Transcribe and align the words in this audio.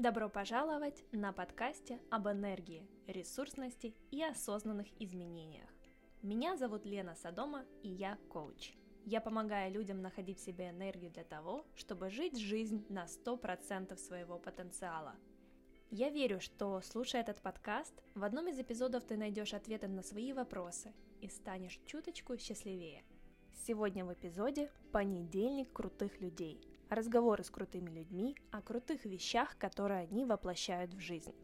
Добро 0.00 0.30
пожаловать 0.30 1.04
на 1.12 1.30
подкасте 1.30 2.00
об 2.08 2.26
энергии, 2.26 2.88
ресурсности 3.06 3.94
и 4.10 4.22
осознанных 4.22 4.86
изменениях. 4.98 5.68
Меня 6.22 6.56
зовут 6.56 6.86
Лена 6.86 7.14
Садома, 7.14 7.66
и 7.82 7.90
я 7.90 8.16
коуч. 8.30 8.72
Я 9.04 9.20
помогаю 9.20 9.70
людям 9.70 10.00
находить 10.00 10.38
в 10.38 10.42
себе 10.42 10.70
энергию 10.70 11.10
для 11.10 11.24
того, 11.24 11.66
чтобы 11.74 12.08
жить 12.08 12.38
жизнь 12.38 12.86
на 12.88 13.04
100% 13.04 13.94
своего 13.98 14.38
потенциала. 14.38 15.16
Я 15.90 16.08
верю, 16.08 16.40
что, 16.40 16.80
слушая 16.80 17.20
этот 17.20 17.42
подкаст, 17.42 17.92
в 18.14 18.24
одном 18.24 18.48
из 18.48 18.58
эпизодов 18.58 19.04
ты 19.04 19.18
найдешь 19.18 19.52
ответы 19.52 19.86
на 19.86 20.02
свои 20.02 20.32
вопросы 20.32 20.94
и 21.20 21.28
станешь 21.28 21.78
чуточку 21.84 22.38
счастливее. 22.38 23.04
Сегодня 23.66 24.06
в 24.06 24.14
эпизоде 24.14 24.70
«Понедельник 24.92 25.70
крутых 25.74 26.22
людей», 26.22 26.58
разговоры 26.90 27.44
с 27.44 27.50
крутыми 27.50 27.90
людьми 27.90 28.36
о 28.50 28.60
крутых 28.60 29.04
вещах, 29.04 29.56
которые 29.58 30.00
они 30.00 30.24
воплощают 30.24 30.92
в 30.92 30.98
жизнь. 30.98 31.34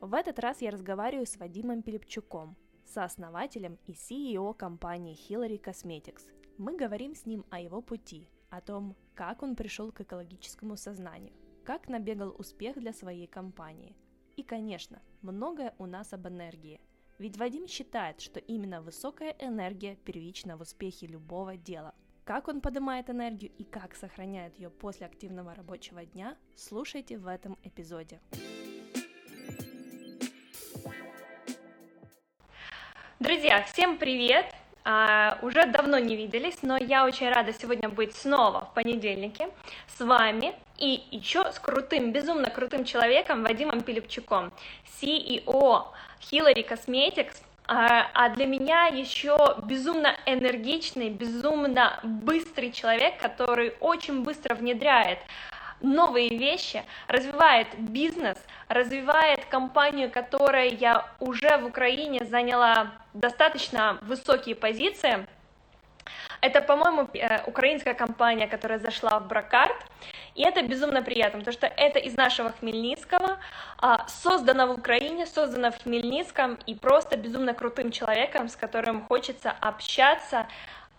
В 0.00 0.14
этот 0.14 0.38
раз 0.38 0.62
я 0.62 0.70
разговариваю 0.70 1.26
с 1.26 1.36
Вадимом 1.36 1.82
Пилипчуком, 1.82 2.56
сооснователем 2.84 3.78
и 3.86 3.92
CEO 3.92 4.54
компании 4.54 5.16
Hillary 5.16 5.60
Cosmetics. 5.62 6.22
Мы 6.58 6.76
говорим 6.76 7.14
с 7.14 7.26
ним 7.26 7.44
о 7.50 7.60
его 7.60 7.82
пути, 7.82 8.28
о 8.50 8.60
том, 8.60 8.96
как 9.14 9.42
он 9.42 9.54
пришел 9.54 9.92
к 9.92 10.00
экологическому 10.00 10.76
сознанию, 10.76 11.34
как 11.64 11.88
набегал 11.88 12.34
успех 12.38 12.78
для 12.78 12.92
своей 12.92 13.26
компании. 13.26 13.96
И, 14.36 14.42
конечно, 14.42 15.02
многое 15.22 15.74
у 15.78 15.86
нас 15.86 16.12
об 16.12 16.26
энергии. 16.26 16.80
Ведь 17.18 17.38
Вадим 17.38 17.66
считает, 17.66 18.20
что 18.20 18.40
именно 18.40 18.82
высокая 18.82 19.34
энергия 19.38 19.96
первична 19.96 20.56
в 20.56 20.62
успехе 20.62 21.06
любого 21.06 21.56
дела– 21.56 21.94
как 22.26 22.48
он 22.48 22.60
поднимает 22.60 23.08
энергию 23.08 23.52
и 23.56 23.62
как 23.62 23.94
сохраняет 23.94 24.58
ее 24.58 24.68
после 24.68 25.06
активного 25.06 25.54
рабочего 25.54 26.04
дня, 26.04 26.36
слушайте 26.56 27.18
в 27.18 27.28
этом 27.28 27.56
эпизоде. 27.62 28.20
Друзья, 33.20 33.62
всем 33.62 33.96
привет! 33.96 34.46
А, 34.84 35.38
уже 35.42 35.66
давно 35.66 35.98
не 36.00 36.16
виделись, 36.16 36.62
но 36.62 36.76
я 36.76 37.04
очень 37.04 37.28
рада 37.28 37.52
сегодня 37.52 37.88
быть 37.88 38.14
снова 38.14 38.66
в 38.66 38.74
понедельнике 38.74 39.48
с 39.86 40.00
вами 40.00 40.54
и 40.78 41.04
еще 41.12 41.52
с 41.52 41.60
крутым, 41.60 42.12
безумно 42.12 42.50
крутым 42.50 42.84
человеком 42.84 43.44
Вадимом 43.44 43.82
Пилипчуком, 43.82 44.52
CEO 45.00 45.86
Hillary 46.20 46.68
Cosmetics, 46.68 47.36
а, 47.68 48.08
а 48.14 48.28
для 48.30 48.46
меня 48.46 48.86
еще 48.86 49.56
безумно 49.64 50.16
энергичный, 50.26 51.10
безумно 51.10 51.98
быстрый 52.02 52.70
человек, 52.70 53.18
который 53.18 53.74
очень 53.80 54.22
быстро 54.22 54.54
внедряет 54.54 55.18
новые 55.80 56.28
вещи, 56.28 56.82
развивает 57.08 57.68
бизнес, 57.78 58.38
развивает 58.68 59.44
компанию, 59.46 60.10
которая 60.10 60.68
я 60.68 61.06
уже 61.20 61.58
в 61.58 61.66
Украине 61.66 62.24
заняла 62.24 62.92
достаточно 63.14 63.98
высокие 64.02 64.54
позиции. 64.54 65.26
Это, 66.40 66.60
по-моему, 66.60 67.08
э, 67.12 67.42
украинская 67.46 67.94
компания, 67.94 68.46
которая 68.46 68.78
зашла 68.78 69.18
в 69.18 69.28
Бракарт, 69.28 69.76
и 70.34 70.42
это 70.42 70.62
безумно 70.62 71.02
приятно, 71.02 71.38
потому 71.38 71.52
что 71.52 71.66
это 71.66 71.98
из 71.98 72.14
нашего 72.16 72.52
Хмельницкого, 72.52 73.38
а, 73.78 74.06
создано 74.06 74.66
в 74.66 74.78
Украине, 74.78 75.26
создано 75.26 75.70
в 75.70 75.82
Хмельницком, 75.82 76.58
и 76.66 76.74
просто 76.74 77.16
безумно 77.16 77.54
крутым 77.54 77.90
человеком, 77.90 78.48
с 78.48 78.56
которым 78.56 79.02
хочется 79.02 79.50
общаться 79.50 80.46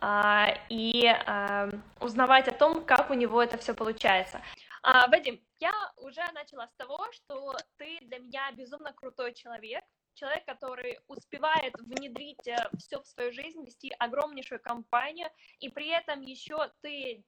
а, 0.01 0.53
и 0.69 1.05
а, 1.05 1.69
узнавать 1.99 2.47
о 2.47 2.51
том, 2.51 2.83
как 2.83 3.11
у 3.11 3.13
него 3.13 3.41
это 3.41 3.57
все 3.57 3.73
получается. 3.73 4.41
Вадим, 4.83 5.39
я 5.59 5.73
уже 5.97 6.21
начала 6.33 6.67
с 6.67 6.73
того, 6.77 7.05
что 7.11 7.57
ты 7.77 7.97
для 8.01 8.19
меня 8.19 8.51
безумно 8.53 8.93
крутой 8.93 9.33
человек, 9.33 9.83
человек, 10.17 10.45
который 10.45 10.99
успевает 11.07 11.73
внедрить 11.79 12.47
э, 12.47 12.55
все 12.77 13.01
в 13.01 13.07
свою 13.07 13.31
жизнь, 13.31 13.63
вести 13.63 13.93
огромнейшую 13.99 14.59
компанию, 14.59 15.29
и 15.59 15.69
при 15.69 15.87
этом 15.89 16.21
еще 16.21 16.71
ты 16.81 17.23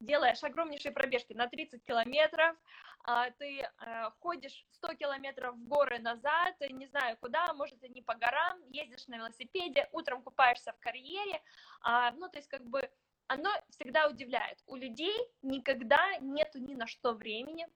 делаешь 0.00 0.42
огромнейшие 0.42 0.92
пробежки 0.92 1.32
на 1.32 1.46
30 1.46 1.84
километров, 1.84 2.56
а, 3.04 3.30
ты 3.30 3.60
э, 3.60 4.10
ходишь 4.20 4.64
100 4.72 4.94
километров 4.94 5.56
в 5.56 5.66
горы 5.66 5.98
назад, 5.98 6.54
не 6.70 6.86
знаю 6.86 7.16
куда, 7.20 7.52
может, 7.54 7.82
и 7.82 7.88
не 7.88 8.02
по 8.02 8.14
горам, 8.14 8.60
ездишь 8.68 9.06
на 9.08 9.16
велосипеде, 9.16 9.88
утром 9.92 10.22
купаешься 10.22 10.72
в 10.72 10.78
карьере, 10.80 11.40
а, 11.80 12.12
ну, 12.12 12.28
то 12.28 12.38
есть, 12.38 12.48
как 12.48 12.64
бы, 12.64 12.88
оно 13.26 13.50
всегда 13.70 14.08
удивляет. 14.08 14.62
У 14.66 14.76
людей 14.76 15.16
никогда 15.42 16.16
нету 16.20 16.58
ни 16.58 16.74
на 16.74 16.86
что 16.86 17.12
времени, 17.12 17.66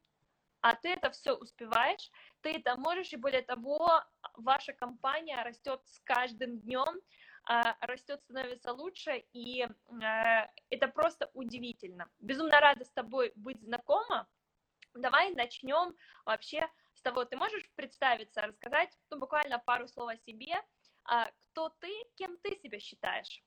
а 0.66 0.74
ты 0.74 0.88
это 0.88 1.10
все 1.12 1.34
успеваешь, 1.34 2.10
ты 2.40 2.50
это 2.50 2.76
можешь, 2.76 3.12
и 3.12 3.16
более 3.16 3.42
того, 3.42 4.02
ваша 4.34 4.72
компания 4.72 5.40
растет 5.44 5.80
с 5.84 6.00
каждым 6.00 6.58
днем, 6.58 7.00
а, 7.44 7.76
растет, 7.82 8.20
становится 8.24 8.72
лучше, 8.72 9.22
и 9.32 9.62
а, 9.62 10.50
это 10.68 10.88
просто 10.88 11.30
удивительно. 11.34 12.08
Безумно 12.18 12.58
рада 12.58 12.84
с 12.84 12.90
тобой 12.90 13.32
быть 13.36 13.62
знакома. 13.62 14.26
Давай 14.92 15.32
начнем 15.34 15.94
вообще 16.24 16.68
с 16.94 17.00
того, 17.00 17.24
ты 17.24 17.36
можешь 17.36 17.70
представиться, 17.76 18.40
рассказать 18.42 18.90
ну, 19.10 19.20
буквально 19.20 19.60
пару 19.60 19.86
слов 19.86 20.10
о 20.10 20.16
себе, 20.16 20.54
а, 21.04 21.30
кто 21.38 21.68
ты, 21.78 21.92
кем 22.16 22.36
ты 22.38 22.56
себя 22.56 22.80
считаешь? 22.80 23.40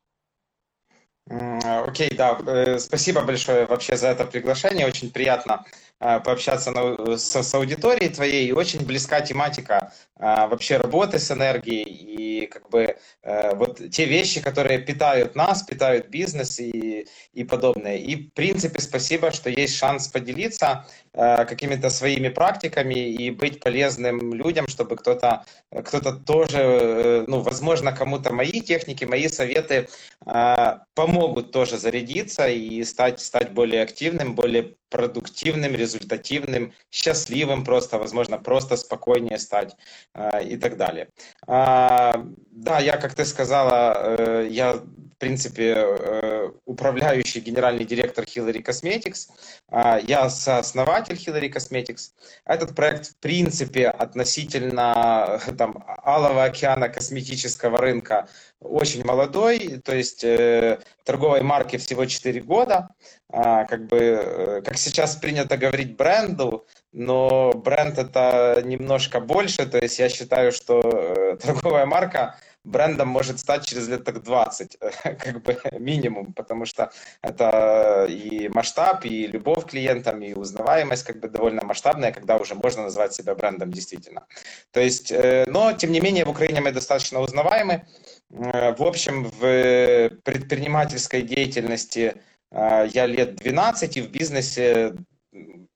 Окей, 1.25 2.09
okay, 2.09 2.15
да, 2.15 2.39
э, 2.47 2.79
спасибо 2.79 3.21
большое 3.23 3.67
вообще 3.67 3.97
за 3.97 4.07
это 4.07 4.25
приглашение, 4.25 4.87
очень 4.87 5.11
приятно 5.11 5.63
Э, 5.63 5.88
пообщаться 5.99 6.71
на, 6.71 7.17
с, 7.17 7.43
с 7.43 7.53
аудиторией 7.53 8.13
твоей, 8.13 8.47
и 8.47 8.53
очень 8.53 8.85
близка 8.85 9.21
тематика 9.21 9.91
а, 10.15 10.47
вообще 10.47 10.77
работы 10.77 11.19
с 11.19 11.31
энергией, 11.31 11.83
и 11.83 12.45
как 12.47 12.69
бы 12.69 12.97
а, 13.23 13.55
вот 13.55 13.81
те 13.91 14.05
вещи, 14.05 14.41
которые 14.41 14.79
питают 14.79 15.35
нас, 15.35 15.63
питают 15.63 16.09
бизнес 16.09 16.59
и, 16.59 17.07
и 17.33 17.43
подобное. 17.43 17.97
И 17.97 18.15
в 18.15 18.33
принципе 18.33 18.81
спасибо, 18.81 19.31
что 19.31 19.49
есть 19.49 19.75
шанс 19.75 20.07
поделиться 20.07 20.85
а, 21.13 21.45
какими-то 21.45 21.89
своими 21.89 22.29
практиками 22.29 22.95
и 22.95 23.31
быть 23.31 23.59
полезным 23.59 24.33
людям, 24.33 24.67
чтобы 24.67 24.95
кто-то 24.95 25.45
кто-то 25.71 26.13
тоже, 26.13 27.25
ну, 27.27 27.41
возможно, 27.41 27.91
кому-то 27.91 28.33
мои 28.33 28.61
техники, 28.61 29.05
мои 29.05 29.27
советы 29.27 29.87
а, 30.25 30.83
помогут 30.95 31.51
тоже 31.51 31.77
зарядиться 31.77 32.47
и 32.47 32.83
стать, 32.83 33.19
стать 33.19 33.51
более 33.51 33.83
активным, 33.83 34.33
более 34.35 34.75
продуктивным, 34.89 35.75
результативным, 35.75 36.73
счастливым 36.91 37.63
просто, 37.63 37.97
возможно, 37.97 38.37
просто 38.37 38.77
спокойнее 38.77 39.37
стать 39.37 39.75
э, 40.13 40.43
и 40.43 40.57
так 40.57 40.77
далее. 40.77 41.09
А, 41.47 42.25
да, 42.51 42.79
я, 42.79 42.97
как 42.97 43.15
ты 43.15 43.25
сказала, 43.25 44.17
э, 44.17 44.47
я, 44.49 44.81
принципе, 45.19 45.73
э, 45.75 46.49
управляющий 46.65 47.41
генеральный 47.41 47.85
директор 47.85 48.23
Hillary 48.23 48.63
Cosmetics. 48.63 49.29
Э, 49.69 49.99
я 50.07 50.29
сооснователь 50.29 51.15
Hillary 51.15 51.53
Cosmetics. 51.53 52.11
Этот 52.45 52.75
проект, 52.75 53.07
в 53.07 53.15
принципе, 53.17 53.89
относительно 53.89 55.39
там, 55.57 55.83
алого 56.03 56.45
океана 56.45 56.89
косметического 56.89 57.77
рынка 57.77 58.27
очень 58.59 59.05
молодой, 59.05 59.81
то 59.83 59.95
есть 59.95 60.23
э, 60.23 60.79
торговой 61.05 61.41
марке 61.41 61.77
всего 61.77 62.05
4 62.05 62.41
года, 62.41 62.89
а, 63.31 63.65
как 63.65 63.87
бы, 63.87 63.97
э, 63.97 64.61
как 64.65 64.77
сейчас 64.77 65.15
принято 65.15 65.55
говорить 65.55 65.95
бренду, 65.95 66.65
но 66.91 67.53
бренд 67.53 67.97
это 67.97 68.61
немножко 68.65 69.19
больше, 69.19 69.65
то 69.65 69.77
есть 69.77 69.99
я 69.99 70.09
считаю, 70.09 70.51
что 70.51 70.81
э, 70.81 71.37
торговая 71.37 71.85
марка 71.85 72.35
брендом 72.63 73.07
может 73.07 73.39
стать 73.39 73.65
через 73.65 73.87
лет 73.87 74.03
так 74.03 74.23
20, 74.23 74.77
как 75.03 75.43
бы 75.43 75.57
минимум, 75.79 76.33
потому 76.33 76.65
что 76.65 76.91
это 77.21 78.05
и 78.09 78.49
масштаб, 78.49 79.05
и 79.05 79.27
любовь 79.27 79.65
к 79.65 79.69
клиентам, 79.69 80.21
и 80.21 80.33
узнаваемость 80.33 81.03
как 81.03 81.19
бы 81.19 81.29
довольно 81.29 81.63
масштабная, 81.63 82.11
когда 82.11 82.37
уже 82.37 82.55
можно 82.55 82.83
назвать 82.83 83.13
себя 83.13 83.35
брендом 83.35 83.71
действительно. 83.71 84.25
То 84.71 84.79
есть, 84.79 85.11
э, 85.11 85.45
но 85.47 85.73
тем 85.73 85.91
не 85.91 85.99
менее 85.99 86.25
в 86.25 86.29
Украине 86.29 86.61
мы 86.61 86.71
достаточно 86.71 87.19
узнаваемы, 87.19 87.85
Э, 88.31 88.75
в 88.75 88.83
общем, 88.83 89.25
в 89.25 90.09
предпринимательской 90.23 91.23
деятельности 91.23 92.15
э, 92.51 92.87
я 92.93 93.05
лет 93.05 93.35
12 93.35 93.97
и 93.97 94.01
в 94.01 94.11
бизнесе 94.11 94.95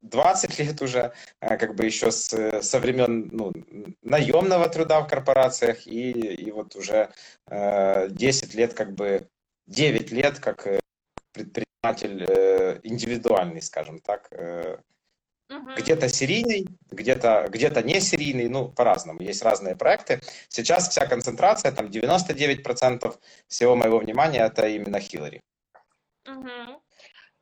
20 0.04 0.60
лет 0.60 0.82
уже, 0.82 1.14
э, 1.42 1.58
как 1.58 1.76
бы 1.76 1.86
еще 1.86 2.12
с, 2.12 2.62
со 2.62 2.80
времен 2.80 3.30
ну, 3.32 3.52
наемного 4.02 4.70
труда 4.70 5.02
в 5.02 5.08
корпорациях 5.08 5.88
и, 5.88 6.12
и 6.12 6.52
вот 6.52 6.76
уже 6.76 7.10
10 7.50 8.56
лет, 8.56 8.74
как 8.74 8.94
бы 8.94 9.28
9 9.68 10.12
лет 10.12 10.40
как 10.40 10.68
предприниматель 11.34 12.24
индивидуальный, 12.84 13.62
скажем 13.62 14.00
так, 14.00 14.30
Угу. 15.50 15.76
Где-то 15.78 16.10
серийный, 16.10 16.68
где-то 16.90 17.48
где 17.50 17.70
не 17.84 18.00
серийный, 18.00 18.48
ну, 18.50 18.70
по-разному. 18.70 19.22
Есть 19.22 19.44
разные 19.44 19.76
проекты. 19.76 20.22
Сейчас 20.48 20.90
вся 20.90 21.06
концентрация, 21.06 21.72
там 21.72 21.88
99% 21.88 23.20
всего 23.48 23.76
моего 23.76 24.00
внимания 24.00 24.40
это 24.40 24.68
именно 24.68 25.00
Хиллари. 25.00 25.42
Угу. 26.28 26.82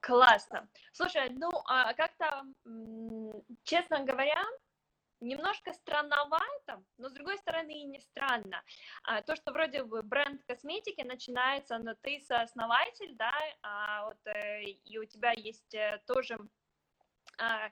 Классно. 0.01 0.67
Слушай, 0.91 1.29
ну, 1.31 1.49
а 1.65 1.93
как-то, 1.93 2.43
честно 3.63 4.03
говоря, 4.03 4.43
немножко 5.21 5.73
странновато, 5.73 6.83
но 6.97 7.09
с 7.09 7.13
другой 7.13 7.38
стороны 7.38 7.71
и 7.71 7.85
не 7.85 7.99
странно. 7.99 8.63
А, 9.03 9.21
то, 9.21 9.35
что 9.35 9.51
вроде 9.51 9.83
бы 9.83 10.01
бренд 10.01 10.43
косметики 10.45 11.01
начинается, 11.01 11.77
но 11.77 11.93
ты 12.01 12.19
сооснователь, 12.19 13.15
да, 13.15 13.33
а 13.61 14.05
вот 14.05 14.17
э, 14.25 14.63
и 14.63 14.97
у 14.97 15.05
тебя 15.05 15.31
есть 15.31 15.73
э, 15.73 16.01
тоже 16.07 16.38
а, 17.37 17.69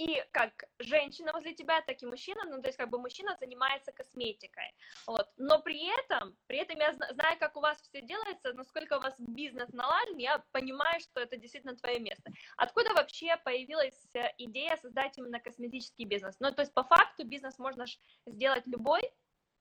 и 0.00 0.24
как 0.32 0.64
женщина 0.78 1.32
возле 1.32 1.52
тебя, 1.52 1.82
так 1.82 2.02
и 2.02 2.06
мужчина, 2.06 2.44
ну, 2.46 2.62
то 2.62 2.68
есть, 2.68 2.78
как 2.78 2.88
бы 2.88 2.98
мужчина 2.98 3.36
занимается 3.38 3.92
косметикой, 3.92 4.74
вот, 5.06 5.28
но 5.36 5.60
при 5.60 5.92
этом, 5.98 6.34
при 6.46 6.58
этом 6.58 6.78
я 6.78 6.94
знаю, 6.94 7.38
как 7.38 7.56
у 7.56 7.60
вас 7.60 7.78
все 7.82 8.00
делается, 8.00 8.54
насколько 8.54 8.96
у 8.96 9.00
вас 9.00 9.14
бизнес 9.18 9.68
налажен, 9.72 10.16
я 10.16 10.42
понимаю, 10.52 11.00
что 11.00 11.20
это 11.20 11.36
действительно 11.36 11.76
твое 11.76 12.00
место. 12.00 12.30
Откуда 12.56 12.94
вообще 12.94 13.36
появилась 13.44 14.06
э, 14.14 14.28
идея 14.38 14.78
создать 14.78 15.18
именно 15.18 15.38
косметический 15.38 16.06
бизнес? 16.06 16.36
Ну, 16.40 16.50
то 16.50 16.62
есть, 16.62 16.72
по 16.72 16.82
факту, 16.82 17.26
бизнес 17.26 17.58
можно 17.58 17.84
сделать 18.26 18.66
любой, 18.66 19.02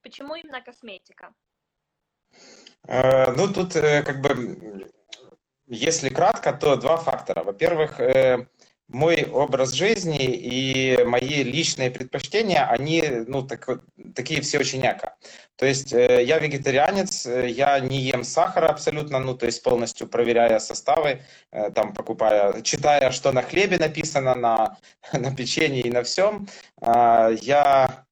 почему 0.02 0.36
именно 0.36 0.62
косметика? 0.62 1.34
Э, 2.88 3.32
ну, 3.34 3.54
тут, 3.54 3.76
э, 3.76 4.04
как 4.04 4.22
бы, 4.22 4.90
если 5.68 6.08
кратко, 6.08 6.54
то 6.54 6.78
два 6.78 6.96
фактора. 6.96 7.44
Во-первых, 7.44 8.00
мой 8.90 9.24
образ 9.24 9.74
жизни 9.74 10.26
и 10.26 11.04
мои 11.06 11.44
личные 11.44 11.92
предпочтения, 11.92 12.66
они, 12.68 13.04
ну, 13.28 13.44
так, 13.44 13.68
такие 14.16 14.42
все 14.42 14.60
очень 14.60 14.82
яко. 14.82 15.16
То 15.56 15.66
есть 15.66 15.94
э, 15.94 16.24
я 16.24 16.40
вегетарианец, 16.40 17.26
э, 17.26 17.50
я 17.50 17.80
не 17.80 18.00
ем 18.00 18.24
сахара 18.24 18.68
абсолютно, 18.70 19.20
ну, 19.20 19.36
то 19.36 19.46
есть 19.46 19.62
полностью 19.62 20.08
проверяя 20.08 20.60
составы, 20.60 21.22
э, 21.52 21.70
там, 21.72 21.94
покупая, 21.94 22.62
читая, 22.62 23.12
что 23.12 23.32
на 23.32 23.44
хлебе 23.44 23.78
написано, 23.78 24.36
на, 24.36 24.78
на 25.14 25.36
печенье 25.36 25.82
и 25.82 25.92
на 25.92 26.04
всем. 26.04 26.48
Э, 26.82 27.36
я 27.42 28.06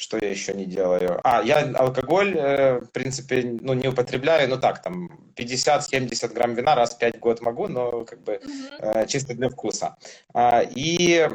что 0.00 0.16
я 0.16 0.30
еще 0.30 0.54
не 0.54 0.64
делаю? 0.64 1.20
А, 1.24 1.42
я 1.42 1.58
алкоголь, 1.76 2.34
э, 2.34 2.80
в 2.80 2.90
принципе, 2.90 3.58
ну, 3.60 3.74
не 3.74 3.88
употребляю, 3.88 4.48
ну 4.48 4.58
так, 4.58 4.82
там, 4.82 5.10
50-70 5.36 6.32
грамм 6.32 6.54
вина 6.54 6.74
раз 6.74 6.94
в 6.94 6.98
5 6.98 7.18
год 7.18 7.42
могу, 7.42 7.68
но 7.68 8.04
как 8.06 8.22
бы 8.24 8.40
э, 8.78 9.06
чисто 9.06 9.34
для 9.34 9.50
вкуса. 9.50 9.96
А, 10.32 10.62
и 10.62 11.28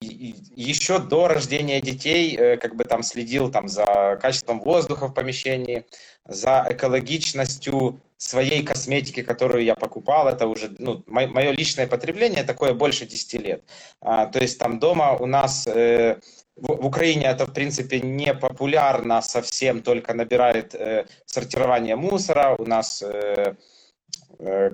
еще 0.00 0.98
до 0.98 1.28
рождения 1.28 1.80
детей 1.80 2.36
э, 2.36 2.56
как 2.56 2.76
бы 2.76 2.84
там 2.84 3.02
следил 3.02 3.50
там 3.50 3.68
за 3.68 4.18
качеством 4.20 4.60
воздуха 4.60 5.08
в 5.08 5.14
помещении, 5.14 5.86
за 6.24 6.66
экологичностью 6.70 8.00
своей 8.16 8.62
косметики, 8.62 9.22
которую 9.22 9.64
я 9.64 9.74
покупал. 9.74 10.28
Это 10.28 10.46
уже 10.46 10.74
ну, 10.78 11.02
мое 11.06 11.50
личное 11.50 11.86
потребление 11.86 12.44
такое 12.44 12.74
больше 12.74 13.06
10 13.06 13.34
лет. 13.34 13.64
А, 14.00 14.26
то 14.26 14.38
есть 14.40 14.58
там 14.58 14.78
дома 14.78 15.16
у 15.16 15.26
нас 15.26 15.66
э, 15.66 16.18
в, 16.60 16.86
Украине 16.86 17.26
это, 17.26 17.46
в 17.46 17.52
принципе, 17.52 18.00
не 18.00 18.34
популярно 18.34 19.22
совсем, 19.22 19.82
только 19.82 20.14
набирает 20.14 20.74
э, 20.74 21.06
сортирование 21.26 21.96
мусора. 21.96 22.56
У 22.58 22.64
нас 22.64 23.02
э, 23.02 23.54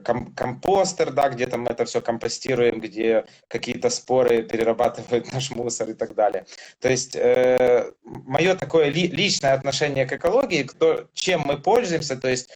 ком, 0.05 0.33
компостер, 0.35 1.13
да, 1.13 1.29
где 1.29 1.47
там 1.47 1.67
это 1.67 1.85
все 1.85 2.01
компостируем, 2.01 2.81
где 2.81 3.25
какие-то 3.49 3.91
споры 3.91 4.43
перерабатывают 4.43 5.33
наш 5.33 5.51
мусор 5.51 5.91
и 5.91 5.95
так 5.95 6.15
далее. 6.15 6.45
То 6.81 6.91
есть 6.91 7.17
э, 7.17 7.91
мое 8.05 8.55
такое 8.55 8.89
ли, 8.89 9.09
личное 9.09 9.55
отношение 9.55 10.07
к 10.07 10.13
экологии, 10.13 10.65
кто, 10.65 11.07
чем 11.15 11.43
мы 11.45 11.59
пользуемся, 11.59 12.17
то 12.17 12.29
есть 12.29 12.51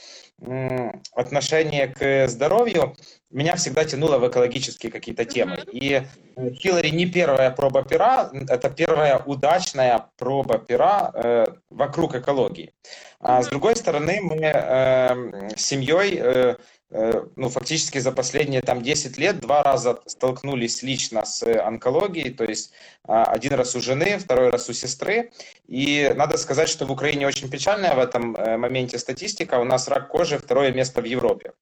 отношение 1.14 1.88
к 1.88 2.28
здоровью 2.28 2.94
меня 3.30 3.56
всегда 3.56 3.84
тянуло 3.84 4.18
в 4.18 4.28
экологические 4.28 4.92
какие-то 4.92 5.24
темы. 5.24 5.58
И 5.72 6.02
э, 6.36 6.50
Хиллари 6.52 6.90
не 6.90 7.06
первая 7.06 7.50
проба 7.50 7.82
пера, 7.82 8.30
это 8.48 8.70
первая 8.70 9.18
удачная 9.18 10.06
проба 10.16 10.58
пера 10.58 11.10
э, 11.12 11.46
вокруг 11.70 12.14
экологии. 12.14 12.72
А 13.20 13.42
с 13.42 13.48
другой 13.48 13.76
стороны, 13.76 14.20
мы 14.22 14.36
э, 14.36 15.56
с 15.56 15.62
семьей 15.62 16.18
э, 16.20 16.38
Э, 16.38 16.56
ну, 16.90 17.48
фактически 17.50 17.98
за 17.98 18.12
последние 18.12 18.62
там 18.62 18.82
10 18.82 19.18
лет 19.18 19.40
два 19.40 19.62
раза 19.62 20.00
столкнулись 20.06 20.82
лично 20.82 21.26
с 21.26 21.42
онкологией, 21.42 22.32
то 22.32 22.44
есть 22.44 22.72
а, 23.08 23.24
один 23.24 23.54
раз 23.54 23.74
у 23.74 23.80
жены, 23.80 24.18
второй 24.18 24.50
раз 24.50 24.68
у 24.68 24.74
сестры. 24.74 25.30
И 25.66 26.12
надо 26.14 26.36
сказать, 26.36 26.68
что 26.68 26.86
в 26.86 26.92
Украине 26.92 27.26
очень 27.26 27.50
печальная 27.50 27.94
в 27.94 27.98
этом 27.98 28.36
э, 28.36 28.56
моменте 28.58 28.98
статистика. 28.98 29.58
У 29.58 29.64
нас 29.64 29.88
рак 29.88 30.08
кожи 30.08 30.38
второе 30.38 30.72
место 30.72 31.00
в 31.00 31.04
Европе. 31.04 31.52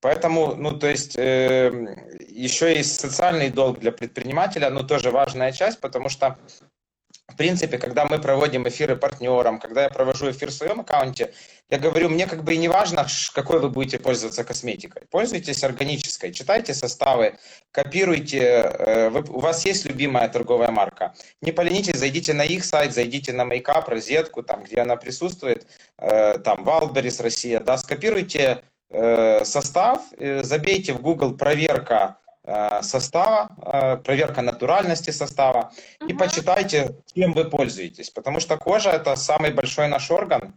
Поэтому, 0.00 0.54
ну, 0.54 0.78
то 0.78 0.88
есть, 0.88 1.16
э, 1.16 1.96
еще 2.28 2.78
и 2.78 2.82
социальный 2.82 3.48
долг 3.48 3.80
для 3.80 3.92
предпринимателя, 3.92 4.70
ну, 4.70 4.82
тоже 4.82 5.10
важная 5.10 5.52
часть, 5.52 5.80
потому 5.80 6.10
что 6.10 6.38
в 7.30 7.36
принципе, 7.36 7.78
когда 7.78 8.04
мы 8.04 8.18
проводим 8.18 8.66
эфиры 8.68 8.96
партнерам, 8.96 9.58
когда 9.58 9.82
я 9.84 9.88
провожу 9.88 10.30
эфир 10.30 10.50
в 10.50 10.54
своем 10.54 10.80
аккаунте, 10.80 11.32
я 11.70 11.78
говорю, 11.78 12.08
мне 12.08 12.26
как 12.26 12.42
бы 12.42 12.54
и 12.54 12.58
не 12.58 12.68
важно, 12.68 13.06
какой 13.32 13.60
вы 13.60 13.68
будете 13.68 13.98
пользоваться 13.98 14.42
косметикой. 14.42 15.02
Пользуйтесь 15.10 15.62
органической, 15.62 16.32
читайте 16.32 16.74
составы, 16.74 17.38
копируйте. 17.70 18.40
Э, 18.40 19.08
вы, 19.10 19.20
у 19.28 19.38
вас 19.38 19.64
есть 19.64 19.84
любимая 19.84 20.28
торговая 20.28 20.70
марка. 20.70 21.14
Не 21.40 21.52
поленитесь, 21.52 21.98
зайдите 21.98 22.34
на 22.34 22.42
их 22.42 22.64
сайт, 22.64 22.92
зайдите 22.92 23.32
на 23.32 23.42
Makeup, 23.42 23.84
розетку, 23.86 24.42
там, 24.42 24.64
где 24.64 24.80
она 24.80 24.96
присутствует, 24.96 25.66
э, 25.98 26.38
там, 26.38 26.64
Wildberries 26.64 27.22
Россия, 27.22 27.60
да, 27.60 27.78
скопируйте 27.78 28.62
э, 28.90 29.44
состав, 29.44 30.02
забейте 30.42 30.92
в 30.92 31.00
Google 31.00 31.36
проверка 31.36 32.16
состава, 32.82 33.48
э, 33.62 33.96
проверка 33.96 34.42
натуральности 34.42 35.10
состава, 35.10 35.72
угу. 36.00 36.10
и 36.10 36.14
почитайте, 36.14 36.96
чем 37.14 37.32
вы 37.32 37.44
пользуетесь, 37.44 38.10
потому 38.10 38.40
что 38.40 38.56
кожа 38.56 38.90
это 38.90 39.16
самый 39.16 39.52
большой 39.52 39.88
наш 39.88 40.10
орган, 40.10 40.54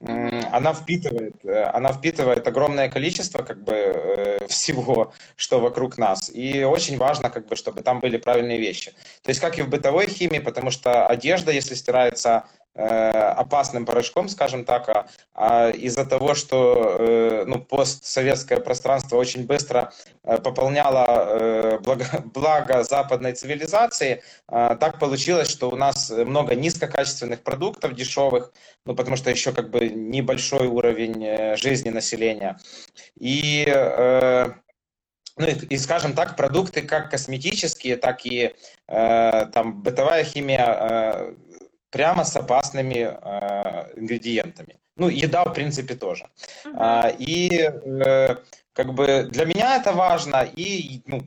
она 0.00 0.74
впитывает, 0.74 1.34
э, 1.44 1.64
она 1.74 1.92
впитывает 1.92 2.46
огромное 2.46 2.88
количество 2.88 3.42
как 3.42 3.64
бы 3.64 4.38
всего, 4.48 5.12
что 5.34 5.58
вокруг 5.58 5.98
нас. 5.98 6.30
И 6.32 6.62
очень 6.62 6.96
важно, 6.98 7.30
как 7.30 7.48
бы, 7.48 7.56
чтобы 7.56 7.82
там 7.82 7.98
были 7.98 8.16
правильные 8.16 8.58
вещи. 8.58 8.92
То 9.22 9.30
есть, 9.30 9.40
как 9.40 9.58
и 9.58 9.62
в 9.62 9.68
бытовой 9.68 10.06
химии, 10.06 10.38
потому 10.38 10.70
что 10.70 11.06
одежда, 11.08 11.50
если 11.50 11.74
стирается 11.74 12.44
Э, 12.67 12.67
опасным 12.78 13.84
порошком, 13.84 14.28
скажем 14.28 14.64
так, 14.64 14.88
а, 14.88 15.08
а 15.34 15.70
из-за 15.70 16.04
того, 16.04 16.34
что 16.34 16.96
э, 16.98 17.44
ну, 17.46 17.60
постсоветское 17.60 18.60
пространство 18.60 19.16
очень 19.16 19.46
быстро 19.46 19.92
э, 20.22 20.38
пополняло 20.38 21.78
благо, 21.82 22.06
благо 22.34 22.84
западной 22.84 23.32
цивилизации, 23.32 24.22
так 24.46 24.98
получилось, 24.98 25.48
что 25.48 25.70
у 25.70 25.76
нас 25.76 26.10
много 26.10 26.54
низкокачественных 26.54 27.42
продуктов, 27.42 27.94
дешевых, 27.94 28.52
ну, 28.86 28.94
потому 28.94 29.16
что 29.16 29.30
еще 29.30 29.52
как 29.52 29.70
бы 29.70 29.88
небольшой 29.88 30.68
уровень 30.68 31.56
жизни 31.56 31.90
населения. 31.90 32.58
И 33.18 33.66
ну 35.38 35.46
и, 35.46 35.52
и, 35.52 35.78
скажем 35.78 36.14
так, 36.14 36.36
продукты 36.36 36.82
как 36.82 37.10
косметические, 37.10 37.96
так 37.96 38.26
и 38.26 38.54
э, 38.88 39.46
там 39.52 39.82
бытовая 39.82 40.24
химия 40.24 40.66
э, 40.66 41.34
прямо 41.98 42.24
с 42.24 42.36
опасными 42.36 43.08
э, 43.10 44.00
ингредиентами. 44.00 44.76
Ну, 44.96 45.08
еда, 45.08 45.42
в 45.44 45.52
принципе, 45.52 45.94
тоже. 45.94 46.24
Uh-huh. 46.64 46.76
А, 46.76 47.08
и 47.08 47.48
э, 47.50 48.36
как 48.72 48.94
бы 48.94 49.28
для 49.32 49.44
меня 49.44 49.76
это 49.76 49.92
важно, 49.92 50.48
и, 50.56 51.02
ну, 51.06 51.22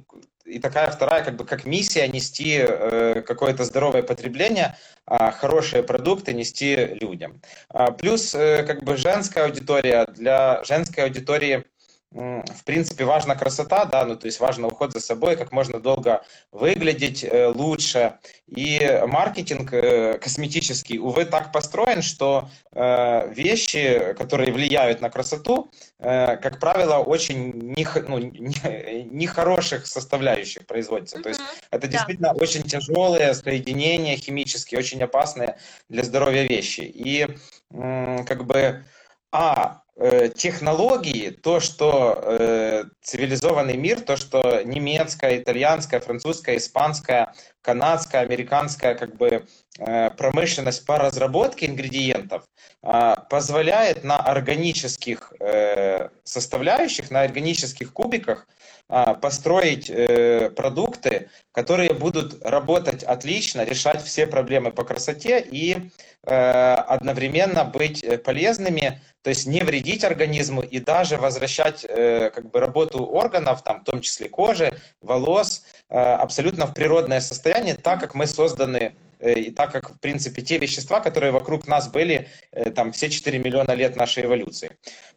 и 0.45 0.59
такая 0.59 0.89
вторая, 0.89 1.25
как 1.25 1.35
бы, 1.35 1.43
как 1.45 1.65
миссия 1.65 2.07
нести 2.07 2.59
э, 2.59 3.21
какое-то 3.21 3.65
здоровое 3.65 4.01
потребление, 4.01 4.77
э, 5.07 5.31
хорошие 5.31 5.83
продукты 5.83 6.33
нести 6.33 6.97
людям. 7.01 7.41
А, 7.67 7.91
плюс, 7.91 8.33
э, 8.33 8.63
как 8.63 8.83
бы, 8.83 8.95
женская 8.95 9.43
аудитория, 9.43 10.05
для 10.15 10.63
женской 10.63 11.03
аудитории 11.03 11.65
в 12.11 12.63
принципе, 12.65 13.05
важна 13.05 13.35
красота, 13.35 13.85
да, 13.85 14.03
ну, 14.03 14.17
то 14.17 14.25
есть 14.25 14.41
важно 14.41 14.67
уход 14.67 14.91
за 14.91 14.99
собой, 14.99 15.37
как 15.37 15.53
можно 15.53 15.79
долго 15.79 16.23
выглядеть 16.51 17.23
э, 17.23 17.47
лучше. 17.47 18.15
И 18.47 19.01
маркетинг 19.07 19.71
э, 19.71 20.17
косметический, 20.17 20.99
увы, 20.99 21.23
так 21.23 21.53
построен, 21.53 22.01
что 22.01 22.49
э, 22.73 23.33
вещи, 23.33 24.13
которые 24.17 24.51
влияют 24.51 24.99
на 24.99 25.09
красоту, 25.09 25.71
как 25.99 26.59
правило, 26.59 26.97
очень 26.97 27.53
нехороших 27.77 28.09
ну, 28.09 29.85
не, 29.85 29.85
составляющих 29.85 30.67
производятся. 30.67 31.17
Mm-hmm. 31.17 31.23
То 31.23 31.29
есть 31.29 31.41
это 31.69 31.87
действительно 31.87 32.33
да. 32.33 32.43
очень 32.43 32.63
тяжелые 32.63 33.33
соединения 33.33 34.17
химические, 34.17 34.79
очень 34.79 35.01
опасные 35.01 35.57
для 35.87 36.03
здоровья 36.03 36.43
вещи. 36.43 36.81
И 36.81 37.27
как 37.71 38.45
бы, 38.45 38.83
а, 39.31 39.81
Э, 39.90 39.90
технологии, 40.29 41.29
то, 41.29 41.59
что 41.59 42.19
э, 42.23 42.85
цивилизованный 43.01 43.77
мир, 43.77 44.01
то, 44.01 44.17
что 44.17 44.61
немецкая, 44.63 45.37
итальянская, 45.37 45.99
французская, 45.99 46.57
испанская, 46.57 47.33
канадская, 47.61 48.21
американская 48.21 48.95
как 48.95 49.15
бы 49.15 49.45
промышленность 50.17 50.85
по 50.85 50.97
разработке 50.97 51.65
ингредиентов 51.65 52.43
позволяет 53.29 54.03
на 54.03 54.17
органических 54.17 55.33
составляющих, 56.23 57.09
на 57.09 57.21
органических 57.21 57.91
кубиках 57.91 58.47
построить 59.21 59.87
продукты, 60.55 61.29
которые 61.51 61.93
будут 61.93 62.45
работать 62.45 63.03
отлично, 63.03 63.63
решать 63.63 64.03
все 64.03 64.27
проблемы 64.27 64.71
по 64.71 64.83
красоте 64.83 65.39
и 65.39 65.89
одновременно 66.23 67.63
быть 67.63 68.05
полезными 68.23 69.01
то 69.21 69.29
есть 69.29 69.45
не 69.45 69.61
вредить 69.61 70.03
организму 70.03 70.61
и 70.61 70.79
даже 70.79 71.17
возвращать 71.17 71.85
э, 71.87 72.31
как 72.33 72.49
бы 72.49 72.59
работу 72.59 73.05
органов, 73.05 73.63
там, 73.63 73.81
в 73.81 73.83
том 73.83 74.01
числе 74.01 74.29
кожи, 74.29 74.79
волос, 75.01 75.63
э, 75.89 75.97
абсолютно 75.97 76.65
в 76.65 76.73
природное 76.73 77.21
состояние, 77.21 77.75
так 77.75 77.99
как 77.99 78.15
мы 78.15 78.25
созданы 78.25 78.93
Э, 78.93 79.10
и 79.21 79.51
так 79.51 79.71
как, 79.71 79.91
в 79.91 79.99
принципе, 79.99 80.41
те 80.41 80.57
вещества, 80.57 80.99
которые 80.99 81.31
вокруг 81.31 81.67
нас 81.67 81.89
были 81.89 82.27
э, 82.51 82.71
там 82.71 82.91
все 82.91 83.09
4 83.09 83.39
миллиона 83.39 83.71
лет 83.71 83.95
нашей 83.95 84.25
эволюции. 84.25 84.71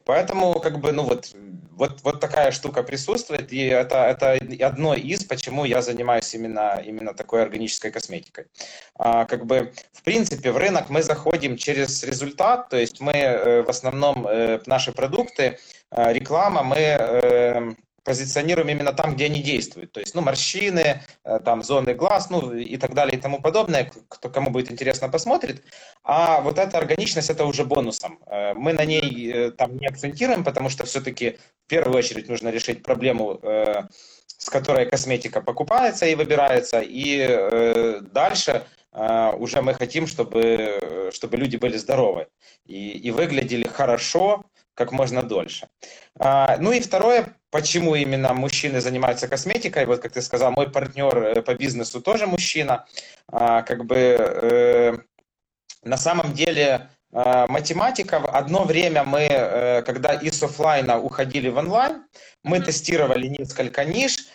Поэтому, 0.04 0.60
как 0.60 0.80
бы, 0.80 0.92
ну 0.92 1.04
вот, 1.04 1.34
вот, 1.72 2.02
вот 2.02 2.20
такая 2.20 2.50
штука 2.50 2.82
присутствует, 2.82 3.52
и 3.52 3.64
это, 3.64 4.04
это 4.04 4.38
одно 4.66 4.94
из, 4.94 5.24
почему 5.24 5.64
я 5.64 5.80
занимаюсь 5.80 6.34
именно, 6.34 6.82
именно 6.84 7.14
такой 7.14 7.42
органической 7.42 7.90
косметикой. 7.90 8.46
А, 8.96 9.24
как 9.24 9.46
бы, 9.46 9.72
в 9.92 10.02
принципе, 10.02 10.52
в 10.52 10.56
рынок 10.58 10.90
мы 10.90 11.02
заходим 11.02 11.56
через 11.56 12.02
результат, 12.04 12.68
то 12.68 12.76
есть 12.76 13.00
мы 13.00 13.12
э, 13.12 13.62
в 13.62 13.70
основном 13.70 14.26
наши 14.66 14.92
продукты, 14.92 15.58
реклама, 15.90 16.62
мы 16.62 17.76
позиционируем 18.04 18.68
именно 18.68 18.92
там, 18.92 19.14
где 19.14 19.24
они 19.24 19.42
действуют. 19.42 19.92
То 19.92 20.00
есть, 20.00 20.14
ну, 20.14 20.20
морщины, 20.20 21.02
э, 21.24 21.38
там, 21.44 21.62
зоны 21.62 21.94
глаз, 21.94 22.30
ну, 22.30 22.52
и 22.52 22.76
так 22.76 22.94
далее, 22.94 23.16
и 23.16 23.20
тому 23.20 23.40
подобное. 23.40 23.90
Кто, 24.08 24.28
кому 24.28 24.50
будет 24.50 24.70
интересно, 24.70 25.08
посмотрит. 25.08 25.62
А 26.02 26.40
вот 26.42 26.58
эта 26.58 26.78
органичность, 26.78 27.30
это 27.30 27.46
уже 27.46 27.64
бонусом. 27.64 28.18
Э, 28.26 28.54
мы 28.54 28.74
на 28.74 28.84
ней 28.84 29.32
э, 29.32 29.50
там 29.52 29.76
не 29.78 29.86
акцентируем, 29.86 30.44
потому 30.44 30.68
что 30.68 30.84
все-таки 30.84 31.38
в 31.64 31.68
первую 31.68 31.98
очередь 31.98 32.28
нужно 32.28 32.50
решить 32.50 32.82
проблему, 32.82 33.40
с 34.26 34.50
которой 34.50 34.86
косметика 34.86 35.40
покупается 35.40 36.04
и 36.06 36.14
выбирается. 36.14 36.80
И 36.84 38.00
дальше 38.12 38.66
уже 39.38 39.62
мы 39.62 39.72
хотим, 39.72 40.06
чтобы, 40.06 41.10
чтобы 41.12 41.38
люди 41.38 41.56
были 41.56 41.78
здоровы 41.78 42.26
и, 42.66 42.90
и 42.90 43.10
выглядели 43.10 43.66
хорошо, 43.66 44.44
как 44.74 44.92
можно 44.92 45.22
дольше. 45.22 45.68
А, 46.18 46.56
ну 46.58 46.72
и 46.72 46.80
второе, 46.80 47.36
почему 47.50 47.94
именно 47.94 48.34
мужчины 48.34 48.80
занимаются 48.80 49.28
косметикой. 49.28 49.86
Вот 49.86 50.00
как 50.00 50.12
ты 50.12 50.22
сказал, 50.22 50.50
мой 50.50 50.70
партнер 50.70 51.16
э, 51.16 51.42
по 51.42 51.54
бизнесу 51.54 52.00
тоже 52.00 52.26
мужчина. 52.26 52.84
А, 53.28 53.62
как 53.62 53.84
бы 53.84 53.96
э, 53.96 54.98
на 55.82 55.96
самом 55.96 56.32
деле 56.32 56.88
э, 57.12 57.46
математика. 57.48 58.16
Одно 58.16 58.64
время 58.64 59.04
мы, 59.04 59.82
когда 59.86 60.14
из 60.14 60.42
офлайна 60.42 60.98
уходили 60.98 61.48
в 61.48 61.56
онлайн, 61.56 62.04
мы 62.42 62.60
тестировали 62.60 63.28
несколько 63.28 63.84
ниш. 63.84 64.26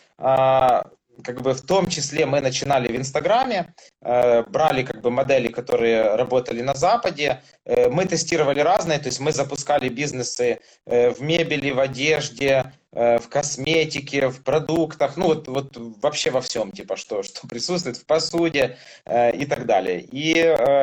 Как 1.24 1.42
бы 1.42 1.54
в 1.54 1.62
том 1.62 1.88
числе 1.88 2.26
мы 2.26 2.42
начинали 2.42 2.88
в 2.88 2.96
Инстаграме, 2.96 3.74
э, 4.02 4.44
брали 4.44 4.84
как 4.84 5.02
бы 5.02 5.12
модели, 5.12 5.48
которые 5.48 6.16
работали 6.16 6.62
на 6.62 6.74
Западе, 6.74 7.42
э, 7.66 7.90
мы 7.90 8.06
тестировали 8.06 8.60
разные, 8.60 9.00
то 9.00 9.08
есть 9.08 9.20
мы 9.20 9.32
запускали 9.32 9.90
бизнесы 9.90 10.60
э, 10.86 11.10
в 11.12 11.22
мебели, 11.22 11.72
в 11.72 11.80
одежде, 11.80 12.74
в 12.92 13.30
косметике, 13.30 14.30
в 14.30 14.44
продуктах, 14.44 15.16
ну 15.16 15.28
вот, 15.28 15.48
вот 15.48 15.78
вообще 16.02 16.32
во 16.32 16.42
всем, 16.42 16.72
типа, 16.72 16.96
что, 16.96 17.22
что 17.24 17.48
присутствует 17.48 17.98
в 17.98 18.06
посуде 18.08 18.78
и 19.08 19.46
так 19.46 19.68
далее. 19.68 20.02
И 20.12 20.34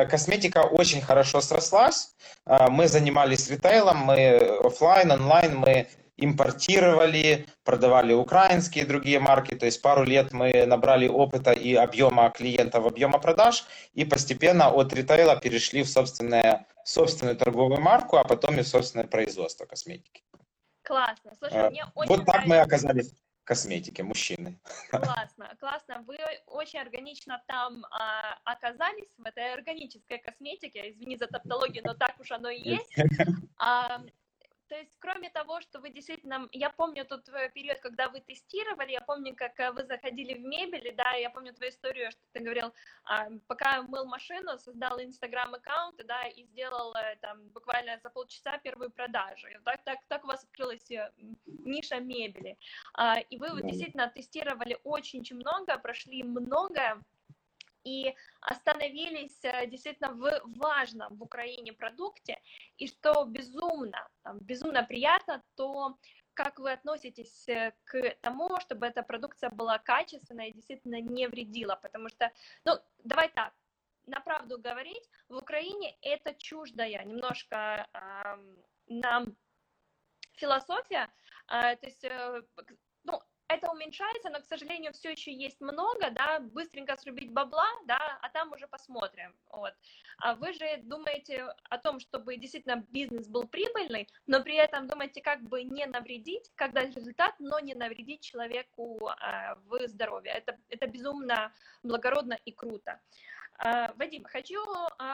косметика 0.09 0.59
очень 0.59 1.01
хорошо 1.01 1.41
срослась, 1.41 2.15
мы 2.45 2.87
занимались 2.87 3.49
ритейлом, 3.49 3.97
мы 3.97 4.37
офлайн, 4.63 5.11
онлайн, 5.11 5.57
мы 5.57 5.87
импортировали, 6.17 7.45
продавали 7.63 8.13
украинские 8.13 8.83
и 8.83 8.87
другие 8.87 9.19
марки. 9.19 9.55
То 9.55 9.65
есть 9.65 9.81
пару 9.81 10.03
лет 10.03 10.33
мы 10.33 10.65
набрали 10.65 11.07
опыта 11.07 11.51
и 11.51 11.75
объема 11.75 12.29
клиентов, 12.31 12.85
объема 12.85 13.19
продаж, 13.19 13.65
и 13.93 14.03
постепенно 14.03 14.69
от 14.69 14.93
ритейла 14.93 15.39
перешли 15.39 15.83
в 15.83 15.89
собственное, 15.89 16.65
собственную 16.83 17.37
торговую 17.37 17.79
марку, 17.79 18.17
а 18.17 18.23
потом 18.23 18.59
и 18.59 18.63
в 18.63 18.67
собственное 18.67 19.07
производство 19.07 19.65
косметики. 19.65 20.23
Классно. 20.83 21.33
Слушай, 21.37 21.67
э, 21.67 21.69
мне 21.69 21.85
очень 21.95 22.09
Вот 22.09 22.25
так 22.25 22.45
мы 22.45 22.59
оказались 22.59 23.11
в 23.11 23.43
косметике, 23.43 24.03
мужчины. 24.03 24.59
Классно, 24.89 25.53
классно. 25.59 26.03
Вы 26.07 26.17
очень 26.47 26.79
органично 26.79 27.43
там 27.47 27.85
а, 27.91 28.37
оказались, 28.45 29.09
в 29.17 29.25
этой 29.25 29.53
органической 29.53 30.17
косметике. 30.17 30.91
Извини 30.91 31.17
за 31.17 31.27
тавтологию, 31.27 31.83
но 31.85 31.93
так 31.93 32.19
уж 32.19 32.31
оно 32.31 32.49
и 32.49 32.59
есть. 32.59 32.95
А, 33.59 34.01
то 34.67 34.75
есть, 34.75 34.95
кроме 34.99 35.29
того, 35.29 35.61
что 35.61 35.79
вы 35.79 35.89
действительно, 35.89 36.47
я 36.51 36.69
помню 36.69 37.05
тот 37.05 37.25
период, 37.53 37.79
когда 37.79 38.09
вы 38.09 38.19
тестировали, 38.19 38.91
я 38.91 39.01
помню, 39.01 39.35
как 39.35 39.59
э, 39.59 39.71
вы 39.71 39.85
заходили 39.85 40.33
в 40.33 40.41
мебель, 40.41 40.93
да, 40.95 41.13
я 41.13 41.29
помню 41.29 41.53
твою 41.53 41.71
историю, 41.71 42.11
что 42.11 42.21
ты 42.33 42.39
говорил, 42.39 42.73
а, 43.05 43.27
пока 43.47 43.81
мыл 43.83 44.05
машину, 44.05 44.57
создал 44.57 44.99
инстаграм 45.01 45.53
аккаунт, 45.53 46.05
да, 46.05 46.27
и 46.27 46.43
сделал 46.43 46.93
э, 46.95 47.15
там 47.21 47.49
буквально 47.49 47.99
за 48.03 48.09
полчаса 48.09 48.57
первую 48.57 48.91
продажу. 48.91 49.47
И 49.47 49.57
так, 49.63 49.83
так, 49.83 49.99
так 50.07 50.23
у 50.23 50.27
вас 50.27 50.43
открылась 50.43 50.91
э, 50.91 51.11
ниша 51.45 51.99
мебели. 51.99 52.57
А, 52.93 53.19
и 53.19 53.37
вы 53.37 53.61
действительно 53.63 54.09
тестировали 54.09 54.77
очень-очень 54.83 55.37
много, 55.37 55.77
прошли 55.77 56.23
многое 56.23 57.01
и 57.87 58.15
остановились 58.41 59.39
э, 59.43 59.67
действительно 59.67 60.13
в 60.13 60.41
важном 60.57 61.15
в 61.17 61.23
Украине 61.23 61.73
продукте, 61.73 62.41
и 62.77 62.87
что 62.87 63.25
безумно, 63.25 64.07
безумно 64.41 64.83
приятно, 64.83 65.43
то 65.55 65.97
как 66.33 66.59
вы 66.59 66.73
относитесь 66.73 67.49
э, 67.49 67.73
к 67.85 68.15
тому, 68.21 68.59
чтобы 68.59 68.85
эта 68.85 69.03
продукция 69.03 69.49
была 69.49 69.77
качественной 69.79 70.49
и 70.49 70.53
действительно 70.53 71.01
не 71.01 71.27
вредила, 71.27 71.75
потому 71.81 72.09
что, 72.09 72.31
ну, 72.65 72.73
давай 73.03 73.29
так, 73.29 73.53
на 74.05 74.19
правду 74.19 74.59
говорить, 74.59 75.09
в 75.29 75.37
Украине 75.37 75.97
это 76.01 76.33
чуждая 76.33 77.03
немножко 77.05 77.87
э, 77.93 78.37
нам 78.87 79.35
философия, 80.33 81.07
э, 81.47 81.75
то 81.75 81.85
есть, 81.87 82.03
э, 82.03 82.41
это 83.47 83.71
уменьшается, 83.71 84.29
но, 84.29 84.39
к 84.41 84.45
сожалению, 84.45 84.93
все 84.93 85.11
еще 85.11 85.33
есть 85.33 85.61
много, 85.61 86.11
да, 86.11 86.39
быстренько 86.39 86.97
срубить 86.97 87.31
бабла, 87.31 87.67
да, 87.85 88.19
а 88.21 88.29
там 88.29 88.51
уже 88.51 88.67
посмотрим, 88.67 89.33
вот. 89.51 89.73
А 90.19 90.35
вы 90.35 90.53
же 90.53 90.77
думаете 90.83 91.53
о 91.69 91.77
том, 91.77 91.99
чтобы 91.99 92.37
действительно 92.37 92.85
бизнес 92.89 93.27
был 93.27 93.47
прибыльный, 93.47 94.07
но 94.25 94.43
при 94.43 94.55
этом 94.55 94.87
думаете, 94.87 95.21
как 95.21 95.41
бы 95.43 95.63
не 95.63 95.85
навредить, 95.85 96.51
дать 96.57 96.95
результат, 96.95 97.35
но 97.39 97.59
не 97.59 97.73
навредить 97.75 98.21
человеку 98.21 99.09
э, 99.09 99.55
в 99.65 99.87
здоровье. 99.87 100.31
Это, 100.33 100.57
это 100.69 100.87
безумно 100.87 101.51
благородно 101.83 102.37
и 102.45 102.51
круто. 102.51 102.99
Э, 103.63 103.93
Вадим, 103.93 104.23
хочу 104.23 104.63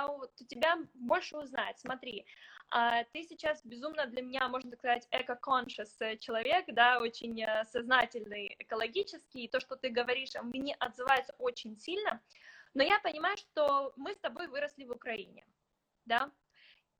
вот 0.07 0.31
у 0.41 0.45
тебя 0.45 0.77
больше 0.93 1.37
узнать. 1.37 1.79
Смотри, 1.79 2.25
а 2.25 2.52
ты 3.13 3.23
сейчас 3.23 3.61
безумно 3.63 4.07
для 4.07 4.21
меня, 4.21 4.47
можно 4.47 4.75
сказать, 4.75 5.07
эко-conscious 5.11 5.91
э, 5.99 6.17
человек, 6.17 6.65
да, 6.67 6.99
очень 6.99 7.39
э, 7.41 7.65
сознательный 7.65 8.55
экологический, 8.57 9.43
и 9.43 9.47
то, 9.47 9.59
что 9.59 9.75
ты 9.75 9.89
говоришь, 9.89 10.31
мне 10.41 10.75
отзывается 10.79 11.35
очень 11.37 11.77
сильно, 11.77 12.19
но 12.73 12.83
я 12.83 12.99
понимаю, 12.99 13.37
что 13.37 13.93
мы 13.95 14.13
с 14.13 14.17
тобой 14.17 14.47
выросли 14.47 14.85
в 14.85 14.91
Украине, 14.91 15.45
да, 16.05 16.31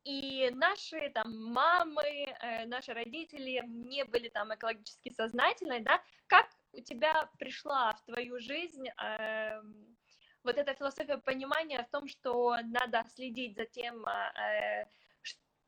и 0.03 0.51
наши 0.53 1.09
там 1.09 1.53
мамы, 1.53 2.03
э, 2.03 2.65
наши 2.65 2.93
родители 2.93 3.63
не 3.65 4.03
были 4.03 4.29
там 4.29 4.53
экологически 4.53 5.09
сознательны, 5.09 5.79
да, 5.79 6.03
как 6.27 6.49
у 6.73 6.81
тебя 6.81 7.29
пришла 7.39 7.93
в 7.93 8.03
твою 8.03 8.39
жизнь 8.39 8.87
э, 8.89 9.61
вот 10.43 10.57
эта 10.57 10.73
философия 10.73 11.17
понимания 11.17 11.83
в 11.83 11.89
том, 11.89 12.07
что 12.07 12.57
надо 12.63 13.05
следить 13.15 13.55
за 13.55 13.65
тем, 13.65 14.05
э, 14.05 14.85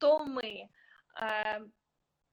что 0.05 0.19
мы, 0.19 0.69
эм, 1.19 1.73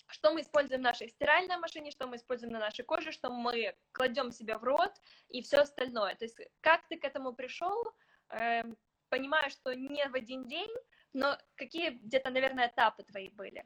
что 0.08 0.32
мы 0.32 0.42
используем 0.42 0.80
в 0.80 0.84
нашей 0.84 1.08
стиральной 1.08 1.56
машине, 1.56 1.90
что 1.90 2.06
мы 2.06 2.16
используем 2.16 2.52
на 2.52 2.58
нашей 2.58 2.84
коже, 2.84 3.12
что 3.12 3.30
мы 3.30 3.74
кладем 3.92 4.30
себе 4.30 4.58
в 4.58 4.64
рот 4.64 4.92
и 5.28 5.40
все 5.40 5.58
остальное. 5.58 6.14
То 6.16 6.26
есть 6.26 6.36
как 6.60 6.86
ты 6.88 6.98
к 6.98 7.04
этому 7.04 7.32
пришел, 7.32 7.82
эм, 8.28 8.76
понимаю, 9.08 9.50
что 9.50 9.74
не 9.74 10.06
в 10.06 10.14
один 10.14 10.46
день, 10.48 10.70
но 11.14 11.38
какие 11.56 11.90
где-то, 11.90 12.30
наверное, 12.30 12.68
этапы 12.68 13.04
твои 13.04 13.30
были? 13.30 13.64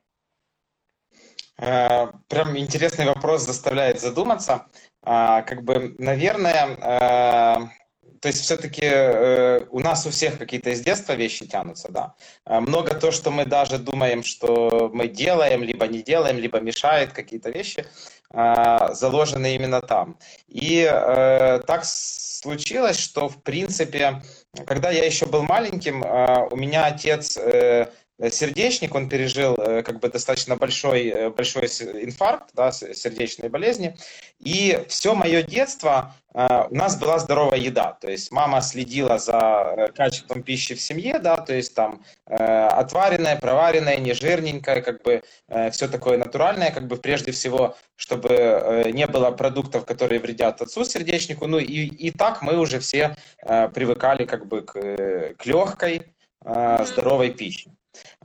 Э, 1.58 2.06
прям 2.28 2.56
интересный 2.56 3.06
вопрос 3.06 3.42
заставляет 3.42 4.00
задуматься. 4.00 4.68
А, 5.02 5.42
как 5.42 5.62
бы, 5.64 5.96
наверное, 5.98 6.76
э, 6.76 7.68
то 8.20 8.28
есть 8.28 8.40
все-таки 8.42 8.82
э, 8.84 9.64
у 9.70 9.80
нас 9.80 10.06
у 10.06 10.10
всех 10.10 10.38
какие-то 10.38 10.70
из 10.70 10.80
детства 10.80 11.14
вещи 11.14 11.46
тянутся, 11.46 11.88
да. 11.90 12.14
Э, 12.44 12.60
много 12.60 12.94
то, 12.94 13.10
что 13.10 13.30
мы 13.30 13.44
даже 13.44 13.78
думаем, 13.78 14.22
что 14.22 14.90
мы 14.92 15.08
делаем, 15.08 15.62
либо 15.62 15.86
не 15.86 16.02
делаем, 16.02 16.38
либо 16.38 16.60
мешает 16.60 17.12
какие-то 17.12 17.50
вещи, 17.50 17.86
э, 18.32 18.88
заложены 18.92 19.54
именно 19.54 19.80
там. 19.80 20.18
И 20.48 20.88
э, 20.90 21.60
так 21.66 21.84
случилось, 21.84 22.98
что 22.98 23.28
в 23.28 23.42
принципе, 23.42 24.22
когда 24.66 24.90
я 24.90 25.04
еще 25.04 25.26
был 25.26 25.42
маленьким, 25.42 26.02
э, 26.02 26.48
у 26.50 26.56
меня 26.56 26.86
отец 26.86 27.36
э, 27.36 27.86
сердечник, 28.30 28.94
он 28.94 29.08
пережил 29.08 29.54
э, 29.56 29.82
как 29.82 30.00
бы 30.00 30.08
достаточно 30.08 30.56
большой, 30.56 31.08
э, 31.08 31.30
большой 31.30 31.66
инфаркт, 31.66 32.50
да, 32.54 32.72
сердечной 32.72 33.48
болезни. 33.48 33.96
И 34.38 34.84
все 34.88 35.14
мое 35.14 35.42
детство 35.42 36.14
у 36.34 36.74
нас 36.74 36.98
была 36.98 37.18
здоровая 37.18 37.58
еда. 37.58 37.96
То 37.98 38.10
есть 38.10 38.30
мама 38.30 38.60
следила 38.60 39.18
за 39.18 39.90
качеством 39.96 40.42
пищи 40.42 40.74
в 40.74 40.80
семье, 40.82 41.18
да, 41.18 41.38
то 41.38 41.54
есть 41.54 41.74
там 41.74 42.04
отваренная, 42.26 43.36
проваренная, 43.36 43.96
не 43.96 44.12
жирненькая, 44.12 44.82
как 44.82 45.02
бы 45.02 45.22
все 45.70 45.88
такое 45.88 46.18
натуральное, 46.18 46.72
как 46.72 46.88
бы 46.88 46.98
прежде 46.98 47.32
всего, 47.32 47.74
чтобы 47.96 48.90
не 48.92 49.06
было 49.06 49.30
продуктов, 49.30 49.86
которые 49.86 50.20
вредят 50.20 50.60
отцу 50.60 50.84
сердечнику. 50.84 51.46
Ну 51.46 51.58
и, 51.58 51.86
и 51.86 52.10
так 52.10 52.42
мы 52.42 52.58
уже 52.58 52.80
все 52.80 53.16
привыкали 53.72 54.26
как 54.26 54.46
бы 54.46 54.60
к, 54.60 54.74
к 55.38 55.46
легкой, 55.46 56.02
здоровой 56.84 57.30
пище. 57.30 57.70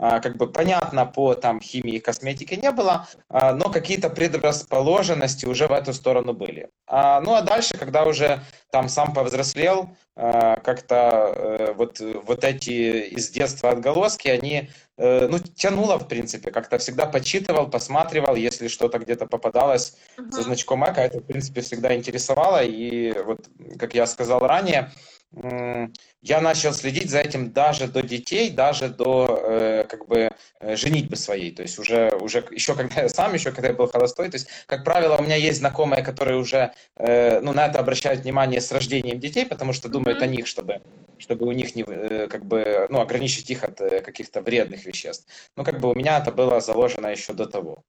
А, 0.02 0.20
как 0.20 0.36
бы 0.36 0.48
понятно 0.48 1.06
по 1.06 1.36
там 1.36 1.62
химии 1.62 1.98
и 1.98 2.00
косметике 2.00 2.58
не 2.58 2.72
было, 2.72 3.08
а, 3.30 3.54
но 3.54 3.70
какие-то 3.70 4.10
предрасположенности 4.10 5.46
уже 5.46 5.68
в 5.68 5.72
эту 5.72 5.94
сторону 5.94 6.34
были. 6.34 6.70
А, 6.88 7.22
ну 7.22 7.36
а 7.36 7.42
дальше, 7.44 7.78
когда 7.78 8.04
уже 8.06 8.40
там 8.72 8.90
сам 8.90 9.14
повзрослел, 9.14 9.90
как-то 10.16 11.34
э, 11.34 11.74
вот, 11.74 12.00
вот 12.00 12.44
эти 12.44 13.08
из 13.16 13.30
детства 13.30 13.70
отголоски, 13.72 14.28
они, 14.28 14.70
э, 14.98 15.28
ну, 15.28 15.40
тянуло, 15.40 15.98
в 15.98 16.08
принципе, 16.08 16.52
как-то 16.52 16.78
всегда 16.78 17.06
почитывал, 17.06 17.70
посматривал, 17.70 18.36
если 18.36 18.68
что-то 18.68 19.00
где-то 19.00 19.26
попадалось 19.26 19.96
uh-huh. 20.18 20.32
со 20.32 20.42
значком 20.44 20.84
эко, 20.84 21.00
это, 21.02 21.20
в 21.20 21.24
принципе, 21.24 21.62
всегда 21.62 21.96
интересовало, 21.96 22.62
и 22.62 23.14
вот, 23.24 23.50
как 23.80 23.96
я 23.96 24.06
сказал 24.06 24.42
ранее, 24.42 24.92
я 25.34 26.42
начал 26.42 26.74
следить 26.74 27.10
за 27.10 27.20
этим 27.20 27.54
даже 27.54 27.88
до 27.88 28.02
детей, 28.02 28.50
даже 28.50 28.90
до 28.90 29.42
э, 29.42 29.84
как 29.86 30.06
бы 30.06 30.30
э, 30.60 30.76
женитьбы 30.76 31.16
своей. 31.16 31.56
То 31.56 31.62
есть 31.62 31.80
уже, 31.80 32.12
уже 32.20 32.46
еще 32.52 32.76
когда 32.76 33.02
я 33.02 33.10
сам, 33.10 33.34
еще 33.34 33.52
когда 33.52 33.70
я 33.70 33.74
был 33.74 33.88
холостой. 33.88 34.30
То 34.30 34.36
есть, 34.36 34.50
как 34.66 34.84
правило, 34.84 35.16
у 35.16 35.24
меня 35.24 35.38
есть 35.38 35.60
знакомые, 35.60 36.04
которые 36.04 36.38
уже 36.38 36.74
э, 36.98 37.40
ну, 37.40 37.54
на 37.54 37.68
это 37.68 37.80
обращают 37.80 38.22
внимание 38.22 38.60
с 38.60 38.72
рождением 38.74 39.22
детей, 39.22 39.46
потому 39.46 39.72
что 39.72 39.88
думают 39.88 40.20
mm-hmm. 40.20 40.24
о 40.24 40.28
них, 40.28 40.48
чтобы, 40.48 40.82
чтобы 41.18 41.48
у 41.48 41.54
них 41.54 41.76
не, 41.76 41.84
э, 41.88 42.28
как 42.28 42.46
бы, 42.46 42.88
ну, 42.90 43.00
ограничить 43.00 43.50
их 43.50 43.64
от 43.64 43.78
каких-то 43.78 44.42
вредных 44.42 44.86
веществ. 44.86 45.28
Ну, 45.56 45.64
как 45.64 45.80
бы 45.80 45.92
у 45.92 45.96
меня 45.96 46.20
это 46.20 46.34
было 46.34 46.60
заложено 46.60 47.08
еще 47.08 47.32
до 47.32 47.46
того. 47.46 47.84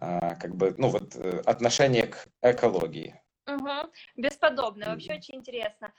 А, 0.00 0.34
как 0.34 0.56
бы, 0.56 0.74
ну, 0.76 0.88
вот 0.88 1.14
отношение 1.46 2.08
к 2.08 2.26
экологии. 2.42 3.14
Угу. 3.46 3.92
Бесподобно, 4.16 4.86
вообще 4.86 5.14
очень 5.14 5.36
интересно. 5.36 5.92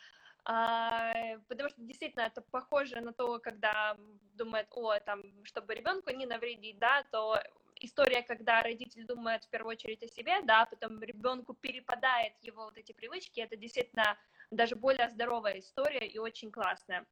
А, 0.48 1.12
потому 1.48 1.70
что 1.70 1.82
действительно 1.82 2.24
это 2.24 2.42
похоже 2.42 3.02
на 3.02 3.14
то, 3.14 3.40
когда 3.40 3.98
думает, 4.34 4.68
о, 4.72 5.00
там, 5.00 5.24
чтобы 5.44 5.74
ребенку 5.74 6.12
не 6.12 6.28
навредить, 6.28 6.78
да, 6.78 7.04
то 7.12 7.42
история, 7.80 8.22
когда 8.22 8.62
родитель 8.62 9.06
думает 9.06 9.44
в 9.44 9.50
первую 9.50 9.72
очередь 9.72 10.04
о 10.04 10.08
себе, 10.08 10.42
да, 10.44 10.66
потом 10.66 11.02
ребенку 11.02 11.56
перепадает 11.56 12.34
его 12.42 12.66
вот 12.66 12.78
эти 12.78 12.92
привычки, 12.92 13.40
это 13.40 13.56
действительно 13.56 14.18
даже 14.52 14.76
более 14.76 15.10
здоровая 15.10 15.60
история 15.60 16.08
и 16.08 16.20
очень 16.20 16.52
классная. 16.52 17.08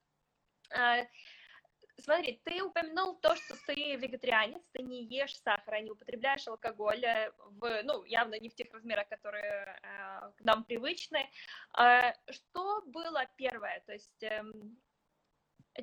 Смотри, 2.01 2.41
ты 2.43 2.63
упомянул 2.63 3.15
то, 3.15 3.35
что 3.35 3.55
ты 3.67 3.95
вегетарианец, 3.95 4.61
ты 4.71 4.81
не 4.81 5.03
ешь 5.03 5.37
сахара, 5.41 5.79
не 5.79 5.91
употребляешь 5.91 6.47
алкоголь, 6.47 7.05
в, 7.37 7.83
ну, 7.83 8.03
явно 8.05 8.39
не 8.39 8.49
в 8.49 8.55
тех 8.55 8.73
размерах, 8.73 9.07
которые 9.09 9.77
э, 9.81 10.31
к 10.35 10.43
нам 10.43 10.63
привычны. 10.63 11.29
Э, 11.77 12.13
что 12.31 12.81
было 12.87 13.25
первое? 13.37 13.81
То 13.85 13.93
есть, 13.93 14.23
э, 14.23 14.43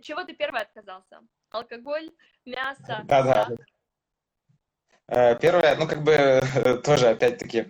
чего 0.02 0.24
ты 0.24 0.34
первое 0.34 0.62
отказался? 0.62 1.22
Алкоголь, 1.50 2.10
мясо? 2.44 3.02
Да, 3.04 3.22
да. 3.22 3.48
Э, 5.06 5.38
первое, 5.38 5.76
ну, 5.76 5.86
как 5.88 6.02
бы, 6.02 6.40
тоже, 6.84 7.08
опять-таки, 7.08 7.66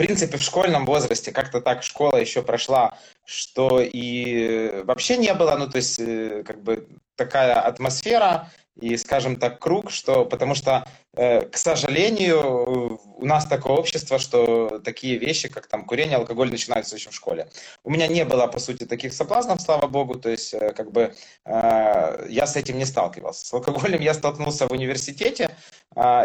принципе, 0.00 0.38
в 0.38 0.42
школьном 0.42 0.86
возрасте 0.86 1.30
как-то 1.30 1.60
так 1.60 1.82
школа 1.82 2.16
еще 2.16 2.42
прошла, 2.42 2.96
что 3.26 3.82
и 3.82 4.82
вообще 4.84 5.18
не 5.18 5.34
было, 5.34 5.56
ну, 5.58 5.68
то 5.68 5.76
есть, 5.76 5.98
э, 6.00 6.42
как 6.42 6.62
бы 6.62 6.88
такая 7.16 7.60
атмосфера 7.60 8.48
и, 8.80 8.96
скажем 8.96 9.36
так, 9.36 9.58
круг, 9.58 9.90
что, 9.90 10.24
потому 10.24 10.54
что, 10.54 10.84
э, 11.14 11.42
к 11.42 11.56
сожалению, 11.56 13.00
у 13.16 13.24
нас 13.24 13.46
такое 13.46 13.74
общество, 13.74 14.18
что 14.18 14.80
такие 14.84 15.18
вещи, 15.18 15.48
как 15.48 15.66
там 15.66 15.84
курение, 15.84 16.16
алкоголь 16.16 16.50
начинаются 16.50 16.96
еще 16.96 17.10
в 17.10 17.14
школе. 17.14 17.48
У 17.84 17.90
меня 17.90 18.06
не 18.08 18.24
было, 18.24 18.46
по 18.46 18.58
сути, 18.58 18.84
таких 18.84 19.12
соблазнов, 19.12 19.60
слава 19.60 19.86
богу, 19.86 20.14
то 20.14 20.28
есть, 20.28 20.54
э, 20.54 20.72
как 20.72 20.92
бы, 20.92 21.14
я 21.46 22.46
с 22.46 22.56
этим 22.56 22.78
не 22.78 22.84
сталкивался. 22.84 23.46
С 23.46 23.52
алкоголем 23.52 24.00
я 24.00 24.14
столкнулся 24.14 24.66
в 24.66 24.72
университете, 24.72 25.50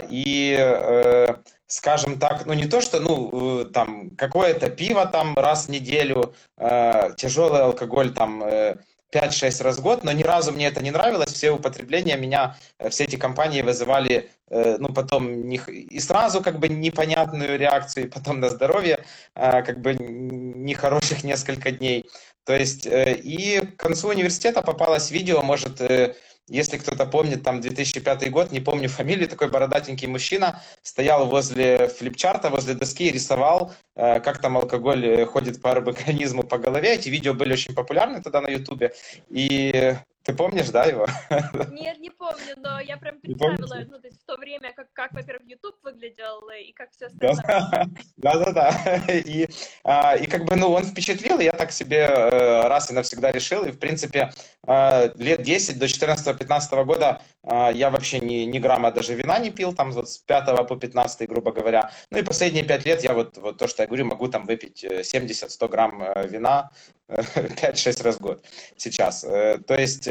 и 0.10 1.36
скажем 1.68 2.20
так, 2.20 2.46
ну 2.46 2.54
не 2.54 2.68
то, 2.68 2.82
что, 2.82 3.00
ну, 3.00 3.62
э, 3.62 3.66
там, 3.66 4.12
какое-то 4.12 4.70
пиво 4.70 5.06
там 5.06 5.36
раз 5.36 5.66
в 5.66 5.70
неделю, 5.70 6.34
э, 6.58 7.12
тяжелый 7.18 7.62
алкоголь 7.62 8.14
там 8.14 8.44
э, 8.44 8.78
5-6 9.16 9.64
раз 9.64 9.78
в 9.78 9.82
год, 9.82 10.04
но 10.04 10.12
ни 10.12 10.24
разу 10.24 10.52
мне 10.52 10.68
это 10.68 10.84
не 10.84 10.92
нравилось, 10.92 11.32
все 11.32 11.52
употребления 11.52 12.18
меня, 12.18 12.58
э, 12.80 12.90
все 12.90 13.06
эти 13.06 13.16
компании 13.16 13.62
вызывали, 13.62 14.30
э, 14.50 14.76
ну, 14.78 14.90
потом 14.94 15.48
не, 15.48 15.58
и 15.58 16.00
сразу 16.00 16.42
как 16.42 16.60
бы 16.60 16.68
непонятную 16.68 17.58
реакцию, 17.58 18.06
и 18.06 18.10
потом 18.10 18.40
на 18.40 18.50
здоровье, 18.50 19.06
э, 19.36 19.64
как 19.64 19.80
бы 19.80 19.96
нехороших 19.96 21.24
несколько 21.24 21.72
дней. 21.72 22.06
То 22.46 22.56
есть, 22.56 22.86
э, 22.86 23.16
и 23.16 23.60
к 23.60 23.78
концу 23.78 24.10
университета 24.10 24.62
попалось 24.62 25.12
видео, 25.12 25.42
может, 25.42 25.82
э, 25.82 26.16
если 26.48 26.78
кто-то 26.78 27.08
помнит, 27.08 27.44
там 27.44 27.60
2005 27.60 28.30
год, 28.30 28.52
не 28.52 28.60
помню 28.60 28.88
фамилию, 28.88 29.28
такой 29.28 29.50
бородатенький 29.50 30.08
мужчина 30.08 30.62
стоял 30.84 31.26
возле 31.26 31.88
флипчарта, 31.88 32.52
возле 32.52 32.76
доски 32.76 33.08
и 33.08 33.12
рисовал, 33.12 33.74
э, 33.96 34.20
как 34.20 34.42
там 34.42 34.58
алкоголь 34.58 35.26
ходит 35.26 35.60
по 35.60 35.72
организму 35.72 36.44
по 36.44 36.60
голове. 36.60 36.94
Эти 36.94 37.10
видео 37.10 37.34
были 37.34 37.54
очень 37.54 37.74
популярны 37.74 38.22
тогда 38.22 38.42
на 38.42 38.50
ютубе. 38.50 38.94
И 39.30 39.96
ты 40.26 40.34
помнишь, 40.34 40.70
да, 40.70 40.86
его? 40.86 41.06
Нет, 41.72 42.00
не 42.00 42.10
помню, 42.10 42.56
но 42.58 42.80
я 42.80 42.98
прям 42.98 43.20
представила, 43.20 43.78
ну, 43.88 44.00
то 44.00 44.08
есть 44.08 44.20
в 44.24 44.26
то 44.26 44.38
время, 44.38 44.74
как, 44.76 44.92
как 44.94 45.14
во-первых, 45.14 45.48
YouTube 45.48 45.76
выглядел 45.84 46.50
и 46.50 46.74
как 46.74 46.90
все 46.92 47.06
остальное. 47.06 47.88
Да-да-да. 48.18 48.72
И, 49.14 49.48
а, 49.84 50.16
и 50.16 50.26
как 50.26 50.46
бы, 50.46 50.56
ну, 50.56 50.72
он 50.72 50.84
впечатлил, 50.84 51.40
и 51.40 51.44
я 51.44 51.52
так 51.52 51.72
себе 51.72 52.08
э, 52.10 52.68
раз 52.68 52.90
и 52.90 52.94
навсегда 52.94 53.32
решил, 53.32 53.66
и, 53.66 53.72
в 53.72 53.78
принципе, 53.78 54.32
э, 54.68 55.12
лет 55.16 55.44
10 55.44 55.78
до 55.78 55.86
14-15 55.86 56.86
года 56.86 57.22
э, 57.44 57.72
я 57.74 57.92
вообще 57.92 58.20
ни, 58.20 58.46
ни 58.46 58.58
грамма 58.58 58.92
даже 58.92 59.14
вина 59.14 59.38
не 59.38 59.52
пил, 59.52 59.74
там 59.74 59.92
вот 59.92 60.10
с 60.10 60.18
5 60.18 60.68
по 60.68 60.76
15, 60.76 61.30
грубо 61.30 61.52
говоря. 61.52 61.92
Ну 62.10 62.18
и 62.18 62.24
последние 62.24 62.64
5 62.64 62.86
лет 62.86 63.04
я 63.04 63.14
вот, 63.14 63.38
вот 63.38 63.58
то, 63.58 63.68
что 63.68 63.84
я 63.84 63.88
говорю, 63.88 64.06
могу 64.06 64.28
там 64.28 64.46
выпить 64.46 64.84
70-100 64.84 65.68
грамм 65.68 66.04
вина 66.30 66.72
5-6 67.08 68.04
раз 68.04 68.16
в 68.18 68.22
год 68.22 68.46
сейчас. 68.78 69.22
То 69.22 69.76
есть 69.76 70.08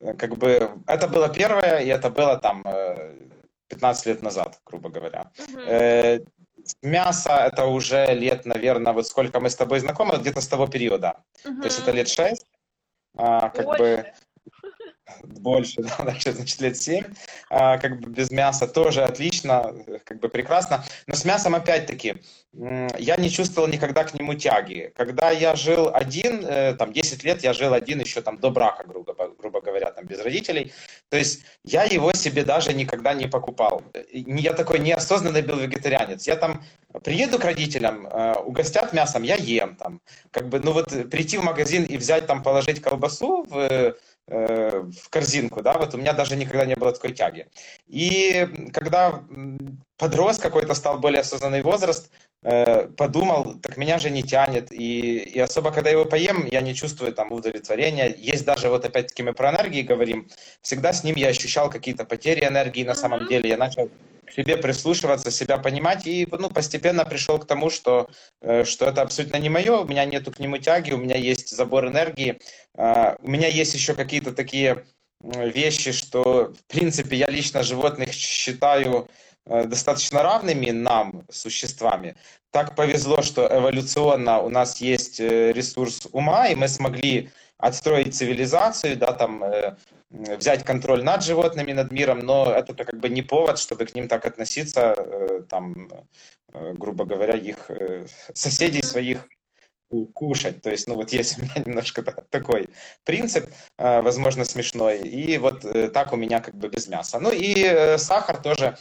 Э, 0.00 0.14
как 0.14 0.36
бы 0.36 0.70
это 0.86 1.08
было 1.08 1.28
первое, 1.28 1.80
и 1.80 1.88
это 1.88 2.10
было 2.10 2.38
там 2.38 2.64
15 3.68 4.06
э, 4.06 4.10
лет 4.10 4.22
назад, 4.22 4.60
грубо 4.66 4.88
говоря. 4.88 5.30
Угу. 5.38 6.26
Мясо 6.82 7.30
это 7.30 7.66
уже 7.66 8.14
лет, 8.14 8.44
наверное, 8.44 8.92
вот 8.92 9.06
сколько 9.06 9.40
мы 9.40 9.48
с 9.48 9.56
тобой 9.56 9.80
знакомы, 9.80 10.18
где-то 10.18 10.40
с 10.40 10.48
того 10.48 10.66
периода. 10.66 11.22
Угу. 11.44 11.60
То 11.60 11.66
есть 11.66 11.78
это 11.78 11.90
лет 11.92 12.08
6. 12.08 12.46
А, 13.16 13.50
как 13.50 13.64
Больше. 13.66 13.82
бы 13.82 14.12
больше, 15.22 15.82
да, 15.98 16.16
значит, 16.24 16.60
лет 16.60 16.76
7, 16.76 17.04
а, 17.50 17.78
как 17.78 18.00
бы 18.00 18.10
без 18.10 18.30
мяса 18.30 18.66
тоже 18.66 19.02
отлично, 19.02 19.74
как 20.04 20.20
бы 20.20 20.28
прекрасно. 20.28 20.84
Но 21.06 21.14
с 21.14 21.24
мясом 21.24 21.54
опять-таки, 21.54 22.16
я 22.52 23.16
не 23.16 23.30
чувствовал 23.30 23.68
никогда 23.68 24.04
к 24.04 24.14
нему 24.14 24.34
тяги. 24.34 24.92
Когда 24.96 25.30
я 25.30 25.54
жил 25.54 25.90
один, 25.92 26.44
э, 26.44 26.74
там 26.74 26.92
10 26.92 27.22
лет 27.22 27.44
я 27.44 27.52
жил 27.52 27.72
один 27.74 28.00
еще 28.00 28.22
там 28.22 28.38
до 28.38 28.50
брака, 28.50 28.84
грубо, 28.84 29.14
грубо 29.38 29.60
говоря, 29.60 29.92
там 29.92 30.04
без 30.04 30.20
родителей, 30.20 30.72
то 31.10 31.16
есть 31.16 31.44
я 31.64 31.84
его 31.84 32.12
себе 32.12 32.44
даже 32.44 32.72
никогда 32.72 33.14
не 33.14 33.28
покупал. 33.28 33.82
Я 34.12 34.52
такой 34.52 34.80
неосознанный 34.80 35.42
был 35.42 35.56
вегетарианец. 35.56 36.26
Я 36.26 36.36
там 36.36 36.64
приеду 37.04 37.38
к 37.38 37.44
родителям, 37.44 38.06
э, 38.06 38.34
угостят 38.40 38.92
мясом, 38.92 39.22
я 39.22 39.36
ем 39.36 39.76
там. 39.76 40.00
Как 40.32 40.48
бы, 40.48 40.58
ну 40.58 40.72
вот 40.72 40.88
прийти 41.08 41.38
в 41.38 41.44
магазин 41.44 41.84
и 41.84 41.96
взять 41.96 42.26
там, 42.26 42.42
положить 42.42 42.82
колбасу 42.82 43.44
в 43.48 43.94
э, 44.30 44.82
в 45.02 45.10
корзинку, 45.10 45.62
да, 45.62 45.74
вот 45.74 45.94
у 45.94 45.98
меня 45.98 46.12
даже 46.12 46.36
никогда 46.36 46.64
не 46.64 46.76
было 46.76 46.92
такой 46.92 47.12
тяги. 47.12 47.46
И 47.86 48.48
когда 48.72 49.22
подрос 49.98 50.38
какой-то, 50.38 50.74
стал 50.74 50.98
более 50.98 51.20
осознанный 51.20 51.62
возраст, 51.62 52.10
э, 52.42 52.86
подумал, 52.96 53.54
так 53.60 53.76
меня 53.76 53.98
же 53.98 54.10
не 54.10 54.22
тянет, 54.22 54.72
и, 54.72 55.18
и 55.18 55.38
особо, 55.38 55.72
когда 55.72 55.90
его 55.90 56.04
поем, 56.04 56.46
я 56.50 56.60
не 56.60 56.74
чувствую 56.74 57.12
там 57.12 57.32
удовлетворения. 57.32 58.14
Есть 58.16 58.44
даже, 58.44 58.68
вот 58.70 58.84
опять-таки 58.84 59.22
мы 59.22 59.34
про 59.34 59.50
энергии 59.50 59.82
говорим, 59.82 60.28
всегда 60.62 60.92
с 60.92 61.04
ним 61.04 61.16
я 61.16 61.28
ощущал 61.28 61.68
какие-то 61.70 62.04
потери 62.04 62.46
энергии 62.46 62.84
на 62.84 62.94
самом 62.94 63.26
деле, 63.26 63.50
я 63.50 63.56
начал 63.56 63.90
себе 64.34 64.56
прислушиваться, 64.56 65.30
себя 65.30 65.58
понимать, 65.58 66.06
и 66.06 66.26
ну, 66.30 66.50
постепенно 66.50 67.04
пришел 67.04 67.38
к 67.38 67.46
тому, 67.46 67.70
что, 67.70 68.08
э, 68.40 68.64
что 68.64 68.86
это 68.86 69.02
абсолютно 69.02 69.36
не 69.38 69.48
мое, 69.48 69.78
у 69.78 69.86
меня 69.86 70.04
нету 70.04 70.30
к 70.30 70.38
нему 70.38 70.58
тяги, 70.58 70.92
у 70.92 70.98
меня 70.98 71.16
есть 71.16 71.50
забор 71.50 71.88
энергии, 71.88 72.38
а, 72.76 73.16
у 73.20 73.30
меня 73.30 73.48
есть 73.48 73.74
еще 73.74 73.94
какие-то 73.94 74.32
такие 74.32 74.84
вещи, 75.22 75.92
что, 75.92 76.54
в 76.54 76.72
принципе, 76.72 77.16
я 77.16 77.28
лично 77.28 77.62
животных 77.62 78.12
считаю 78.12 79.08
э, 79.46 79.64
достаточно 79.64 80.22
равными 80.22 80.70
нам, 80.70 81.26
существами. 81.30 82.16
Так 82.50 82.74
повезло, 82.74 83.22
что 83.22 83.46
эволюционно 83.46 84.40
у 84.40 84.48
нас 84.48 84.80
есть 84.80 85.20
э, 85.20 85.52
ресурс 85.52 86.08
ума, 86.12 86.48
и 86.48 86.54
мы 86.54 86.68
смогли 86.68 87.30
отстроить 87.58 88.14
цивилизацию, 88.14 88.96
да, 88.96 89.12
там, 89.12 89.44
взять 90.10 90.64
контроль 90.64 91.04
над 91.04 91.22
животными, 91.22 91.72
над 91.72 91.92
миром, 91.92 92.18
но 92.18 92.52
это 92.52 92.74
как 92.84 92.98
бы 92.98 93.08
не 93.08 93.22
повод, 93.22 93.58
чтобы 93.58 93.86
к 93.86 93.94
ним 93.94 94.08
так 94.08 94.26
относиться, 94.26 94.94
э, 94.96 95.42
там, 95.48 95.88
э, 96.52 96.72
грубо 96.74 97.04
говоря, 97.04 97.34
их 97.34 97.70
э, 97.70 98.06
соседей 98.34 98.82
своих 98.82 99.28
кушать. 100.14 100.62
То 100.62 100.70
есть, 100.70 100.88
ну 100.88 100.94
вот 100.94 101.12
есть 101.12 101.38
у 101.38 101.42
меня 101.42 101.54
немножко 101.64 102.02
такой 102.02 102.68
принцип, 103.04 103.50
возможно, 103.76 104.44
смешной. 104.44 104.98
И 105.00 105.38
вот 105.38 105.64
так 105.92 106.12
у 106.12 106.16
меня 106.16 106.40
как 106.40 106.54
бы 106.54 106.68
без 106.68 106.86
мяса. 106.86 107.18
Ну 107.18 107.30
и 107.32 107.96
сахар 107.98 108.40
тоже 108.40 108.76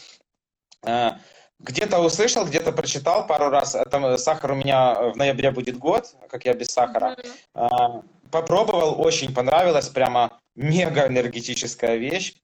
где-то 1.59 1.99
услышал, 1.99 2.45
где-то 2.45 2.71
прочитал 2.71 3.25
пару 3.25 3.49
раз. 3.49 3.73
Это 3.73 4.17
сахар 4.17 4.51
у 4.51 4.55
меня 4.55 4.93
в 4.93 5.17
ноябре 5.17 5.49
будет 5.49 5.79
год, 5.79 6.15
как 6.29 6.45
я 6.45 6.53
без 6.53 6.67
сахара. 6.67 7.17
Mm-hmm. 7.55 8.03
Попробовал, 8.31 9.01
очень 9.01 9.33
понравилось, 9.33 9.89
прямо 9.89 10.38
мега 10.55 11.07
энергетическая 11.07 11.95
вещь. 11.95 12.35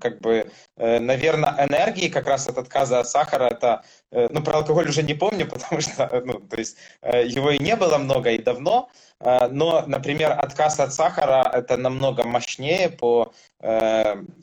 Как 0.00 0.20
бы, 0.20 0.50
э, 0.76 0.98
наверное, 1.00 1.66
энергии 1.66 2.08
как 2.08 2.26
раз 2.28 2.48
от 2.48 2.56
отказа 2.56 3.00
от 3.00 3.08
сахара, 3.08 3.48
это, 3.48 3.84
э, 4.12 4.28
ну, 4.30 4.42
про 4.42 4.58
алкоголь 4.58 4.88
уже 4.88 5.02
не 5.02 5.14
помню, 5.14 5.46
потому 5.50 5.80
что, 5.80 6.22
ну, 6.24 6.40
то 6.40 6.56
есть, 6.56 6.78
э, 7.02 7.26
его 7.26 7.50
и 7.50 7.58
не 7.58 7.76
было 7.76 7.98
много 7.98 8.30
и 8.30 8.38
давно, 8.38 8.88
но, 9.18 9.82
например, 9.86 10.32
отказ 10.32 10.78
от 10.78 10.92
сахара 10.92 11.50
это 11.52 11.76
намного 11.76 12.22
мощнее 12.22 12.90
по 12.90 13.32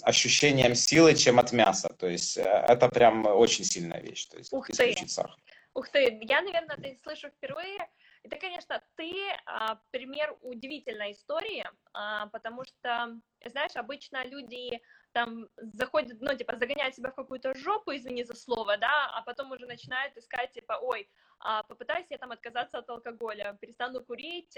ощущениям 0.02 0.74
силы, 0.74 1.14
чем 1.14 1.40
от 1.40 1.52
мяса. 1.52 1.90
То 2.00 2.08
есть, 2.08 2.38
это 2.38 2.90
прям 2.90 3.28
очень 3.28 3.66
сильная 3.66 4.02
вещь. 4.02 4.26
То 4.26 4.38
есть, 4.38 4.52
Ух 4.52 4.68
ты! 4.68 4.96
Сахар. 5.08 5.36
Ух 5.76 5.90
ты, 5.90 6.20
я, 6.22 6.42
наверное, 6.42 6.76
это 6.76 6.96
слышу 7.04 7.30
впервые. 7.30 7.88
Это, 8.24 8.38
конечно, 8.38 8.82
ты 8.96 9.14
а, 9.46 9.80
пример 9.92 10.38
удивительной 10.42 11.12
истории, 11.12 11.66
а, 11.94 12.28
потому 12.28 12.64
что, 12.64 13.20
знаешь, 13.46 13.76
обычно 13.76 14.26
люди 14.26 14.82
там 15.12 15.48
заходят, 15.58 16.22
ну, 16.22 16.36
типа, 16.36 16.56
загоняют 16.56 16.96
себя 16.96 17.12
в 17.12 17.16
какую-то 17.16 17.54
жопу, 17.54 17.92
извини 17.94 18.24
за 18.24 18.34
слово, 18.34 18.78
да, 18.78 19.12
а 19.14 19.22
потом 19.24 19.52
уже 19.52 19.66
начинают 19.66 20.16
искать, 20.18 20.54
типа, 20.54 20.80
ой, 20.82 21.10
а, 21.40 21.64
попытаюсь 21.64 22.08
я 22.10 22.18
там 22.18 22.32
отказаться 22.32 22.80
от 22.80 22.90
алкоголя, 22.90 23.58
перестану 23.60 24.02
курить, 24.06 24.58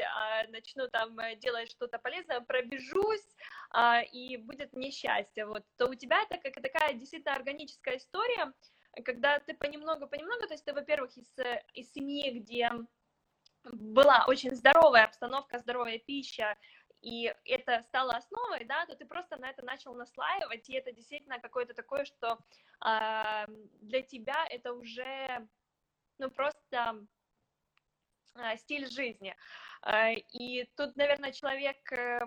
начну 0.49 0.88
там 0.89 1.17
э, 1.17 1.36
делать 1.36 1.71
что-то 1.71 1.97
полезное, 1.97 2.41
пробежусь, 2.41 3.36
и 4.13 4.38
будет 4.38 4.73
несчастье, 4.73 5.47
вот, 5.47 5.63
то 5.78 5.88
у 5.88 5.95
тебя 5.95 6.21
это 6.21 6.38
как 6.38 6.62
такая 6.62 6.93
действительно 6.93 7.34
органическая 7.34 7.97
история, 7.97 8.54
когда 9.04 9.39
ты 9.39 9.56
понемногу-понемногу, 9.56 10.47
то 10.47 10.54
есть 10.54 10.63
ты, 10.63 10.73
во-первых, 10.73 11.17
из, 11.17 11.28
э, 11.39 11.63
из 11.73 11.91
семьи, 11.91 12.39
где 12.39 12.69
была 13.71 14.25
очень 14.28 14.56
здоровая 14.56 15.06
обстановка, 15.06 15.60
здоровая 15.60 15.99
пища, 15.99 16.56
и 17.01 17.34
это 17.45 17.82
стало 17.84 18.13
основой, 18.13 18.65
да, 18.65 18.86
то 18.88 18.95
ты 18.95 19.06
просто 19.06 19.38
на 19.38 19.49
это 19.49 19.63
начал 19.63 19.93
наслаивать, 19.93 20.67
и 20.69 20.73
это 20.73 20.91
действительно 20.91 21.39
какое-то 21.39 21.73
такое, 21.73 22.06
что 22.06 22.39
э, 22.84 23.45
для 23.82 24.01
тебя 24.01 24.47
это 24.49 24.73
уже, 24.73 25.47
ну, 26.17 26.32
просто 26.32 27.06
э, 28.36 28.58
стиль 28.58 28.89
жизни. 28.89 29.36
Э, 29.86 30.13
и 30.13 30.65
тут, 30.75 30.95
наверное, 30.95 31.32
человек, 31.32 31.91
э, 31.91 32.21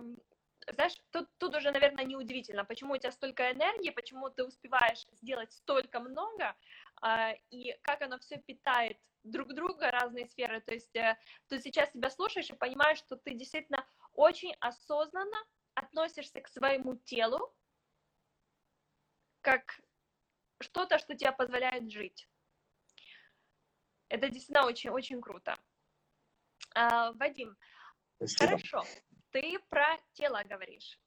знаешь, 0.73 0.95
тут, 1.11 1.29
тут 1.39 1.57
уже, 1.57 1.73
наверное, 1.73 2.05
неудивительно, 2.05 2.65
почему 2.65 2.95
у 2.95 2.99
тебя 2.99 3.11
столько 3.11 3.51
энергии, 3.51 3.91
почему 3.91 4.31
ты 4.31 4.45
успеваешь 4.45 5.07
сделать 5.11 5.53
столько 5.53 5.99
много, 5.99 6.55
э, 7.03 7.35
и 7.51 7.77
как 7.83 8.03
оно 8.03 8.19
все 8.21 8.37
питает 8.39 8.97
друг 9.31 9.55
друга, 9.55 9.91
разные 9.91 10.27
сферы. 10.27 10.61
То 10.61 10.75
есть 10.75 10.95
э, 10.97 11.17
ты 11.49 11.61
сейчас 11.61 11.93
себя 11.93 12.11
слушаешь 12.11 12.51
и 12.51 12.55
понимаешь, 12.55 12.99
что 12.99 13.17
ты 13.17 13.35
действительно 13.35 13.87
очень 14.13 14.55
осознанно 14.61 15.39
относишься 15.75 16.41
к 16.41 16.49
своему 16.49 16.97
телу 16.97 17.55
как 19.41 19.81
что-то, 20.61 20.99
что 20.99 21.15
тебе 21.15 21.33
позволяет 21.33 21.91
жить. 21.91 22.29
Это 24.09 24.29
действительно 24.29 24.67
очень-очень 24.67 25.21
круто. 25.21 25.59
А, 26.75 27.13
Вадим, 27.13 27.57
Спасибо. 28.17 28.47
хорошо, 28.47 28.85
ты 29.31 29.59
про 29.69 29.97
тело 30.15 30.43
говоришь. 30.45 30.99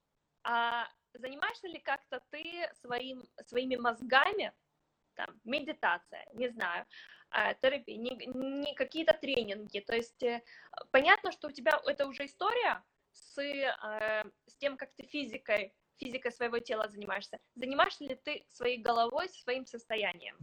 А 0.43 0.87
занимаешься 1.13 1.67
ли 1.67 1.79
как-то 1.79 2.23
ты 2.29 2.69
своим, 2.75 3.23
своими 3.45 3.75
мозгами, 3.75 4.53
там, 5.15 5.39
медитация, 5.43 6.25
не 6.33 6.49
знаю, 6.49 6.85
а, 7.31 7.53
терапии, 7.53 7.93
не, 7.93 8.11
не 8.25 8.73
какие-то 8.75 9.13
тренинги. 9.13 9.79
То 9.79 9.95
есть 9.95 10.21
э, 10.21 10.41
понятно, 10.91 11.31
что 11.31 11.47
у 11.47 11.51
тебя 11.51 11.79
это 11.85 12.05
уже 12.05 12.25
история 12.25 12.83
с, 13.13 13.41
э, 13.41 14.23
с 14.47 14.57
тем, 14.57 14.75
как 14.75 14.89
ты 14.97 15.05
физикой, 15.05 15.73
физикой 15.97 16.31
своего 16.33 16.59
тела 16.59 16.89
занимаешься. 16.89 17.39
Занимаешься 17.55 18.03
ли 18.03 18.15
ты 18.15 18.45
своей 18.49 18.81
головой, 18.81 19.29
своим 19.29 19.65
состоянием? 19.65 20.37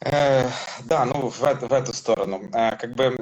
Э, 0.00 0.48
да, 0.84 1.04
ну 1.06 1.28
в, 1.28 1.40
в 1.40 1.72
эту 1.72 1.92
сторону. 1.92 2.48
Как 2.52 2.94
бы 2.94 3.16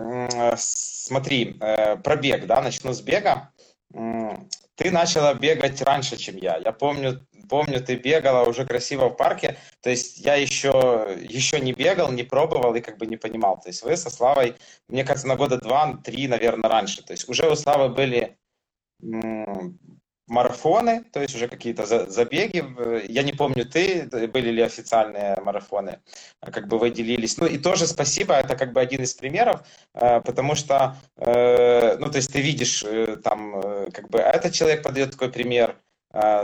смотри, 0.57 1.59
пробег, 2.05 2.47
да, 2.47 2.61
начну 2.61 2.93
с 2.93 3.01
бега. 3.01 3.51
Ты 4.77 4.91
начала 4.91 5.35
бегать 5.35 5.81
раньше, 5.83 6.17
чем 6.17 6.37
я. 6.37 6.57
Я 6.57 6.73
помню, 6.73 7.27
помню, 7.49 7.81
ты 7.81 7.97
бегала 7.97 8.49
уже 8.49 8.67
красиво 8.67 9.09
в 9.09 9.17
парке. 9.17 9.57
То 9.81 9.91
есть 9.91 10.19
я 10.19 10.35
еще, 10.35 11.17
еще 11.21 11.61
не 11.61 11.73
бегал, 11.73 12.11
не 12.11 12.25
пробовал 12.25 12.75
и 12.75 12.81
как 12.81 12.99
бы 12.99 13.07
не 13.07 13.17
понимал. 13.17 13.61
То 13.61 13.69
есть 13.69 13.83
вы 13.83 13.97
со 13.97 14.11
Славой, 14.11 14.57
мне 14.89 15.05
кажется, 15.05 15.29
на 15.29 15.37
года 15.37 15.59
два-три, 15.59 16.27
наверное, 16.29 16.69
раньше. 16.69 17.03
То 17.03 17.13
есть 17.13 17.29
уже 17.29 17.49
у 17.49 17.55
Славы 17.55 17.89
были 17.89 18.37
марафоны, 20.27 21.05
то 21.13 21.21
есть 21.21 21.35
уже 21.35 21.49
какие-то 21.49 21.85
забеги. 22.11 22.65
Я 23.09 23.23
не 23.23 23.33
помню, 23.33 23.67
ты, 23.67 24.09
были 24.29 24.51
ли 24.51 24.63
официальные 24.63 25.37
марафоны, 25.43 26.01
а 26.41 26.51
как 26.51 26.69
бы 26.69 26.79
вы 26.79 26.91
делились. 26.91 27.37
Ну 27.39 27.47
и 27.47 27.59
тоже 27.59 27.87
спасибо, 27.87 28.35
это 28.35 28.57
как 28.57 28.73
бы 28.73 28.81
один 28.81 29.03
из 29.03 29.15
примеров, 29.15 29.63
э, 29.95 30.21
потому 30.21 30.55
что, 30.55 30.97
э, 31.17 31.97
ну 31.99 32.11
то 32.11 32.17
есть 32.17 32.33
ты 32.33 32.41
видишь 32.41 32.85
э, 32.85 33.17
там, 33.23 33.63
как 33.93 34.09
бы 34.09 34.19
этот 34.19 34.53
человек 34.53 34.83
подает 34.83 35.13
такой 35.13 35.31
пример, 35.31 35.77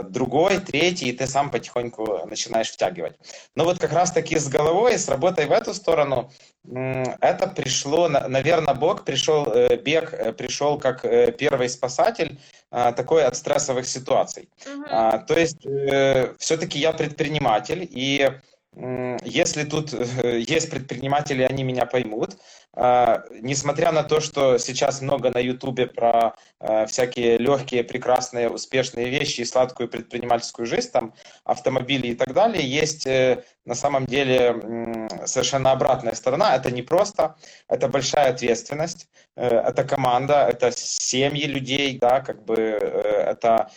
другой, 0.09 0.59
третий, 0.59 1.09
и 1.09 1.13
ты 1.13 1.27
сам 1.27 1.49
потихоньку 1.51 2.27
начинаешь 2.27 2.71
втягивать. 2.71 3.15
Но 3.55 3.63
вот 3.63 3.79
как 3.79 3.93
раз-таки 3.93 4.37
с 4.37 4.47
головой, 4.47 4.97
с 4.97 5.07
работой 5.09 5.45
в 5.45 5.51
эту 5.51 5.73
сторону, 5.73 6.31
это 6.65 7.47
пришло, 7.47 8.07
наверное, 8.07 8.73
Бог 8.73 9.03
пришел, 9.05 9.45
бег 9.83 10.35
пришел 10.35 10.77
как 10.77 11.01
первый 11.37 11.69
спасатель, 11.69 12.39
такой 12.69 13.25
от 13.25 13.35
стрессовых 13.35 13.87
ситуаций. 13.87 14.49
Uh-huh. 14.65 15.25
То 15.25 15.33
есть 15.39 15.65
э, 15.65 16.33
все-таки 16.37 16.79
я 16.79 16.93
предприниматель, 16.93 17.87
и 17.89 18.31
если 18.73 19.65
тут 19.65 19.93
э, 19.93 20.39
есть 20.39 20.69
предприниматели, 20.69 21.43
они 21.43 21.63
меня 21.63 21.85
поймут. 21.85 22.37
А, 22.73 23.23
несмотря 23.41 23.91
на 23.91 24.03
то, 24.03 24.21
что 24.21 24.57
сейчас 24.57 25.01
много 25.01 25.29
на 25.29 25.39
Ютубе 25.39 25.87
про 25.87 26.35
а, 26.59 26.85
всякие 26.85 27.37
легкие, 27.37 27.83
прекрасные, 27.83 28.49
успешные 28.49 29.09
вещи 29.09 29.41
и 29.41 29.45
сладкую 29.45 29.89
предпринимательскую 29.89 30.65
жизнь, 30.65 30.89
там 30.89 31.13
автомобили 31.43 32.07
и 32.07 32.15
так 32.15 32.33
далее, 32.33 32.65
есть 32.65 33.05
э, 33.05 33.43
на 33.65 33.75
самом 33.75 34.05
деле 34.05 35.09
совершенно 35.25 35.71
обратная 35.71 36.13
сторона. 36.13 36.55
Это 36.55 36.71
не 36.71 36.81
просто, 36.81 37.35
это 37.67 37.89
большая 37.89 38.29
ответственность, 38.29 39.09
э, 39.35 39.47
это 39.47 39.83
команда, 39.83 40.47
это 40.47 40.71
семьи 40.71 41.45
людей, 41.47 41.97
да, 41.99 42.21
как 42.21 42.45
бы 42.45 42.55
это 42.55 43.69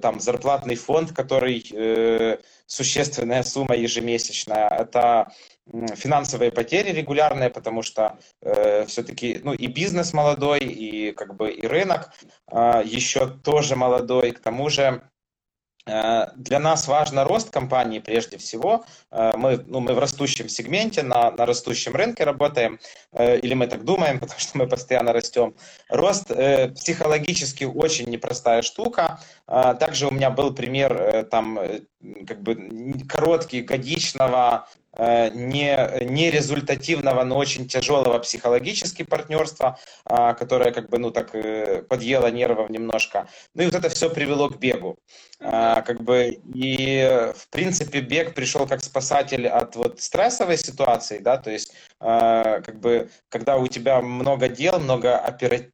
там 0.00 0.20
зарплатный 0.20 0.76
фонд, 0.76 1.12
который 1.12 2.38
существенная 2.66 3.42
сумма 3.42 3.76
ежемесячная, 3.76 4.68
это 4.68 5.32
финансовые 5.94 6.50
потери 6.50 6.92
регулярные, 6.92 7.50
потому 7.50 7.82
что 7.82 8.18
э, 8.42 8.84
все-таки 8.86 9.40
ну, 9.42 9.52
и 9.52 9.66
бизнес 9.66 10.12
молодой, 10.12 10.60
и 10.60 11.12
как 11.12 11.34
бы 11.36 11.50
и 11.50 11.66
рынок 11.66 12.10
э, 12.50 12.82
еще 12.84 13.28
тоже 13.28 13.76
молодой. 13.76 14.32
К 14.32 14.40
тому 14.40 14.70
же 14.70 15.02
Э, 15.88 16.26
для 16.36 16.58
нас 16.58 16.86
важно 16.86 17.24
рост 17.24 17.50
компании 17.50 17.98
прежде 17.98 18.36
всего. 18.36 18.84
Э, 19.10 19.32
мы, 19.36 19.62
ну, 19.66 19.80
мы 19.80 19.94
в 19.94 19.98
растущем 19.98 20.48
сегменте, 20.48 21.02
на, 21.02 21.30
на 21.30 21.46
растущем 21.46 21.94
рынке 21.94 22.24
работаем, 22.24 22.78
э, 23.12 23.38
или 23.38 23.54
мы 23.54 23.66
так 23.66 23.84
думаем, 23.84 24.18
потому 24.20 24.38
что 24.40 24.58
мы 24.58 24.66
постоянно 24.66 25.12
растем. 25.12 25.54
Рост 25.88 26.28
психологически 26.74 27.64
очень 27.64 28.10
непростая 28.10 28.62
штука. 28.62 29.20
Также 29.46 30.06
у 30.06 30.10
меня 30.10 30.30
был 30.30 30.52
пример 30.52 31.26
там 31.30 31.58
как 32.26 32.42
бы 32.42 32.94
короткий, 33.08 33.62
годичного 33.62 34.66
Э, 34.98 35.30
не, 35.30 36.04
не 36.06 36.30
результативного, 36.30 37.22
но 37.22 37.36
очень 37.36 37.68
тяжелого 37.68 38.18
психологически 38.18 39.04
партнерства, 39.04 39.78
которое 40.04 40.72
как 40.72 40.88
бы, 40.88 40.98
ну, 40.98 41.12
так 41.12 41.34
э, 41.36 41.82
подъело 41.82 42.28
нервов 42.30 42.68
немножко. 42.68 43.28
Ну 43.54 43.62
и 43.62 43.66
вот 43.66 43.76
это 43.76 43.88
все 43.90 44.10
привело 44.10 44.48
к 44.48 44.58
бегу. 44.58 44.98
Как 45.40 46.02
бы, 46.02 46.40
и, 46.52 47.30
в 47.36 47.48
принципе, 47.50 48.00
бег 48.00 48.34
пришел 48.34 48.66
как 48.66 48.82
спасатель 48.98 49.46
от 49.46 49.76
вот 49.76 50.00
стрессовой 50.00 50.58
ситуации, 50.58 51.18
да, 51.18 51.36
то 51.36 51.50
есть, 51.50 51.72
а, 52.00 52.60
как 52.60 52.80
бы, 52.80 53.08
когда 53.28 53.56
у 53.56 53.68
тебя 53.68 54.00
много 54.00 54.48
дел, 54.48 54.80
много 54.80 55.16
оперативных 55.18 55.72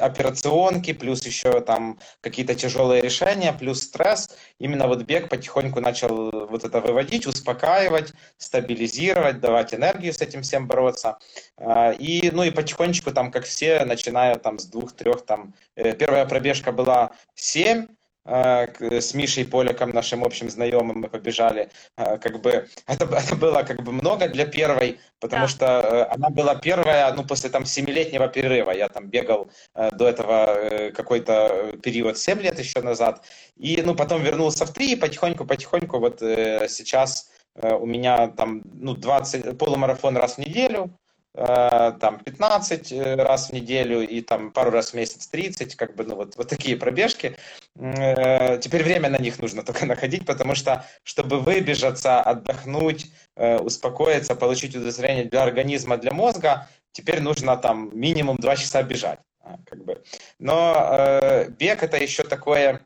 операционки, 0.00 0.94
плюс 0.94 1.26
еще 1.26 1.60
там 1.60 1.98
какие-то 2.22 2.54
тяжелые 2.54 3.02
решения, 3.02 3.52
плюс 3.52 3.82
стресс. 3.82 4.30
Именно 4.58 4.86
вот 4.86 5.02
бег 5.02 5.28
потихоньку 5.28 5.80
начал 5.80 6.46
вот 6.46 6.64
это 6.64 6.80
выводить, 6.80 7.26
успокаивать, 7.26 8.12
стабилизировать, 8.38 9.40
давать 9.40 9.74
энергию 9.74 10.14
с 10.14 10.22
этим 10.22 10.40
всем 10.40 10.66
бороться. 10.68 11.18
А, 11.58 11.90
и, 11.90 12.30
ну 12.30 12.44
и 12.44 12.50
потихонечку 12.50 13.10
там, 13.10 13.30
как 13.30 13.44
все, 13.44 13.84
начиная 13.84 14.36
там 14.36 14.58
с 14.58 14.64
двух-трех, 14.64 15.26
там, 15.26 15.52
э, 15.76 15.92
первая 15.92 16.24
пробежка 16.24 16.72
была 16.72 17.10
7, 17.34 17.82
а, 17.82 17.86
с 18.26 19.14
Мишей 19.14 19.44
Поляком, 19.44 19.90
нашим 19.90 20.24
общим 20.24 20.48
знакомым, 20.48 21.00
мы 21.00 21.08
побежали. 21.08 21.68
А, 21.96 22.16
как 22.16 22.40
бы 22.40 22.50
это, 22.86 23.04
это 23.04 23.36
было 23.36 23.62
как 23.62 23.82
бы 23.82 23.92
много 23.92 24.28
для 24.28 24.46
первой, 24.46 24.98
потому 25.20 25.42
да. 25.42 25.48
что 25.48 25.66
э, 25.66 26.14
она 26.14 26.30
была 26.30 26.54
первая, 26.54 27.12
ну, 27.12 27.24
после 27.24 27.50
там 27.50 27.66
семилетнего 27.66 28.28
перерыва. 28.28 28.70
Я 28.70 28.88
там 28.88 29.08
бегал 29.08 29.50
э, 29.74 29.90
до 29.92 30.08
этого 30.08 30.46
э, 30.46 30.90
какой-то 30.92 31.76
период, 31.82 32.18
7 32.18 32.40
лет 32.40 32.58
еще 32.58 32.80
назад. 32.80 33.22
И, 33.56 33.82
ну, 33.82 33.94
потом 33.94 34.22
вернулся 34.22 34.64
в 34.64 34.72
3, 34.72 34.92
и 34.92 34.96
потихоньку-потихоньку 34.96 35.98
вот 35.98 36.20
сейчас 36.20 37.30
у 37.62 37.86
меня 37.86 38.28
там, 38.28 38.62
ну, 38.64 38.94
20, 38.96 39.56
полумарафон 39.56 40.16
раз 40.16 40.34
в 40.34 40.38
неделю, 40.38 40.90
там 41.34 42.20
15 42.20 42.92
э, 42.92 43.16
раз 43.16 43.50
в 43.50 43.52
неделю 43.52 44.06
и 44.06 44.20
там 44.20 44.52
пару 44.52 44.70
раз 44.70 44.90
в 44.90 44.94
месяц 44.94 45.26
30, 45.26 45.74
как 45.74 45.96
бы, 45.96 46.04
ну 46.04 46.14
вот, 46.14 46.36
вот 46.36 46.48
такие 46.48 46.76
пробежки. 46.76 47.36
Э, 47.76 48.58
теперь 48.58 48.84
время 48.84 49.08
на 49.08 49.18
них 49.18 49.40
нужно 49.40 49.62
только 49.66 49.84
находить, 49.84 50.26
потому 50.26 50.54
что, 50.54 50.86
чтобы 51.02 51.40
выбежаться, 51.40 52.20
отдохнуть, 52.20 53.10
успокоиться, 53.36 54.36
получить 54.36 54.76
удовлетворение 54.76 55.24
для 55.24 55.42
организма, 55.42 55.96
для 55.96 56.12
мозга, 56.12 56.68
теперь 56.92 57.20
нужно 57.20 57.56
там 57.56 57.90
минимум 57.98 58.36
2 58.36 58.56
часа 58.56 58.82
бежать. 58.84 59.18
Как 59.66 59.84
бы. 59.84 60.02
Но 60.38 61.46
бег 61.58 61.82
это 61.82 61.96
еще 61.96 62.22
такое 62.22 62.80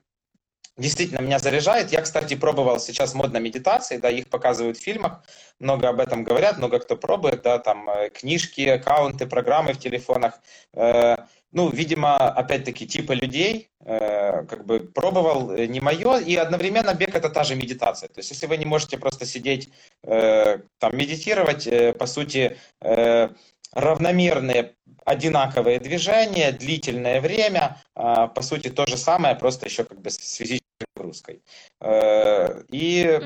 действительно 0.78 1.20
меня 1.20 1.38
заряжает. 1.38 1.92
Я, 1.92 2.00
кстати, 2.00 2.34
пробовал 2.34 2.80
сейчас 2.80 3.14
модно 3.14 3.38
медитации, 3.38 3.98
да, 3.98 4.08
их 4.08 4.28
показывают 4.28 4.78
в 4.78 4.82
фильмах, 4.82 5.22
много 5.58 5.88
об 5.88 6.00
этом 6.00 6.24
говорят, 6.24 6.58
много 6.58 6.78
кто 6.78 6.96
пробует, 6.96 7.42
да, 7.42 7.58
там 7.58 7.90
э, 7.90 8.10
книжки, 8.10 8.62
аккаунты, 8.62 9.26
программы 9.26 9.72
в 9.72 9.78
телефонах. 9.78 10.40
Э, 10.74 11.16
ну, 11.52 11.68
видимо, 11.70 12.16
опять-таки, 12.16 12.86
типа 12.86 13.12
людей, 13.12 13.70
э, 13.80 14.44
как 14.44 14.64
бы 14.64 14.80
пробовал, 14.80 15.52
не 15.52 15.80
мое, 15.80 16.18
и 16.18 16.36
одновременно 16.36 16.94
бег 16.94 17.14
это 17.14 17.28
та 17.28 17.44
же 17.44 17.56
медитация. 17.56 18.08
То 18.08 18.20
есть, 18.20 18.30
если 18.30 18.46
вы 18.46 18.56
не 18.56 18.66
можете 18.66 18.98
просто 18.98 19.26
сидеть, 19.26 19.70
там, 20.02 20.96
медитировать, 20.96 21.68
по 21.98 22.06
сути, 22.06 22.56
равномерные 23.72 24.74
одинаковые 25.04 25.80
движения, 25.80 26.52
длительное 26.52 27.20
время, 27.20 27.76
э, 27.94 28.28
по 28.34 28.42
сути, 28.42 28.68
то 28.68 28.86
же 28.86 28.96
самое, 28.96 29.34
просто 29.34 29.66
еще 29.66 29.84
как 29.84 30.00
бы 30.00 30.10
с 30.10 30.16
физической 30.16 30.86
нагрузкой. 30.96 31.42
Э, 31.80 32.62
и 32.70 33.20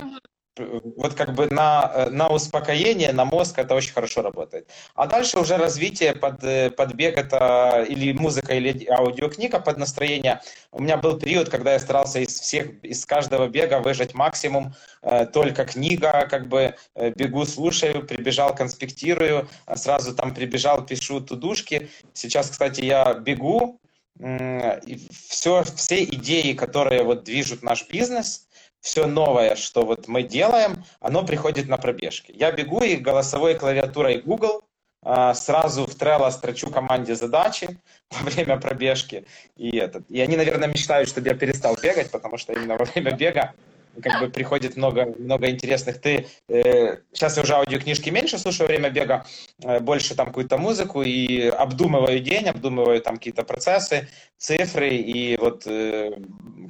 вот 0.58 1.14
как 1.14 1.34
бы 1.34 1.48
на, 1.48 2.08
на 2.10 2.28
успокоение, 2.28 3.12
на 3.12 3.24
мозг 3.24 3.58
это 3.58 3.74
очень 3.74 3.92
хорошо 3.92 4.22
работает. 4.22 4.68
А 4.94 5.06
дальше 5.06 5.38
уже 5.38 5.56
развитие 5.56 6.14
под, 6.14 6.40
под 6.76 6.94
бег 6.94 7.16
это 7.16 7.86
или 7.88 8.12
музыка, 8.12 8.54
или 8.54 8.86
аудиокнига 8.90 9.60
под 9.60 9.78
настроение. 9.78 10.40
У 10.70 10.82
меня 10.82 10.98
был 10.98 11.18
период, 11.18 11.48
когда 11.48 11.72
я 11.72 11.78
старался 11.78 12.20
из 12.20 12.38
всех, 12.38 12.82
из 12.82 13.06
каждого 13.06 13.48
бега 13.48 13.80
выжать 13.80 14.14
максимум, 14.14 14.74
э, 15.02 15.26
только 15.26 15.64
книга, 15.64 16.26
как 16.30 16.48
бы 16.48 16.74
э, 16.94 17.10
бегу, 17.10 17.46
слушаю, 17.46 18.06
прибежал, 18.06 18.54
конспектирую, 18.54 19.48
сразу 19.74 20.14
там 20.14 20.34
прибежал, 20.34 20.84
пишу 20.84 21.20
тудушки. 21.20 21.88
Сейчас, 22.12 22.50
кстати, 22.50 22.82
я 22.82 23.14
бегу, 23.14 23.80
и 24.20 25.08
все, 25.10 25.64
все 25.74 26.04
идеи, 26.04 26.52
которые 26.52 27.02
вот 27.02 27.24
движут 27.24 27.62
наш 27.62 27.88
бизнес, 27.88 28.46
все 28.83 29.07
новое, 29.07 29.55
что 29.55 29.87
вот 29.87 30.09
мы 30.09 30.25
делаем, 30.25 30.85
оно 31.01 31.25
приходит 31.25 31.68
на 31.68 31.79
пробежки. 31.79 32.33
Я 32.35 32.53
бегу 32.53 32.83
и 32.83 32.97
голосовой 32.97 33.55
клавиатурой 33.55 34.21
Google 34.21 34.62
а, 35.05 35.35
сразу 35.35 35.87
в 35.87 35.97
Trello 35.97 36.31
строчу 36.31 36.68
команде 36.68 37.14
задачи 37.14 37.79
во 38.11 38.29
время 38.29 38.59
пробежки. 38.59 39.25
И, 39.57 39.77
этот. 39.77 40.11
и 40.11 40.21
они, 40.21 40.37
наверное, 40.37 40.68
мечтают, 40.68 41.09
чтобы 41.09 41.29
я 41.29 41.35
перестал 41.35 41.77
бегать, 41.81 42.11
потому 42.11 42.37
что 42.37 42.53
именно 42.53 42.77
во 42.77 42.85
время 42.85 43.12
бега 43.12 43.55
как 44.03 44.21
бы 44.21 44.31
приходит 44.31 44.77
много, 44.77 45.07
много 45.18 45.51
интересных. 45.51 46.01
Ты 46.01 46.27
э, 46.49 46.97
сейчас 47.12 47.37
я 47.37 47.42
уже 47.42 47.55
аудиокнижки 47.55 48.11
меньше 48.11 48.38
слушаю 48.38 48.66
во 48.66 48.73
время 48.73 48.90
бега, 48.90 49.27
э, 49.62 49.81
больше 49.81 50.14
там 50.14 50.29
какую-то 50.29 50.57
музыку 50.57 51.03
и 51.03 51.49
обдумываю 51.49 52.21
день, 52.21 52.49
обдумываю 52.49 53.01
там 53.01 53.16
какие-то 53.16 53.45
процессы, 53.45 54.09
цифры 54.38 54.97
и 54.97 55.37
вот 55.37 55.66
э, 55.66 56.12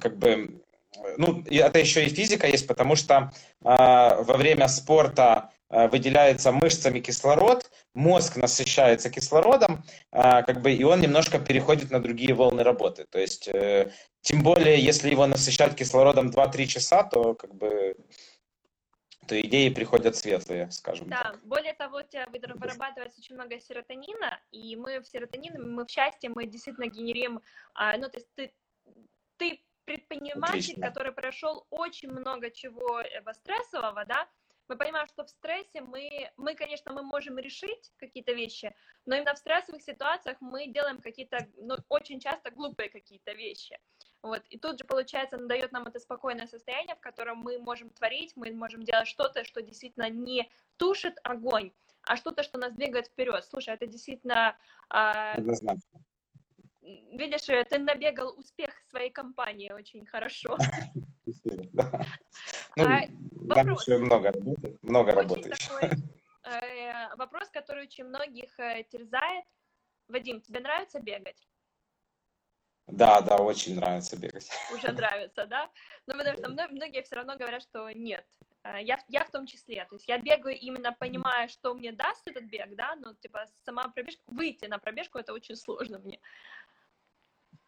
как 0.01 0.19
бы 0.19 0.62
ну, 1.17 1.45
это 1.51 1.79
еще 1.79 2.05
и 2.05 2.09
физика 2.09 2.47
есть, 2.47 2.67
потому 2.67 2.97
что 2.97 3.33
э, 3.61 3.65
во 3.65 4.37
время 4.37 4.69
спорта 4.69 5.51
э, 5.71 5.89
выделяется 5.89 6.53
мышцами 6.53 7.01
кислород, 7.01 7.71
мозг 7.95 8.37
насыщается 8.37 9.11
кислородом, 9.11 9.85
э, 10.13 10.43
как 10.43 10.63
бы, 10.63 10.73
и 10.73 10.85
он 10.85 11.01
немножко 11.01 11.39
переходит 11.39 11.91
на 11.91 12.01
другие 12.01 12.35
волны 12.35 12.63
работы. 12.63 13.07
То 13.11 13.19
есть, 13.19 13.49
э, 13.49 13.91
тем 14.21 14.43
более, 14.43 14.79
если 14.81 15.11
его 15.11 15.27
насыщать 15.27 15.75
кислородом 15.75 16.31
2-3 16.31 16.67
часа, 16.67 17.03
то 17.05 17.35
как 17.35 17.55
бы 17.55 17.97
то 19.29 19.41
идеи 19.41 19.69
приходят 19.69 20.17
светлые, 20.17 20.69
скажем 20.73 21.09
да, 21.09 21.23
так. 21.23 21.45
более 21.45 21.75
того, 21.75 21.99
у 21.99 22.03
тебя 22.03 22.27
вырабатывается 22.29 23.21
очень 23.21 23.37
много 23.37 23.61
серотонина, 23.61 24.41
и 24.51 24.75
мы 24.75 25.01
в 25.01 25.07
серотонине, 25.07 25.61
мы 25.61 25.87
в 25.87 25.89
счастье, 25.89 26.29
мы 26.29 26.47
действительно 26.47 26.89
генерим, 26.89 27.41
ну, 27.79 28.09
то 28.09 28.17
есть 28.17 28.27
ты, 28.35 28.53
ты 29.37 29.63
предприниматель, 29.85 30.59
Отлично. 30.59 30.89
который 30.89 31.13
прошел 31.13 31.67
очень 31.71 32.11
много 32.11 32.51
чего 32.51 33.01
э, 33.01 33.23
стрессового, 33.35 34.05
да, 34.05 34.29
мы 34.69 34.77
понимаем, 34.77 35.07
что 35.07 35.25
в 35.25 35.29
стрессе 35.29 35.81
мы, 35.81 36.31
мы, 36.37 36.55
конечно, 36.55 36.93
мы 36.93 37.03
можем 37.03 37.39
решить 37.39 37.93
какие-то 37.99 38.33
вещи, 38.33 38.75
но 39.07 39.17
именно 39.17 39.35
в 39.35 39.39
стрессовых 39.39 39.83
ситуациях 39.83 40.39
мы 40.41 40.67
делаем 40.67 41.01
какие-то, 41.01 41.47
ну, 41.57 41.77
очень 41.89 42.21
часто 42.21 42.51
глупые 42.51 42.89
какие-то 42.89 43.33
вещи. 43.33 43.79
Вот, 44.23 44.43
и 44.51 44.59
тут 44.59 44.79
же, 44.79 44.85
получается, 44.85 45.37
он 45.37 45.49
дает 45.49 45.73
нам 45.73 45.83
это 45.89 45.99
спокойное 45.99 46.47
состояние, 46.47 46.95
в 46.95 47.01
котором 47.01 47.39
мы 47.39 47.59
можем 47.59 47.91
творить, 47.91 48.33
мы 48.37 48.53
можем 48.53 48.85
делать 48.85 49.09
что-то, 49.09 49.45
что 49.45 49.63
действительно 49.63 50.09
не 50.09 50.49
тушит 50.77 51.19
огонь, 51.25 51.73
а 52.05 52.17
что-то, 52.17 52.43
что 52.45 52.59
нас 52.59 52.73
двигает 52.73 53.09
вперед. 53.09 53.45
Слушай, 53.45 53.75
это 53.75 53.87
действительно... 53.87 54.57
Э, 54.91 55.35
видишь, 56.83 57.43
ты 57.69 57.79
набегал 57.79 58.39
успех 58.39 58.71
своей 58.89 59.11
компании 59.11 59.71
очень 59.73 60.07
хорошо. 60.07 60.57
Ну, 62.75 62.87
вопрос. 63.55 63.87
много 63.87 64.33
работы, 64.33 64.79
много 64.83 65.13
работы 65.13 65.51
э, 66.45 67.17
Вопрос, 67.17 67.51
который 67.51 67.85
очень 67.85 68.05
многих 68.05 68.59
э, 68.59 68.85
терзает. 68.91 69.45
Вадим, 70.09 70.41
тебе 70.41 70.61
нравится 70.61 71.01
бегать? 71.01 71.47
Да, 72.87 73.21
да, 73.21 73.37
очень 73.37 73.77
нравится 73.77 74.17
бегать. 74.17 74.49
Уже 74.75 74.91
нравится, 74.93 75.47
да? 75.47 75.71
Но 76.07 76.17
потому 76.17 76.39
что 76.39 76.49
многие 76.49 77.03
все 77.03 77.17
равно 77.17 77.37
говорят, 77.37 77.63
что 77.63 77.91
нет. 77.91 78.27
Э, 78.65 78.83
я, 78.83 78.99
я 79.09 79.25
в 79.25 79.31
том 79.31 79.47
числе. 79.47 79.85
То 79.89 79.97
есть 79.97 80.09
я 80.09 80.19
бегаю 80.19 80.59
именно 80.59 80.93
понимая, 80.93 81.49
что 81.49 81.75
мне 81.75 81.93
даст 81.93 82.27
этот 82.27 82.45
бег, 82.45 82.75
да, 82.77 82.95
но 82.97 83.15
типа 83.15 83.47
сама 83.65 83.89
пробежка, 83.89 84.23
выйти 84.27 84.67
на 84.67 84.79
пробежку, 84.79 85.19
это 85.19 85.33
очень 85.33 85.57
сложно 85.57 85.99
мне. 85.99 86.21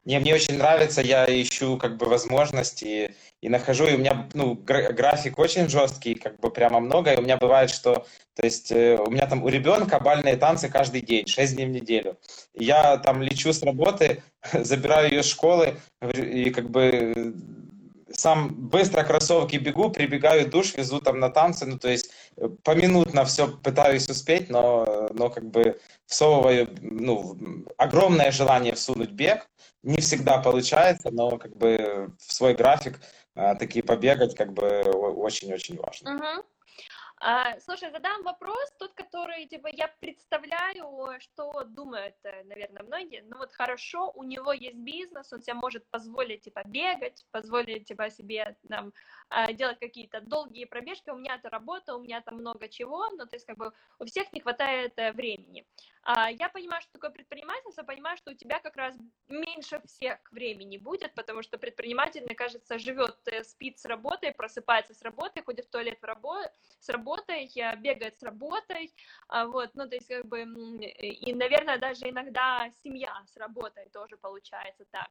Не, 0.05 0.19
мне 0.19 0.35
очень 0.35 0.59
нравится, 0.59 1.01
я 1.01 1.25
ищу 1.25 1.79
как 1.79 1.97
бы 1.97 2.05
возможности 2.07 3.15
и 3.41 3.49
нахожу, 3.49 3.87
и 3.87 3.95
у 3.95 3.99
меня, 3.99 4.29
ну, 4.35 4.55
график 4.55 5.39
очень 5.39 5.67
жесткий, 5.71 6.15
как 6.15 6.39
бы 6.41 6.51
прямо 6.51 6.79
много, 6.79 7.15
и 7.15 7.17
у 7.17 7.23
меня 7.23 7.39
бывает, 7.39 7.71
что, 7.71 8.07
то 8.35 8.45
есть, 8.45 8.71
э, 8.71 8.99
у 8.99 9.11
меня 9.11 9.27
там 9.27 9.43
у 9.43 9.49
ребенка 9.49 9.99
бальные 10.01 10.37
танцы 10.37 10.69
каждый 10.69 11.01
день, 11.01 11.27
6 11.27 11.55
дней 11.55 11.65
в 11.65 11.71
неделю. 11.71 12.19
Я 12.53 12.99
там 12.99 13.23
лечу 13.23 13.51
с 13.51 13.63
работы, 13.63 14.23
забираю 14.53 15.11
ее 15.11 15.21
из 15.21 15.27
школы, 15.27 15.79
и 16.03 16.51
как 16.51 16.69
бы 16.69 17.35
сам 18.17 18.49
быстро 18.55 19.03
кроссовки 19.05 19.57
бегу, 19.57 19.91
прибегаю 19.91 20.47
в 20.47 20.51
душ, 20.51 20.75
везу 20.75 21.01
там 21.01 21.21
на 21.21 21.31
танцы, 21.31 21.67
ну, 21.67 21.79
то 21.79 21.89
есть 21.89 22.11
э, 22.37 22.49
поминутно 22.63 23.25
все 23.25 23.49
пытаюсь 23.49 24.09
успеть, 24.09 24.51
но, 24.51 25.09
но 25.13 25.31
как 25.31 25.45
бы 25.51 25.81
всовываю, 26.07 26.69
ну, 26.81 27.37
огромное 27.77 28.31
желание 28.31 28.75
всунуть 28.75 29.11
бег, 29.11 29.49
не 29.83 29.99
всегда 29.99 30.39
получается, 30.39 31.11
но 31.11 31.39
как 31.39 31.57
бы 31.57 32.11
в 32.27 32.33
свой 32.33 32.55
график 32.55 33.01
а, 33.35 33.55
такие 33.55 33.85
побегать 33.85 34.35
как 34.35 34.53
бы 34.53 34.83
очень-очень 34.83 35.77
важно. 35.77 36.15
Угу. 36.15 36.45
А, 37.27 37.59
слушай, 37.61 37.91
задам 37.91 38.23
вопрос, 38.23 38.71
тот, 38.79 38.93
который, 38.93 39.47
типа, 39.47 39.69
я 39.73 39.89
представляю, 39.99 41.19
что 41.21 41.65
думают, 41.65 42.15
э, 42.23 42.45
наверное, 42.45 42.83
многие. 42.83 43.23
Ну 43.23 43.39
вот 43.39 43.51
хорошо, 43.55 44.13
у 44.15 44.25
него 44.25 44.53
есть 44.53 44.77
бизнес, 44.77 45.33
он 45.33 45.41
себе 45.41 45.55
может 45.55 45.87
позволить, 45.91 46.43
типа, 46.43 46.65
бегать, 46.67 47.25
позволить, 47.31 47.87
типа, 47.87 48.11
себе 48.11 48.59
там 48.69 48.93
а, 49.31 49.51
делать 49.55 49.79
какие-то 49.79 50.21
долгие 50.21 50.67
пробежки. 50.67 51.09
У 51.09 51.17
меня 51.17 51.37
это 51.37 51.49
работа, 51.49 51.97
у 51.97 52.03
меня 52.03 52.21
там 52.21 52.35
много 52.35 52.69
чего, 52.69 53.09
но 53.17 53.25
то 53.25 53.37
есть, 53.37 53.47
как 53.47 53.57
бы, 53.57 53.73
у 53.99 54.05
всех 54.05 54.31
не 54.35 54.41
хватает 54.41 54.93
э, 54.99 55.13
времени. 55.13 55.65
А, 56.07 56.31
я 56.31 56.51
понимаю, 56.51 56.83
что 56.83 56.93
такое 56.93 57.11
предпринимательство, 57.11 57.83
понимаю, 57.83 58.19
что 58.19 58.33
у 58.33 58.35
тебя 58.35 58.61
как 58.61 58.77
раз 58.77 58.95
меньше 59.29 59.81
всех 59.87 60.19
времени 60.33 60.77
будет, 60.77 61.15
потому 61.15 61.43
что 61.43 61.57
предприниматель, 61.57 62.23
мне 62.25 62.35
кажется, 62.35 62.79
живет, 62.79 63.17
э, 63.27 63.43
спит 63.43 63.79
с 63.79 63.87
работой, 63.87 64.35
просыпается 64.35 64.93
с 64.93 65.01
работы, 65.01 65.43
ходит 65.43 65.65
в 65.65 65.71
туалет 65.71 65.99
в 65.99 66.05
рабо- 66.05 66.51
с 66.79 66.91
работой, 66.91 67.51
э, 67.57 67.77
бегает 67.77 68.19
с 68.19 68.23
работой, 68.23 68.95
а, 69.29 69.47
вот, 69.47 69.71
ну, 69.75 69.89
то 69.89 69.95
есть, 69.95 70.09
как 70.09 70.27
бы, 70.27 70.43
и, 70.43 71.33
наверное, 71.33 71.79
даже 71.79 72.11
иногда 72.11 72.69
семья 72.83 73.23
с 73.27 73.37
работой 73.39 73.89
тоже 73.89 74.19
получается 74.19 74.85
так. 74.91 75.09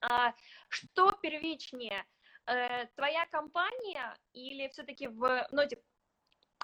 А, 0.00 0.32
что 0.68 1.12
первичнее, 1.12 2.06
э, 2.46 2.86
твоя 2.96 3.26
компания 3.26 4.16
или 4.32 4.66
все-таки 4.68 5.08
в, 5.08 5.46
ну, 5.52 5.68
типа, 5.68 5.82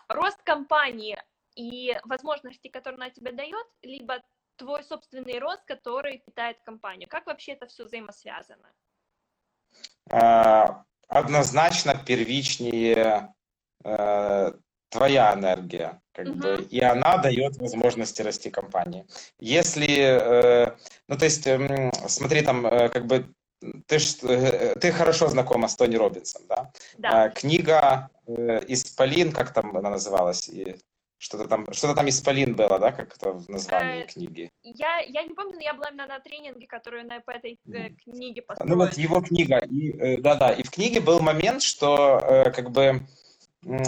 рост 0.09 0.43
компании 0.43 1.23
и 1.57 1.99
возможности, 2.05 2.69
которые 2.69 2.97
она 2.97 3.11
тебе 3.11 3.33
дает, 3.33 3.67
либо 3.83 4.23
твой 4.57 4.85
собственный 4.85 5.39
рост, 5.39 5.65
который 5.67 6.23
питает 6.27 6.59
компанию. 6.65 7.09
Как 7.09 7.27
вообще 7.27 7.53
это 7.53 7.67
все 7.67 7.85
взаимосвязано? 7.85 8.73
А, 10.11 10.85
однозначно 11.09 11.95
первичнее 12.07 13.35
э, 13.85 14.53
твоя 14.89 15.35
энергия, 15.35 16.01
как 16.13 16.29
угу. 16.29 16.39
бы, 16.39 16.67
и 16.71 16.81
она 16.81 17.19
дает 17.19 17.57
возможности 17.57 18.23
расти 18.23 18.51
компании. 18.51 19.07
Если, 19.39 19.89
э, 19.89 20.77
ну 21.09 21.19
то 21.19 21.25
есть, 21.25 21.47
э, 21.47 21.91
смотри, 22.09 22.43
там, 22.43 22.67
э, 22.67 22.89
как 22.89 23.07
бы, 23.07 23.29
ты, 23.87 23.99
ж, 23.99 24.15
ты 24.81 24.93
хорошо 24.93 25.29
знакома 25.29 25.69
с 25.69 25.77
Тони 25.77 25.97
Робинсом, 25.97 26.43
да? 26.49 26.71
Да. 26.99 27.25
А, 27.25 27.29
книга 27.31 28.11
э, 28.27 28.61
«Исполин», 28.69 29.33
как 29.33 29.53
там 29.53 29.77
она 29.77 29.91
называлась? 29.91 30.49
И, 30.49 30.77
что-то 31.27 31.49
там, 31.49 31.67
что-то 31.73 31.95
там 31.95 32.09
Исполин 32.09 32.55
было, 32.55 32.79
да, 32.79 32.93
как 32.93 33.17
это 33.17 33.33
в 33.33 33.49
названии 33.49 34.05
э, 34.05 34.07
книги? 34.07 34.51
Я, 34.63 35.01
я 35.01 35.23
не 35.25 35.35
помню, 35.35 35.55
но 35.57 35.61
я 35.61 35.75
была 35.75 35.89
именно 35.89 36.07
на 36.07 36.21
тренинге, 36.21 36.67
который 36.67 37.03
на, 37.03 37.21
по 37.21 37.33
этой 37.33 37.59
э, 37.67 37.91
книге 38.05 38.43
построен. 38.43 38.71
Ну 38.71 38.77
вот 38.77 38.95
его 38.95 39.21
книга, 39.21 39.59
и, 39.59 39.91
э, 39.91 40.19
да-да, 40.19 40.53
и 40.53 40.63
в 40.63 40.71
книге 40.71 41.01
был 41.01 41.21
момент, 41.21 41.63
что 41.63 42.21
э, 42.23 42.51
как 42.53 42.71
бы 42.71 43.03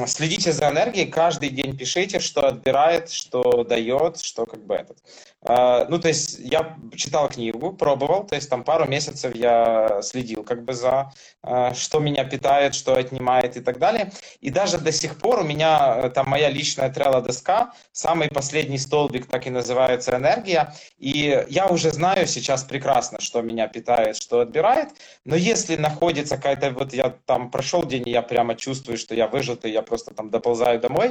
следите 0.06 0.52
за 0.52 0.70
энергией, 0.70 1.06
каждый 1.06 1.50
день 1.50 1.76
пишите, 1.76 2.18
что 2.18 2.46
отбирает, 2.48 3.10
что 3.10 3.64
дает, 3.64 4.18
что 4.18 4.44
как 4.44 4.64
бы 4.64 4.74
этот. 4.74 4.98
А, 5.42 5.86
ну, 5.88 5.98
то 6.00 6.08
есть 6.08 6.38
я 6.40 6.76
читал 6.96 7.28
книгу, 7.28 7.72
пробовал, 7.72 8.26
то 8.26 8.34
есть 8.34 8.50
там 8.50 8.64
пару 8.64 8.86
месяцев 8.86 9.34
я 9.36 10.00
следил 10.02 10.42
как 10.42 10.64
бы 10.64 10.72
за, 10.72 11.12
а, 11.42 11.74
что 11.74 12.00
меня 12.00 12.24
питает, 12.24 12.74
что 12.74 12.96
отнимает 12.96 13.56
и 13.56 13.60
так 13.60 13.78
далее. 13.78 14.10
И 14.40 14.50
даже 14.50 14.78
до 14.78 14.90
сих 14.90 15.16
пор 15.16 15.40
у 15.40 15.44
меня 15.44 16.00
э, 16.02 16.10
там 16.10 16.28
моя 16.28 16.50
личная 16.50 16.90
трелла-доска, 16.90 17.72
самый 17.92 18.28
последний 18.28 18.78
столбик 18.78 19.26
так 19.26 19.46
и 19.46 19.50
называется 19.50 20.16
энергия. 20.16 20.74
И 20.98 21.44
я 21.48 21.68
уже 21.68 21.92
знаю 21.92 22.26
сейчас 22.26 22.64
прекрасно, 22.64 23.20
что 23.20 23.40
меня 23.40 23.68
питает, 23.68 24.16
что 24.16 24.40
отбирает. 24.40 24.88
Но 25.24 25.36
если 25.36 25.76
находится 25.76 26.36
какая-то, 26.36 26.70
вот 26.72 26.92
я 26.92 27.14
там 27.26 27.50
прошел 27.50 27.84
день, 27.84 28.08
и 28.08 28.10
я 28.10 28.22
прямо 28.22 28.56
чувствую, 28.56 28.98
что 28.98 29.14
я 29.14 29.28
выжатый, 29.28 29.67
я 29.70 29.82
просто 29.82 30.14
там 30.14 30.30
доползаю 30.30 30.80
домой, 30.80 31.10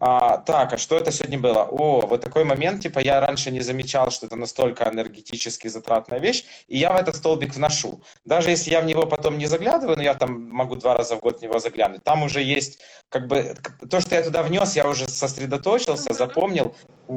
а, 0.00 0.38
так, 0.38 0.72
а 0.72 0.78
что 0.78 0.96
это 0.96 1.10
сегодня 1.10 1.38
было? 1.38 1.64
О, 1.64 2.06
вот 2.06 2.20
такой 2.20 2.44
момент, 2.44 2.82
типа, 2.82 3.00
я 3.00 3.20
раньше 3.20 3.50
не 3.50 3.60
замечал, 3.60 4.10
что 4.12 4.26
это 4.26 4.36
настолько 4.36 4.88
энергетически 4.88 5.66
затратная 5.66 6.20
вещь, 6.20 6.44
и 6.68 6.78
я 6.78 6.92
в 6.92 6.96
этот 6.96 7.16
столбик 7.16 7.54
вношу. 7.54 8.00
Даже 8.24 8.50
если 8.50 8.70
я 8.70 8.80
в 8.80 8.84
него 8.84 9.06
потом 9.06 9.38
не 9.38 9.46
заглядываю, 9.46 9.96
но 9.96 10.02
я 10.02 10.14
там 10.14 10.50
могу 10.50 10.76
два 10.76 10.96
раза 10.96 11.16
в 11.16 11.20
год 11.20 11.40
в 11.40 11.42
него 11.42 11.58
заглянуть, 11.58 12.04
там 12.04 12.22
уже 12.22 12.42
есть, 12.42 12.78
как 13.08 13.26
бы, 13.26 13.56
то, 13.90 14.00
что 14.00 14.14
я 14.14 14.22
туда 14.22 14.42
внес, 14.44 14.76
я 14.76 14.88
уже 14.88 15.08
сосредоточился, 15.08 16.14
запомнил. 16.14 16.76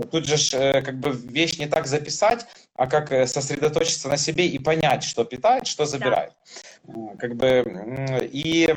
Тут 0.10 0.26
же, 0.26 0.36
э, 0.58 0.82
как 0.82 1.00
бы, 1.00 1.12
вещь 1.12 1.60
не 1.60 1.68
так 1.68 1.86
записать, 1.86 2.48
а 2.76 2.88
как 2.88 3.12
э, 3.12 3.28
сосредоточиться 3.28 4.08
на 4.08 4.18
себе 4.18 4.48
и 4.48 4.58
понять, 4.58 5.04
что 5.04 5.24
питает, 5.24 5.68
что 5.68 5.86
забирает. 5.86 6.34
Да. 6.84 7.16
Как 7.20 7.36
бы, 7.36 8.28
и 8.32 8.74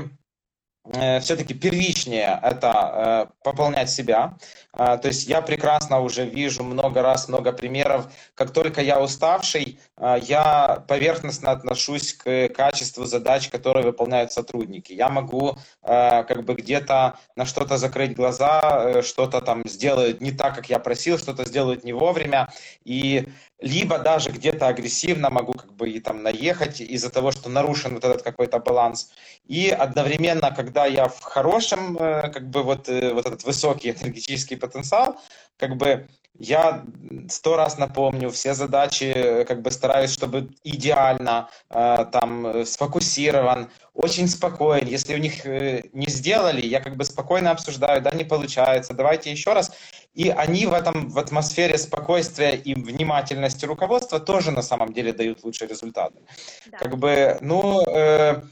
все-таки 1.21 1.55
первичнее 1.55 2.39
это 2.43 3.29
э, 3.31 3.43
пополнять 3.43 3.91
себя. 3.91 4.37
Э, 4.77 4.99
то 5.01 5.09
есть 5.09 5.27
я 5.27 5.41
прекрасно 5.43 6.01
уже 6.01 6.25
вижу 6.25 6.65
много 6.65 7.03
раз, 7.03 7.29
много 7.29 7.53
примеров. 7.53 8.07
Как 8.35 8.53
только 8.53 8.81
я 8.81 9.01
уставший, 9.01 9.79
я 10.23 10.85
поверхностно 10.89 11.53
отношусь 11.53 12.13
к 12.15 12.49
качеству 12.49 13.05
задач, 13.05 13.49
которые 13.49 13.85
выполняют 13.85 14.33
сотрудники. 14.33 14.93
Я 14.93 15.09
могу 15.09 15.57
как 15.83 16.45
бы 16.45 16.55
где-то 16.55 17.19
на 17.37 17.47
что-то 17.47 17.77
закрыть 17.77 18.17
глаза, 18.17 19.03
что-то 19.03 19.41
там 19.41 19.63
сделают 19.67 20.21
не 20.21 20.33
так, 20.33 20.57
как 20.57 20.69
я 20.69 20.79
просил, 20.79 21.19
что-то 21.19 21.45
сделают 21.45 21.85
не 21.85 21.93
вовремя. 21.93 22.53
И 22.85 23.29
либо 23.65 23.99
даже 23.99 24.31
где-то 24.31 24.69
агрессивно 24.69 25.31
могу 25.31 25.55
как 25.55 25.73
бы 25.73 25.89
и 25.89 26.01
там 26.01 26.23
наехать 26.23 26.81
из-за 26.81 27.09
того, 27.11 27.33
что 27.33 27.49
нарушен 27.49 27.95
вот 27.95 28.05
этот 28.05 28.23
какой-то 28.23 28.59
баланс. 28.59 29.11
И 29.47 29.71
одновременно, 29.71 30.51
когда 30.55 30.87
я 30.87 31.09
в 31.09 31.21
хорошем, 31.23 31.97
э, 31.97 32.29
как 32.31 32.51
бы 32.51 32.63
вот, 32.63 32.89
э, 32.89 33.15
вот 33.15 33.27
этот 33.27 33.45
высокий 33.45 33.91
энергетический 33.91 34.57
потенциал, 34.67 35.17
как 35.57 35.77
бы 35.77 36.09
я 36.39 36.85
сто 37.29 37.57
раз 37.57 37.79
напомню, 37.79 38.29
все 38.31 38.55
задачи 38.55 39.05
э, 39.05 39.45
как 39.45 39.63
бы 39.63 39.71
стараюсь, 39.71 40.11
чтобы 40.11 40.51
идеально, 40.65 41.49
там, 41.69 42.67
сфокусирован, 42.67 43.69
очень 43.93 44.27
спокоен. 44.27 44.87
Если 44.87 45.15
у 45.15 45.19
них 45.19 45.45
не 45.45 46.09
сделали, 46.09 46.67
я 46.67 46.81
как 46.81 46.97
бы 46.97 47.05
спокойно 47.05 47.53
обсуждаю, 47.53 48.03
да, 48.03 48.11
не 48.11 48.25
получается, 48.25 48.95
давайте 48.95 49.31
еще 49.31 49.53
раз. 49.53 49.71
И 50.15 50.29
они 50.29 50.67
в 50.67 50.73
этом, 50.73 51.09
в 51.09 51.19
атмосфере 51.19 51.77
спокойствия 51.79 52.57
и 52.57 52.75
внимательности 52.75 53.65
руководства 53.67 54.21
тоже 54.21 54.51
на 54.51 54.63
самом 54.63 54.93
деле 54.93 55.13
дают 55.13 55.45
лучшие 55.45 55.69
результаты. 55.69 56.19
Да. 56.67 56.79
Как 56.79 56.99
бы, 56.99 57.39
ну, 57.41 57.83
э, 57.87 58.43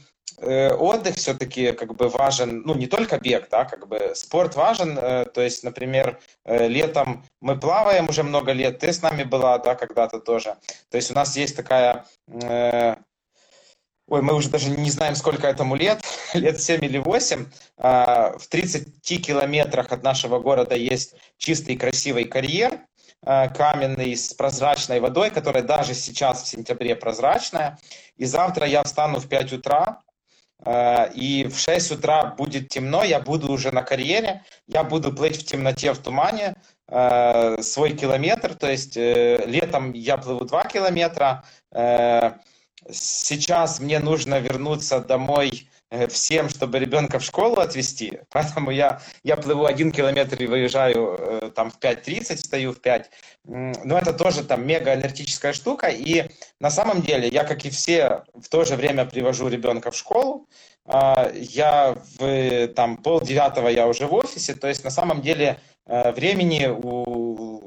э, 0.43 0.73
отдых 0.73 1.15
все-таки 1.15 1.71
как 1.71 1.95
бы 1.95 2.09
важен, 2.09 2.61
ну, 2.65 2.75
не 2.75 2.87
только 2.87 3.17
бег, 3.19 3.47
да, 3.49 3.65
как 3.65 3.87
бы 3.87 4.13
спорт 4.15 4.55
важен, 4.55 4.97
э, 4.97 5.25
то 5.25 5.41
есть, 5.41 5.63
например, 5.63 6.19
э, 6.45 6.67
летом 6.67 7.25
мы 7.41 7.59
плаваем 7.59 8.09
уже 8.09 8.23
много 8.23 8.51
лет, 8.51 8.79
ты 8.79 8.91
с 8.91 9.01
нами 9.01 9.23
была, 9.23 9.57
да, 9.57 9.75
когда-то 9.75 10.19
тоже. 10.19 10.57
То 10.89 10.97
есть 10.97 11.11
у 11.11 11.13
нас 11.13 11.35
есть 11.37 11.55
такая 11.55 12.05
ой, 14.07 14.21
мы 14.21 14.35
уже 14.35 14.49
даже 14.49 14.69
не 14.69 14.91
знаем, 14.91 15.15
сколько 15.15 15.47
этому 15.47 15.75
лет, 15.75 16.03
лет 16.33 16.61
7 16.61 16.83
или 16.85 16.97
8, 16.97 17.45
а, 17.77 18.37
в 18.37 18.47
30 18.47 19.01
километрах 19.25 19.91
от 19.91 20.03
нашего 20.03 20.39
города 20.39 20.75
есть 20.75 21.15
чистый 21.37 21.77
красивый 21.77 22.25
карьер, 22.25 22.79
каменный 23.25 24.17
с 24.17 24.33
прозрачной 24.33 24.99
водой, 24.99 25.29
которая 25.29 25.63
даже 25.63 25.93
сейчас 25.93 26.43
в 26.43 26.47
сентябре 26.47 26.93
прозрачная. 26.93 27.79
И 28.17 28.25
завтра 28.25 28.67
я 28.67 28.83
встану 28.83 29.19
в 29.19 29.29
5 29.29 29.53
утра, 29.53 30.03
и 30.65 31.49
в 31.51 31.57
6 31.57 31.91
утра 31.91 32.25
будет 32.37 32.69
темно, 32.69 33.03
я 33.03 33.19
буду 33.19 33.51
уже 33.51 33.71
на 33.71 33.81
карьере, 33.81 34.43
я 34.67 34.83
буду 34.83 35.11
плыть 35.13 35.37
в 35.37 35.45
темноте, 35.45 35.91
в 35.91 35.97
тумане, 35.97 36.55
свой 36.87 37.91
километр, 37.93 38.55
то 38.55 38.69
есть 38.69 38.97
э, 38.97 39.43
летом 39.45 39.93
я 39.93 40.17
плыву 40.17 40.45
2 40.45 40.65
километра, 40.65 41.43
э, 41.71 42.33
сейчас 42.91 43.79
мне 43.79 43.99
нужно 43.99 44.39
вернуться 44.39 44.99
домой 44.99 45.69
всем, 46.09 46.49
чтобы 46.49 46.79
ребенка 46.79 47.19
в 47.19 47.23
школу 47.23 47.55
отвезти, 47.59 48.19
поэтому 48.31 48.71
я, 48.71 49.01
я 49.23 49.35
плыву 49.35 49.65
один 49.65 49.91
километр 49.91 50.41
и 50.41 50.47
выезжаю 50.47 51.17
э, 51.19 51.51
там 51.55 51.71
в 51.71 51.79
5.30, 51.79 52.37
стою 52.37 52.71
в 52.71 52.79
5. 52.81 53.09
Но 53.45 53.97
это 53.97 54.13
тоже 54.13 54.43
там 54.43 54.65
мега 54.65 54.93
энергетическая 54.93 55.53
штука, 55.53 55.87
и 55.87 56.29
на 56.59 56.69
самом 56.69 57.01
деле 57.01 57.27
я, 57.27 57.43
как 57.43 57.65
и 57.65 57.69
все, 57.69 58.23
в 58.33 58.47
то 58.49 58.63
же 58.65 58.75
время 58.75 59.05
привожу 59.05 59.49
ребенка 59.49 59.91
в 59.91 59.95
школу, 59.95 60.47
а, 60.85 61.31
я 61.33 61.95
в 62.17 62.67
там 62.69 62.97
пол 62.97 63.21
девятого 63.21 63.69
я 63.69 63.87
уже 63.87 64.05
в 64.05 64.13
офисе, 64.13 64.53
то 64.53 64.67
есть 64.67 64.83
на 64.83 64.89
самом 64.89 65.21
деле 65.21 65.59
э, 65.85 66.11
времени 66.11 66.67
у, 66.67 67.22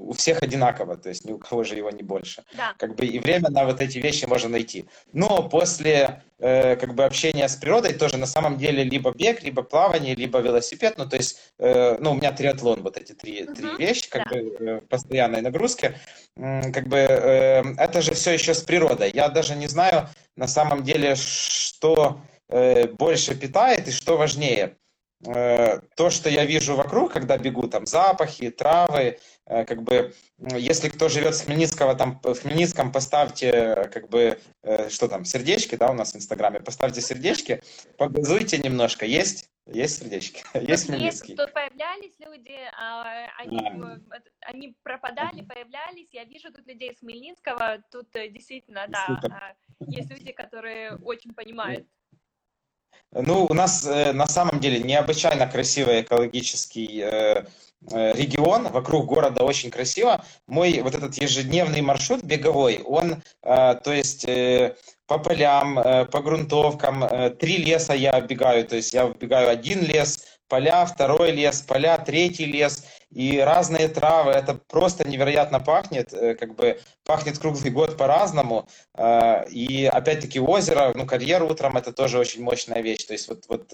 у 0.09 0.13
всех 0.13 0.43
одинаково, 0.43 0.97
то 0.97 1.09
есть 1.09 1.25
ни 1.25 1.33
у 1.33 1.39
кого 1.39 1.65
же 1.65 1.77
его 1.77 1.91
не 1.91 2.03
больше. 2.03 2.45
Да. 2.57 2.75
Как 2.79 2.95
бы 2.95 3.07
и 3.07 3.19
время 3.19 3.51
на 3.51 3.65
вот 3.65 3.81
эти 3.81 3.99
вещи 3.99 4.25
можно 4.27 4.49
найти. 4.49 4.87
Но 5.13 5.49
после 5.49 6.23
э, 6.39 6.77
как 6.77 6.95
бы 6.95 7.05
общения 7.05 7.49
с 7.49 7.57
природой 7.57 7.95
тоже 7.95 8.17
на 8.17 8.27
самом 8.27 8.57
деле 8.57 8.85
либо 8.85 9.13
бег, 9.13 9.43
либо 9.43 9.63
плавание, 9.63 10.15
либо 10.15 10.39
велосипед. 10.41 10.95
Ну 10.99 11.09
то 11.09 11.17
есть, 11.17 11.39
э, 11.59 11.97
ну 12.01 12.13
у 12.13 12.15
меня 12.15 12.33
триатлон, 12.33 12.83
вот 12.83 12.97
эти 12.97 13.13
три, 13.13 13.45
угу. 13.45 13.55
три 13.55 13.69
вещи, 13.79 14.09
как 14.09 14.25
да. 14.25 14.31
бы 14.31 14.39
э, 14.39 14.81
постоянной 14.89 15.43
нагрузки. 15.43 15.95
Как 16.37 16.89
бы 16.89 16.99
э, 16.99 17.63
это 17.79 18.03
же 18.03 18.15
все 18.15 18.33
еще 18.33 18.55
с 18.55 18.63
природой. 18.63 19.11
Я 19.13 19.29
даже 19.29 19.57
не 19.57 19.67
знаю 19.67 20.09
на 20.37 20.47
самом 20.47 20.83
деле, 20.83 21.15
что 21.17 22.21
Э, 22.49 22.87
больше 22.87 23.35
питает 23.35 23.89
и 23.89 23.91
что 23.91 24.17
важнее. 24.17 24.77
Э, 25.27 25.81
то, 25.97 26.11
что 26.11 26.29
я 26.29 26.45
вижу 26.45 26.77
вокруг, 26.77 27.13
когда 27.13 27.39
бегу, 27.39 27.67
там 27.69 27.87
запахи, 27.87 28.51
травы, 28.51 29.01
э, 29.01 29.17
как 29.47 29.83
бы, 29.83 30.13
если 30.39 30.89
кто 30.89 31.09
живет 31.09 31.37
с 31.37 31.43
Хмельницкого, 31.43 31.95
там 31.95 32.21
в 32.23 32.35
Хмельницком 32.35 32.91
поставьте, 32.91 33.89
как 33.93 34.09
бы, 34.09 34.39
что 34.89 35.09
там, 35.09 35.25
сердечки, 35.25 35.77
да, 35.77 35.91
у 35.91 35.95
нас 35.95 36.13
в 36.13 36.17
Инстаграме, 36.17 36.61
поставьте 36.61 37.01
сердечки, 37.01 37.63
погазуйте 37.97 38.59
немножко, 38.59 39.07
есть? 39.07 39.49
Есть 39.67 39.99
сердечки, 39.99 40.45
есть 40.55 40.87
Хмельницкий. 40.87 41.35
Есть, 41.35 41.43
тут 41.43 41.53
появлялись 41.53 42.15
люди, 42.19 42.57
а, 42.79 43.27
они, 43.39 43.59
а. 43.59 43.99
они 44.43 44.77
пропадали, 44.83 45.43
появлялись, 45.43 46.09
я 46.13 46.25
вижу 46.25 46.53
тут 46.53 46.67
людей 46.67 46.95
с 46.95 47.01
Хмельницкого, 47.01 47.83
тут 47.91 48.09
действительно, 48.13 48.87
да, 48.89 49.21
а, 49.31 49.55
есть 49.81 50.11
люди, 50.11 50.33
которые 50.33 50.97
очень 50.97 51.35
понимают 51.35 51.87
ну, 53.13 53.47
у 53.49 53.55
нас 53.55 53.87
э, 53.87 54.13
на 54.13 54.27
самом 54.27 54.61
деле 54.61 54.81
необычайно 54.81 55.47
красивый 55.47 56.03
экологический 56.03 57.01
э, 57.01 57.07
э, 57.09 57.45
регион, 57.91 58.69
вокруг 58.69 59.07
города 59.07 59.45
очень 59.45 59.71
красиво. 59.71 60.25
Мой 60.47 60.81
вот 60.83 60.95
этот 60.95 61.15
ежедневный 61.17 61.81
маршрут 61.81 62.23
беговой, 62.23 62.83
он, 62.85 63.23
то 63.43 63.93
есть 63.93 64.27
по 65.07 65.19
полям, 65.19 65.75
по 66.11 66.21
грунтовкам, 66.21 67.05
три 67.39 67.59
леса 67.59 67.95
я 67.95 68.11
оббегаю, 68.13 68.67
то 68.67 68.77
есть 68.77 68.93
я 68.93 69.07
вбегаю 69.07 69.51
один 69.51 69.83
лес, 69.83 70.25
поля, 70.49 70.85
второй 70.85 71.31
лес, 71.33 71.61
поля, 71.63 71.99
третий 71.99 72.47
лес 72.47 72.85
и 73.17 73.39
разные 73.39 73.89
травы. 73.89 74.33
Это 74.33 74.53
просто 74.55 75.09
невероятно 75.09 75.59
пахнет, 75.59 76.11
как 76.11 76.55
бы 76.55 76.79
пахнет 77.03 77.39
круглый 77.39 77.71
год 77.71 77.97
по-разному. 77.97 78.69
И 79.51 79.91
опять-таки 79.91 80.39
озеро, 80.39 80.93
ну, 80.95 81.07
карьер 81.07 81.43
утром 81.43 81.79
это 81.79 81.93
тоже 81.93 82.19
очень 82.19 82.43
мощная 82.43 82.83
вещь. 82.83 83.05
То 83.05 83.15
есть 83.15 83.29
вот, 83.29 83.45
вот 83.49 83.71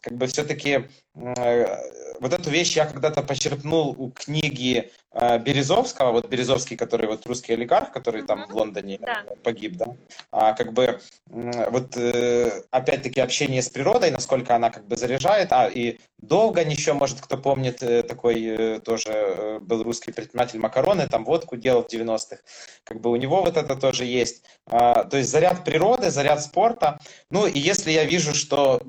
как 0.00 0.16
бы 0.16 0.26
все-таки 0.28 0.88
вот 1.14 2.32
эту 2.32 2.50
вещь 2.50 2.76
я 2.76 2.86
когда-то 2.86 3.22
почерпнул 3.22 3.96
у 3.98 4.12
книги 4.12 4.92
Березовского, 5.12 6.12
вот 6.12 6.28
Березовский, 6.28 6.76
который 6.76 7.08
вот 7.08 7.26
русский 7.26 7.54
олигарх, 7.54 7.90
который 7.90 8.22
там 8.22 8.46
в 8.46 8.54
Лондоне 8.54 8.98
да. 9.00 9.24
погиб, 9.42 9.76
да, 9.76 9.86
а 10.30 10.52
как 10.52 10.72
бы 10.72 11.00
вот 11.26 11.96
э, 11.96 12.62
опять-таки 12.70 13.20
общение 13.20 13.60
с 13.60 13.68
природой, 13.68 14.12
насколько 14.12 14.54
она 14.54 14.70
как 14.70 14.86
бы 14.86 14.96
заряжает, 14.96 15.52
а 15.52 15.66
и 15.66 15.98
долго 16.18 16.60
еще, 16.62 16.92
может, 16.92 17.20
кто 17.20 17.36
помнит, 17.36 17.82
э, 17.82 18.04
такой 18.04 18.44
э, 18.44 18.80
тоже 18.80 19.58
был 19.62 19.82
русский 19.82 20.12
предприниматель 20.12 20.60
Макароны, 20.60 21.08
там 21.08 21.24
водку 21.24 21.56
делал 21.56 21.82
в 21.82 21.92
90-х, 21.92 22.38
как 22.84 23.00
бы 23.00 23.10
у 23.10 23.16
него 23.16 23.42
вот 23.42 23.56
это 23.56 23.74
тоже 23.74 24.04
есть, 24.04 24.44
а, 24.66 25.02
то 25.04 25.16
есть 25.16 25.30
заряд 25.30 25.64
природы, 25.64 26.10
заряд 26.10 26.40
спорта, 26.40 27.00
ну 27.30 27.48
и 27.48 27.58
если 27.58 27.90
я 27.90 28.04
вижу, 28.04 28.32
что 28.32 28.80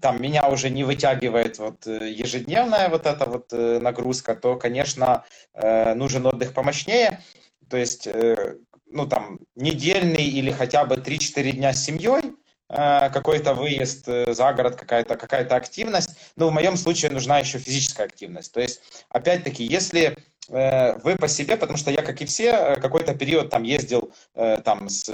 там 0.00 0.20
меня 0.20 0.48
уже 0.48 0.68
не 0.68 0.82
вытягивает 0.82 1.58
вот 1.58 1.86
ежедневная 1.86 2.88
вот 2.88 3.06
эта 3.06 3.24
вот 3.24 3.52
нагрузка, 3.52 4.34
то, 4.34 4.56
конечно, 4.56 5.24
Э, 5.59 5.59
нужен 5.94 6.26
отдых 6.26 6.52
помощнее, 6.54 7.20
то 7.68 7.76
есть, 7.76 8.06
э, 8.06 8.56
ну, 8.86 9.06
там, 9.06 9.38
недельный 9.54 10.24
или 10.24 10.50
хотя 10.50 10.84
бы 10.84 10.96
3-4 10.96 11.52
дня 11.52 11.72
с 11.72 11.84
семьей, 11.84 12.34
э, 12.68 13.10
какой-то 13.10 13.54
выезд 13.54 14.06
за 14.06 14.52
город, 14.52 14.76
какая-то 14.76 15.16
какая 15.16 15.46
активность. 15.46 16.10
Ну, 16.36 16.48
в 16.48 16.52
моем 16.52 16.76
случае 16.76 17.10
нужна 17.10 17.38
еще 17.38 17.58
физическая 17.58 18.06
активность. 18.06 18.52
То 18.52 18.60
есть, 18.60 18.80
опять-таки, 19.08 19.64
если 19.64 20.16
вы 20.48 21.16
по 21.16 21.28
себе, 21.28 21.56
потому 21.56 21.78
что 21.78 21.90
я, 21.90 22.02
как 22.02 22.20
и 22.22 22.24
все, 22.24 22.76
какой-то 22.80 23.14
период 23.14 23.50
там 23.50 23.62
ездил 23.62 24.12
там 24.64 24.88
с 24.88 25.04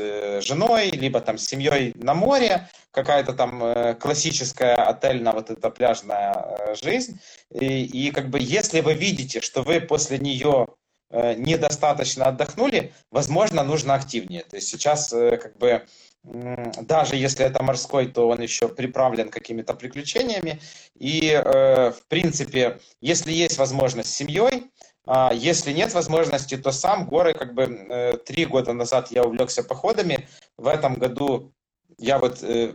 женой, 0.43 0.91
либо 0.91 1.21
там 1.21 1.37
с 1.37 1.47
семьей 1.47 1.93
на 1.95 2.15
море, 2.15 2.69
какая-то 2.91 3.35
там 3.35 3.97
классическая 3.97 4.75
отельная 4.77 5.33
вот 5.33 5.51
эта 5.51 5.71
пляжная 5.71 6.75
жизнь. 6.83 7.21
И, 7.53 7.85
и 7.85 8.11
как 8.13 8.31
бы 8.31 8.39
если 8.41 8.81
вы 8.81 8.95
видите, 8.95 9.41
что 9.41 9.63
вы 9.63 9.81
после 9.81 10.19
нее 10.19 10.69
недостаточно 11.11 12.27
отдохнули, 12.27 12.93
возможно, 13.11 13.63
нужно 13.63 13.95
активнее. 13.95 14.43
То 14.43 14.57
есть 14.57 14.69
сейчас 14.69 15.11
как 15.11 15.57
бы 15.59 15.87
даже 16.25 17.15
если 17.15 17.47
это 17.47 17.63
морской, 17.63 18.07
то 18.07 18.29
он 18.29 18.41
еще 18.41 18.69
приправлен 18.69 19.29
какими-то 19.29 19.75
приключениями. 19.75 20.61
И, 20.99 21.41
в 21.45 22.09
принципе, 22.09 22.81
если 23.01 23.33
есть 23.33 23.59
возможность 23.59 24.13
с 24.13 24.17
семьей, 24.17 24.65
а 25.07 25.33
если 25.33 25.73
нет 25.73 25.95
возможности, 25.95 26.57
то 26.57 26.73
сам 26.73 27.07
горы, 27.07 27.33
как 27.33 27.55
бы 27.55 27.63
э, 27.63 28.17
три 28.19 28.45
года 28.45 28.73
назад 28.73 29.13
я 29.13 29.23
увлекся 29.23 29.63
походами. 29.63 30.29
В 30.59 30.67
этом 30.67 30.95
году 30.95 31.53
я 31.97 32.19
вот 32.19 32.43
э, 32.43 32.75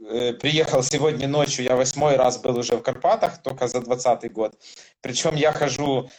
э, 0.00 0.32
приехал 0.34 0.82
сегодня 0.82 1.28
ночью, 1.28 1.64
я 1.64 1.76
восьмой 1.76 2.16
раз 2.16 2.38
был 2.38 2.58
уже 2.58 2.76
в 2.76 2.82
Карпатах, 2.82 3.40
только 3.42 3.68
за 3.68 3.80
двадцатый 3.80 4.30
год. 4.30 4.58
Причем 5.00 5.36
я 5.36 5.52
хожу 5.52 6.10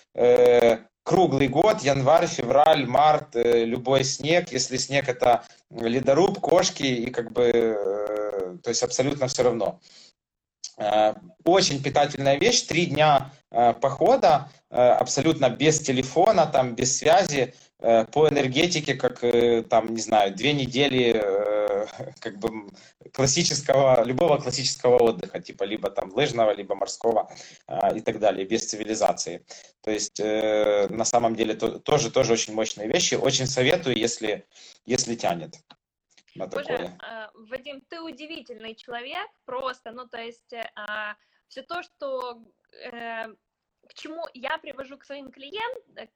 круглый 1.04 1.47
год, 1.47 1.82
январь, 1.82 2.28
февраль, 2.28 2.86
март, 2.86 3.30
любой 3.34 4.04
снег. 4.04 4.52
Если 4.52 4.78
снег 4.78 5.10
это 5.10 5.43
ледоруб, 5.70 6.39
кошки, 6.39 6.84
и 6.84 7.10
как 7.10 7.32
бы, 7.32 8.60
то 8.64 8.70
есть 8.70 8.84
абсолютно 8.84 9.28
все 9.28 9.43
равно. 9.43 9.80
Очень 11.43 11.84
питательная 11.84 12.38
вещь, 12.38 12.62
три 12.62 12.86
дня 12.86 13.32
похода, 13.52 14.49
Э, 14.74 14.91
абсолютно 14.93 15.49
без 15.49 15.82
телефона, 15.82 16.45
там, 16.45 16.76
без 16.76 16.97
связи, 16.97 17.54
э, 17.80 18.06
по 18.06 18.30
энергетике, 18.30 18.95
как, 18.95 19.22
э, 19.22 19.64
там, 19.64 19.93
не 19.93 19.99
знаю, 19.99 20.34
две 20.34 20.54
недели 20.54 21.12
как 22.22 22.38
бы 22.39 22.70
классического, 23.12 24.06
любого 24.06 24.38
классического 24.38 24.97
отдыха, 25.04 25.41
типа 25.41 25.66
либо 25.66 25.89
там 25.89 26.14
лыжного, 26.14 26.52
либо 26.52 26.76
морского 26.76 27.30
и 27.95 27.99
так 27.99 28.20
далее, 28.20 28.45
без 28.45 28.70
цивилизации. 28.70 29.45
То 29.82 29.91
есть 29.91 30.20
на 30.20 31.06
самом 31.06 31.36
деле 31.36 31.56
тоже, 31.56 32.12
тоже 32.12 32.34
очень 32.34 32.54
мощные 32.54 32.88
вещи. 32.88 33.16
Очень 33.16 33.47
советую, 33.47 33.97
если, 33.97 34.45
если 34.86 35.16
тянет. 35.16 35.56
На 36.36 36.47
такое. 36.47 36.78
Боже, 36.78 36.97
Вадим, 37.49 37.82
ты 37.89 37.99
удивительный 37.99 38.76
человек, 38.76 39.28
просто, 39.45 39.91
ну, 39.91 40.08
то 40.08 40.22
есть 40.22 40.54
все 41.49 41.64
то, 41.64 41.84
что 41.84 42.41
к 42.72 43.93
чему 43.93 44.26
я 44.34 44.57
привожу 44.57 44.97
к 44.97 45.05
своим 45.05 45.32
клиентам, 45.32 45.97
э, 45.97 46.07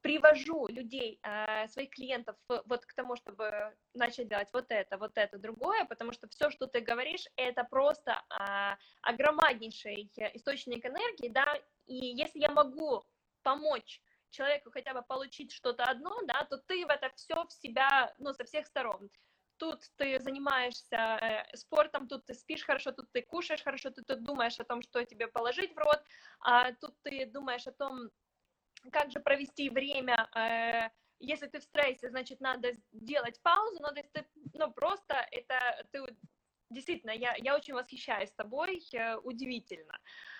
привожу 0.00 0.66
людей, 0.68 1.20
э, 1.22 1.68
своих 1.68 1.90
клиентов 1.90 2.36
вот 2.48 2.86
к 2.86 2.94
тому, 2.94 3.16
чтобы 3.16 3.76
начать 3.94 4.28
делать 4.28 4.48
вот 4.52 4.66
это, 4.70 4.96
вот 4.96 5.12
это, 5.16 5.38
другое, 5.38 5.84
потому 5.84 6.12
что 6.12 6.26
все, 6.28 6.50
что 6.50 6.66
ты 6.66 6.80
говоришь, 6.80 7.26
это 7.36 7.64
просто 7.64 8.22
а, 8.30 8.78
огромнейший 9.02 10.10
источник 10.34 10.86
энергии, 10.86 11.28
да, 11.28 11.54
и 11.86 11.94
если 11.94 12.38
я 12.38 12.50
могу 12.50 13.04
помочь 13.42 14.00
человеку 14.30 14.70
хотя 14.70 14.94
бы 14.94 15.02
получить 15.02 15.52
что-то 15.52 15.84
одно, 15.84 16.22
да, 16.22 16.44
то 16.44 16.56
ты 16.56 16.86
в 16.86 16.88
это 16.88 17.10
все 17.16 17.44
в 17.44 17.52
себя, 17.52 18.14
ну, 18.18 18.32
со 18.32 18.44
всех 18.44 18.66
сторон 18.66 19.10
тут 19.60 19.84
ты 19.96 20.18
занимаешься 20.20 20.96
э, 20.96 21.56
спортом, 21.56 22.08
тут 22.08 22.24
ты 22.24 22.34
спишь 22.34 22.64
хорошо, 22.64 22.92
тут 22.92 23.06
ты 23.12 23.22
кушаешь 23.22 23.62
хорошо, 23.62 23.90
тут 23.90 24.06
ты 24.06 24.16
думаешь 24.16 24.58
о 24.58 24.64
том, 24.64 24.82
что 24.82 25.04
тебе 25.04 25.28
положить 25.28 25.74
в 25.74 25.78
рот, 25.78 26.02
а 26.40 26.72
тут 26.72 26.94
ты 27.02 27.26
думаешь 27.26 27.66
о 27.66 27.72
том, 27.72 28.10
как 28.90 29.10
же 29.10 29.20
провести 29.20 29.68
время, 29.70 30.28
э, 30.34 30.88
если 31.20 31.46
ты 31.46 31.60
в 31.60 31.62
стрессе, 31.62 32.08
значит, 32.08 32.40
надо 32.40 32.72
делать 32.92 33.40
паузу, 33.42 33.84
ты, 34.12 34.26
ну, 34.54 34.72
просто 34.72 35.14
это 35.30 35.86
ты 35.92 36.00
действительно, 36.70 37.10
я, 37.10 37.34
я 37.38 37.54
очень 37.54 37.74
восхищаюсь 37.74 38.30
тобой, 38.32 38.82
э, 38.92 39.16
удивительно. 39.16 39.98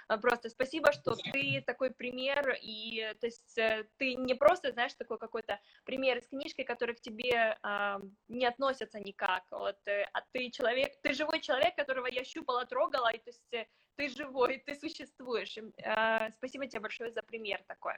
А, 0.08 0.18
просто 0.18 0.48
спасибо, 0.48 0.92
что 0.92 1.14
ты 1.14 1.62
такой 1.66 1.90
пример, 1.90 2.56
и 2.60 3.14
то 3.20 3.26
есть 3.26 3.58
э, 3.58 3.84
ты 3.96 4.14
не 4.14 4.34
просто, 4.34 4.72
знаешь, 4.72 4.94
такой 4.94 5.18
какой-то 5.18 5.60
пример 5.84 6.18
из 6.18 6.26
книжки, 6.28 6.64
который 6.64 6.94
к 6.94 7.00
тебе 7.00 7.56
э, 7.62 7.98
не 8.28 8.46
относятся 8.46 8.98
никак, 8.98 9.44
вот, 9.50 9.76
э, 9.86 10.02
а 10.12 10.22
ты 10.32 10.50
человек, 10.50 11.00
ты 11.02 11.12
живой 11.12 11.40
человек, 11.40 11.76
которого 11.76 12.06
я 12.06 12.24
щупала, 12.24 12.64
трогала, 12.66 13.12
и 13.12 13.18
то 13.18 13.30
есть 13.30 13.52
э, 13.52 13.66
ты 13.96 14.08
живой, 14.08 14.58
ты 14.66 14.74
существуешь. 14.74 15.56
Э, 15.58 16.30
спасибо 16.32 16.66
тебе 16.66 16.80
большое 16.80 17.12
за 17.12 17.22
пример 17.22 17.62
такой. 17.68 17.94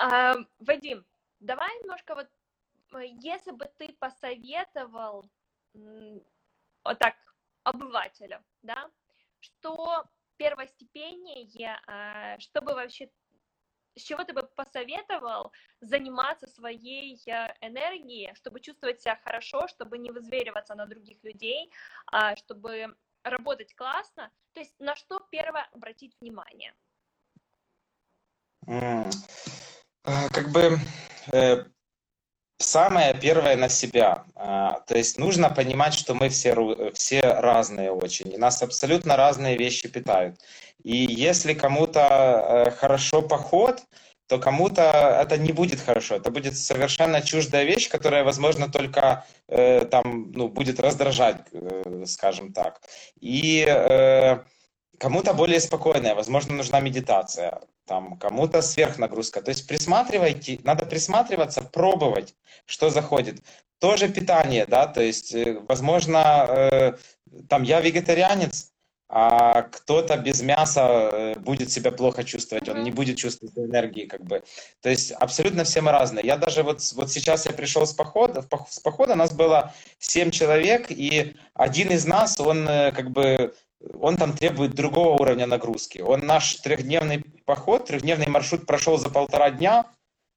Э, 0.00 0.34
Вадим, 0.60 1.04
давай 1.40 1.78
немножко 1.80 2.14
вот, 2.14 2.28
если 3.20 3.50
бы 3.50 3.70
ты 3.78 3.92
посоветовал 3.98 5.30
вот 5.74 6.98
так 6.98 7.14
обывателю, 7.64 8.44
да, 8.62 8.90
что 9.40 10.04
первостепеннее, 10.36 11.80
а, 11.86 12.38
чтобы 12.38 12.74
вообще 12.74 13.10
с 13.96 14.02
чего 14.02 14.24
ты 14.24 14.32
бы 14.32 14.42
посоветовал 14.42 15.52
заниматься 15.80 16.46
своей 16.46 17.20
а, 17.30 17.54
энергией, 17.60 18.34
чтобы 18.34 18.60
чувствовать 18.60 19.00
себя 19.00 19.16
хорошо, 19.22 19.68
чтобы 19.68 19.98
не 19.98 20.10
вызвериваться 20.10 20.74
на 20.74 20.86
других 20.86 21.22
людей, 21.22 21.70
а, 22.06 22.36
чтобы 22.36 22.96
работать 23.22 23.74
классно? 23.74 24.30
То 24.52 24.60
есть 24.60 24.78
на 24.78 24.96
что 24.96 25.20
первое 25.30 25.68
обратить 25.72 26.16
внимание? 26.20 26.74
Как 30.02 30.48
бы 30.50 30.78
э, 31.32 31.64
Самое 32.58 33.14
первое 33.14 33.56
на 33.56 33.68
себя. 33.68 34.24
А, 34.36 34.80
то 34.86 34.96
есть 34.96 35.18
нужно 35.18 35.50
понимать, 35.50 35.94
что 35.94 36.14
мы 36.14 36.28
все, 36.28 36.54
все 36.94 37.22
разные 37.22 37.90
очень, 37.90 38.32
и 38.32 38.38
нас 38.38 38.62
абсолютно 38.62 39.16
разные 39.16 39.56
вещи 39.56 39.88
питают. 39.88 40.40
И 40.82 40.96
если 40.96 41.54
кому-то 41.54 42.00
э, 42.00 42.70
хорошо 42.70 43.22
поход, 43.22 43.82
то 44.26 44.38
кому-то 44.38 44.82
это 45.20 45.36
не 45.36 45.52
будет 45.52 45.80
хорошо. 45.80 46.16
Это 46.16 46.30
будет 46.30 46.56
совершенно 46.56 47.20
чуждая 47.22 47.64
вещь, 47.64 47.88
которая, 47.88 48.24
возможно, 48.24 48.70
только 48.70 49.24
э, 49.48 49.84
там, 49.86 50.32
ну, 50.32 50.48
будет 50.48 50.80
раздражать, 50.80 51.46
э, 51.52 52.04
скажем 52.06 52.52
так. 52.52 52.80
И 53.20 53.64
э, 53.66 54.38
кому-то 54.98 55.34
более 55.34 55.60
спокойная, 55.60 56.14
возможно, 56.14 56.54
нужна 56.54 56.80
медитация 56.80 57.60
там 57.86 58.16
кому-то 58.16 58.62
сверхнагрузка. 58.62 59.42
То 59.42 59.50
есть 59.50 59.66
присматривайте, 59.66 60.60
надо 60.64 60.86
присматриваться, 60.86 61.62
пробовать, 61.62 62.34
что 62.66 62.90
заходит. 62.90 63.42
Тоже 63.78 64.08
питание, 64.08 64.66
да, 64.66 64.86
то 64.86 65.02
есть, 65.02 65.34
э, 65.34 65.60
возможно, 65.68 66.46
э, 66.48 66.92
там 67.48 67.62
я 67.62 67.80
вегетарианец, 67.80 68.70
а 69.08 69.62
кто-то 69.62 70.16
без 70.16 70.40
мяса 70.40 71.10
э, 71.12 71.34
будет 71.38 71.70
себя 71.70 71.90
плохо 71.92 72.24
чувствовать, 72.24 72.68
он 72.68 72.82
не 72.82 72.90
будет 72.90 73.18
чувствовать 73.18 73.56
энергии, 73.58 74.06
как 74.06 74.24
бы. 74.24 74.42
То 74.80 74.88
есть 74.88 75.12
абсолютно 75.12 75.64
все 75.64 75.82
мы 75.82 75.92
разные. 75.92 76.24
Я 76.24 76.36
даже 76.38 76.62
вот, 76.62 76.80
вот 76.94 77.12
сейчас 77.12 77.44
я 77.44 77.52
пришел 77.52 77.86
с 77.86 77.92
похода, 77.92 78.42
с 78.70 78.80
похода 78.80 79.14
нас 79.14 79.34
было 79.34 79.74
семь 79.98 80.30
человек, 80.30 80.86
и 80.90 81.36
один 81.52 81.90
из 81.90 82.06
нас, 82.06 82.40
он 82.40 82.66
как 82.66 83.10
бы 83.10 83.54
он 84.00 84.16
там 84.16 84.32
требует 84.32 84.74
другого 84.74 85.20
уровня 85.20 85.46
нагрузки. 85.46 85.98
Он 86.00 86.20
наш 86.20 86.56
трехдневный 86.56 87.24
поход, 87.44 87.86
трехдневный 87.86 88.28
маршрут 88.28 88.66
прошел 88.66 88.98
за 88.98 89.10
полтора 89.10 89.50
дня, 89.50 89.86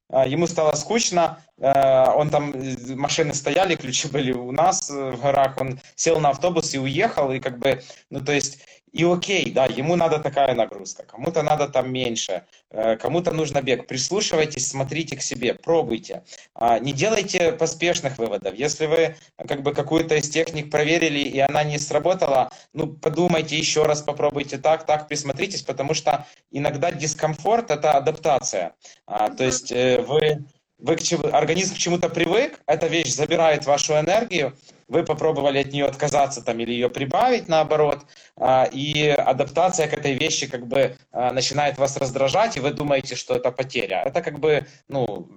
а, 0.09 0.25
ему 0.25 0.47
стало 0.47 0.73
скучно, 0.73 1.41
а, 1.59 2.13
он 2.15 2.29
там, 2.29 2.53
машины 2.95 3.33
стояли, 3.33 3.75
ключи 3.75 4.07
были 4.07 4.31
у 4.31 4.51
нас 4.51 4.89
в 4.89 5.21
горах, 5.21 5.59
он 5.59 5.79
сел 5.95 6.19
на 6.19 6.29
автобус 6.29 6.73
и 6.73 6.79
уехал, 6.79 7.31
и 7.31 7.39
как 7.39 7.59
бы, 7.59 7.81
ну 8.09 8.23
то 8.23 8.31
есть 8.31 8.59
и 8.97 9.03
окей, 9.03 9.51
да, 9.51 9.67
ему 9.67 9.95
надо 9.95 10.17
такая 10.17 10.55
нагрузка, 10.55 11.03
кому-то 11.03 11.43
надо 11.43 11.67
там 11.67 11.93
меньше, 11.93 12.45
э, 12.71 12.97
кому-то 12.97 13.31
нужно 13.31 13.61
бег. 13.61 13.85
Прислушивайтесь, 13.85 14.67
смотрите 14.69 15.15
к 15.15 15.21
себе, 15.21 15.53
пробуйте. 15.53 16.23
А, 16.55 16.79
не 16.79 16.93
делайте 16.93 17.51
поспешных 17.51 18.17
выводов. 18.17 18.55
Если 18.55 18.87
вы 18.87 19.15
как 19.47 19.61
бы 19.61 19.73
какую-то 19.73 20.15
из 20.15 20.29
техник 20.31 20.71
проверили, 20.71 21.19
и 21.19 21.37
она 21.37 21.63
не 21.63 21.77
сработала, 21.77 22.51
ну, 22.73 22.87
подумайте 22.87 23.55
еще 23.55 23.83
раз, 23.83 24.01
попробуйте 24.01 24.57
так, 24.57 24.87
так, 24.87 25.07
присмотритесь, 25.07 25.61
потому 25.61 25.93
что 25.93 26.25
иногда 26.49 26.91
дискомфорт– 26.91 27.69
это 27.77 27.91
адаптация. 27.91 28.73
А, 29.05 29.29
то 29.29 29.43
есть 29.43 29.71
э, 29.71 30.01
вы 30.01 30.43
вы 30.79 30.95
к 30.95 31.03
чему, 31.03 31.27
организм 31.31 31.75
к 31.75 31.77
чему-то 31.77 32.09
привык, 32.09 32.59
эта 32.67 32.87
вещь 32.87 33.13
забирает 33.13 33.65
вашу 33.65 33.93
энергию, 33.93 34.53
вы 34.87 35.03
попробовали 35.03 35.59
от 35.59 35.71
нее 35.71 35.85
отказаться 35.85 36.41
там, 36.41 36.59
или 36.59 36.71
ее 36.71 36.89
прибавить, 36.89 37.47
наоборот, 37.47 38.05
а, 38.35 38.67
и 38.71 39.07
адаптация 39.09 39.87
к 39.87 39.93
этой 39.93 40.13
вещи 40.13 40.47
как 40.47 40.67
бы 40.67 40.95
а, 41.11 41.31
начинает 41.31 41.77
вас 41.77 41.97
раздражать, 41.97 42.57
и 42.57 42.59
вы 42.59 42.71
думаете, 42.71 43.15
что 43.15 43.35
это 43.35 43.51
потеря. 43.51 44.03
Это 44.05 44.21
как 44.21 44.39
бы, 44.39 44.65
ну, 44.87 45.27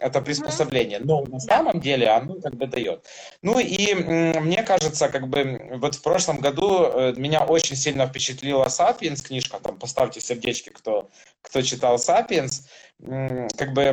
это 0.00 0.20
приспособление, 0.20 0.98
но 0.98 1.22
на 1.22 1.40
самом 1.40 1.80
деле 1.80 2.08
оно 2.08 2.40
как 2.40 2.54
бы 2.54 2.66
дает. 2.66 3.06
Ну 3.42 3.58
и 3.58 3.94
мне 3.94 4.62
кажется, 4.62 5.08
как 5.08 5.28
бы 5.28 5.70
вот 5.74 5.94
в 5.94 6.02
прошлом 6.02 6.40
году 6.40 6.84
э, 6.84 7.14
меня 7.16 7.44
очень 7.44 7.76
сильно 7.76 8.06
впечатлила 8.06 8.68
«Сапиенс» 8.68 9.22
книжка, 9.22 9.60
там 9.60 9.78
поставьте 9.78 10.20
сердечки, 10.20 10.70
кто, 10.70 11.08
кто 11.42 11.62
читал 11.62 11.98
«Сапиенс», 11.98 12.66
как 13.56 13.72
бы 13.72 13.92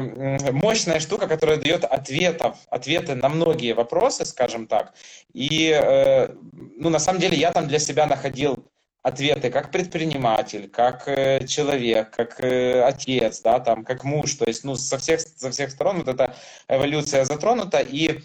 мощная 0.52 1.00
штука, 1.00 1.28
которая 1.28 1.58
дает 1.58 1.86
ответов, 1.86 2.58
ответы 2.70 3.16
на 3.16 3.30
многие 3.30 3.74
вопросы, 3.74 4.26
скажем 4.26 4.68
так. 4.68 4.94
И, 5.34 5.70
э, 5.70 6.30
ну, 6.76 6.90
на 6.90 7.00
самом 7.00 7.20
деле, 7.20 7.38
я 7.38 7.52
там 7.52 7.68
для 7.68 7.80
себя 7.80 8.06
находил 8.06 8.66
ответы 9.08 9.50
как 9.50 9.72
предприниматель, 9.72 10.70
как 10.70 11.08
э, 11.08 11.46
человек, 11.48 12.12
как 12.12 12.40
э, 12.44 12.82
отец, 12.84 13.42
да, 13.42 13.60
там, 13.60 13.84
как 13.86 14.04
муж, 14.04 14.34
то 14.36 14.46
есть, 14.46 14.64
ну, 14.64 14.76
со 14.76 14.98
всех, 14.98 15.22
со 15.22 15.50
всех 15.50 15.72
сторон 15.72 16.00
вот 16.00 16.08
эта 16.10 16.36
эволюция 16.68 17.24
затронута, 17.26 17.80
и 17.80 18.20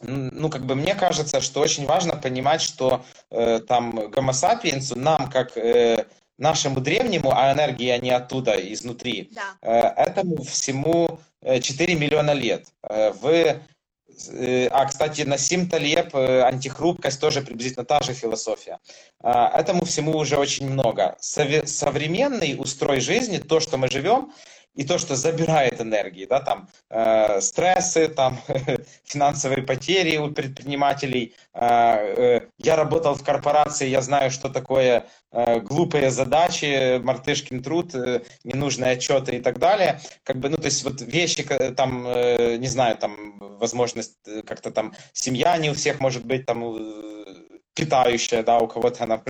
ну, 0.00 0.50
как 0.50 0.66
бы 0.66 0.74
мне 0.74 0.94
кажется, 0.94 1.40
что 1.40 1.60
очень 1.60 1.86
важно 1.86 2.16
понимать, 2.16 2.60
что 2.60 3.04
э, 3.30 3.60
там 3.66 4.12
сапиенсу 4.32 4.98
нам, 4.98 5.30
как 5.30 5.56
э, 5.56 6.04
нашему 6.36 6.80
древнему, 6.80 7.32
а 7.34 7.52
энергия 7.52 7.98
не 7.98 8.10
оттуда, 8.10 8.52
изнутри, 8.72 9.30
да. 9.32 9.56
э, 9.62 10.02
этому 10.08 10.42
всему 10.42 11.18
4 11.42 11.94
миллиона 11.94 12.32
лет. 12.32 12.66
Э, 12.82 13.12
в 13.12 13.24
Э, 13.26 13.60
а, 14.70 14.86
кстати, 14.86 15.22
Насим 15.22 15.68
Талеб, 15.68 16.14
э, 16.14 16.42
антихрупкость, 16.42 17.20
тоже 17.20 17.42
приблизительно 17.42 17.84
та 17.84 18.00
же 18.00 18.14
философия. 18.14 18.78
А, 19.22 19.60
этому 19.60 19.84
всему 19.84 20.16
уже 20.16 20.36
очень 20.36 20.70
много. 20.70 21.16
Современный 21.20 22.56
устрой 22.58 23.00
жизни, 23.00 23.38
то, 23.38 23.60
что 23.60 23.76
мы 23.76 23.88
живем, 23.88 24.32
и 24.74 24.84
то, 24.84 24.98
что 24.98 25.16
забирает 25.16 25.80
энергии, 25.80 26.26
да, 26.26 26.40
там 26.40 26.68
э, 26.90 27.40
стрессы, 27.40 28.08
там 28.08 28.38
финансовые 29.04 29.62
потери 29.62 30.16
у 30.16 30.30
предпринимателей. 30.32 31.34
Э, 31.52 31.96
э, 32.16 32.40
я 32.58 32.76
работал 32.76 33.14
в 33.14 33.22
корпорации, 33.22 33.88
я 33.88 34.02
знаю, 34.02 34.30
что 34.30 34.48
такое 34.48 35.06
э, 35.30 35.60
глупые 35.60 36.10
задачи, 36.10 36.98
мартышкин 36.98 37.62
труд, 37.62 37.94
э, 37.94 38.22
ненужные 38.42 38.92
отчеты 38.92 39.36
и 39.36 39.40
так 39.40 39.58
далее. 39.58 40.00
Как 40.24 40.36
бы, 40.36 40.48
ну, 40.48 40.56
то 40.56 40.66
есть 40.66 40.82
вот 40.84 41.00
вещи, 41.00 41.44
там, 41.76 42.06
э, 42.06 42.56
не 42.56 42.68
знаю, 42.68 42.96
там 42.96 43.38
возможность 43.58 44.18
э, 44.26 44.42
как-то 44.42 44.70
там 44.70 44.92
семья 45.12 45.56
не 45.56 45.70
у 45.70 45.74
всех 45.74 46.00
может 46.00 46.24
быть 46.24 46.46
там 46.46 46.64
э, 46.64 47.24
питающая, 47.74 48.42
да, 48.42 48.58
у 48.58 48.66
кого-то 48.66 49.04
она 49.04 49.22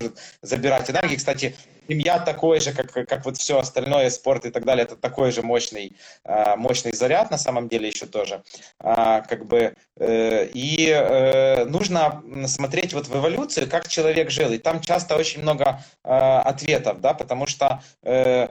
забирать 0.43 0.91
энергию. 0.91 1.19
Кстати, 1.19 1.57
семья 1.89 2.19
такой 2.19 2.61
же, 2.61 2.73
как, 2.73 2.93
как 2.93 3.25
вот 3.25 3.37
все 3.37 3.59
остальное, 3.59 4.11
спорт 4.11 4.45
и 4.47 4.51
так 4.51 4.65
далее, 4.65 4.85
это 4.85 4.97
такой 4.97 5.31
же 5.33 5.43
мощный, 5.43 5.97
а, 6.25 6.57
мощный 6.57 6.93
заряд 6.93 7.31
на 7.31 7.39
самом 7.39 7.69
деле 7.69 7.89
еще 7.89 8.07
тоже. 8.07 8.43
А, 8.79 9.21
как 9.23 9.47
бы, 9.47 9.75
э, 9.97 10.47
и 10.47 10.89
э, 10.89 11.65
нужно 11.65 12.23
смотреть 12.47 12.93
вот 12.95 13.09
в 13.09 13.17
эволюцию, 13.17 13.69
как 13.69 13.89
человек 13.89 14.31
жил. 14.31 14.53
И 14.53 14.59
там 14.59 14.81
часто 14.81 15.17
очень 15.17 15.43
много 15.43 15.83
а, 16.03 16.43
ответов, 16.43 17.01
да, 17.01 17.15
потому 17.15 17.47
что 17.47 17.83
э, 18.03 18.49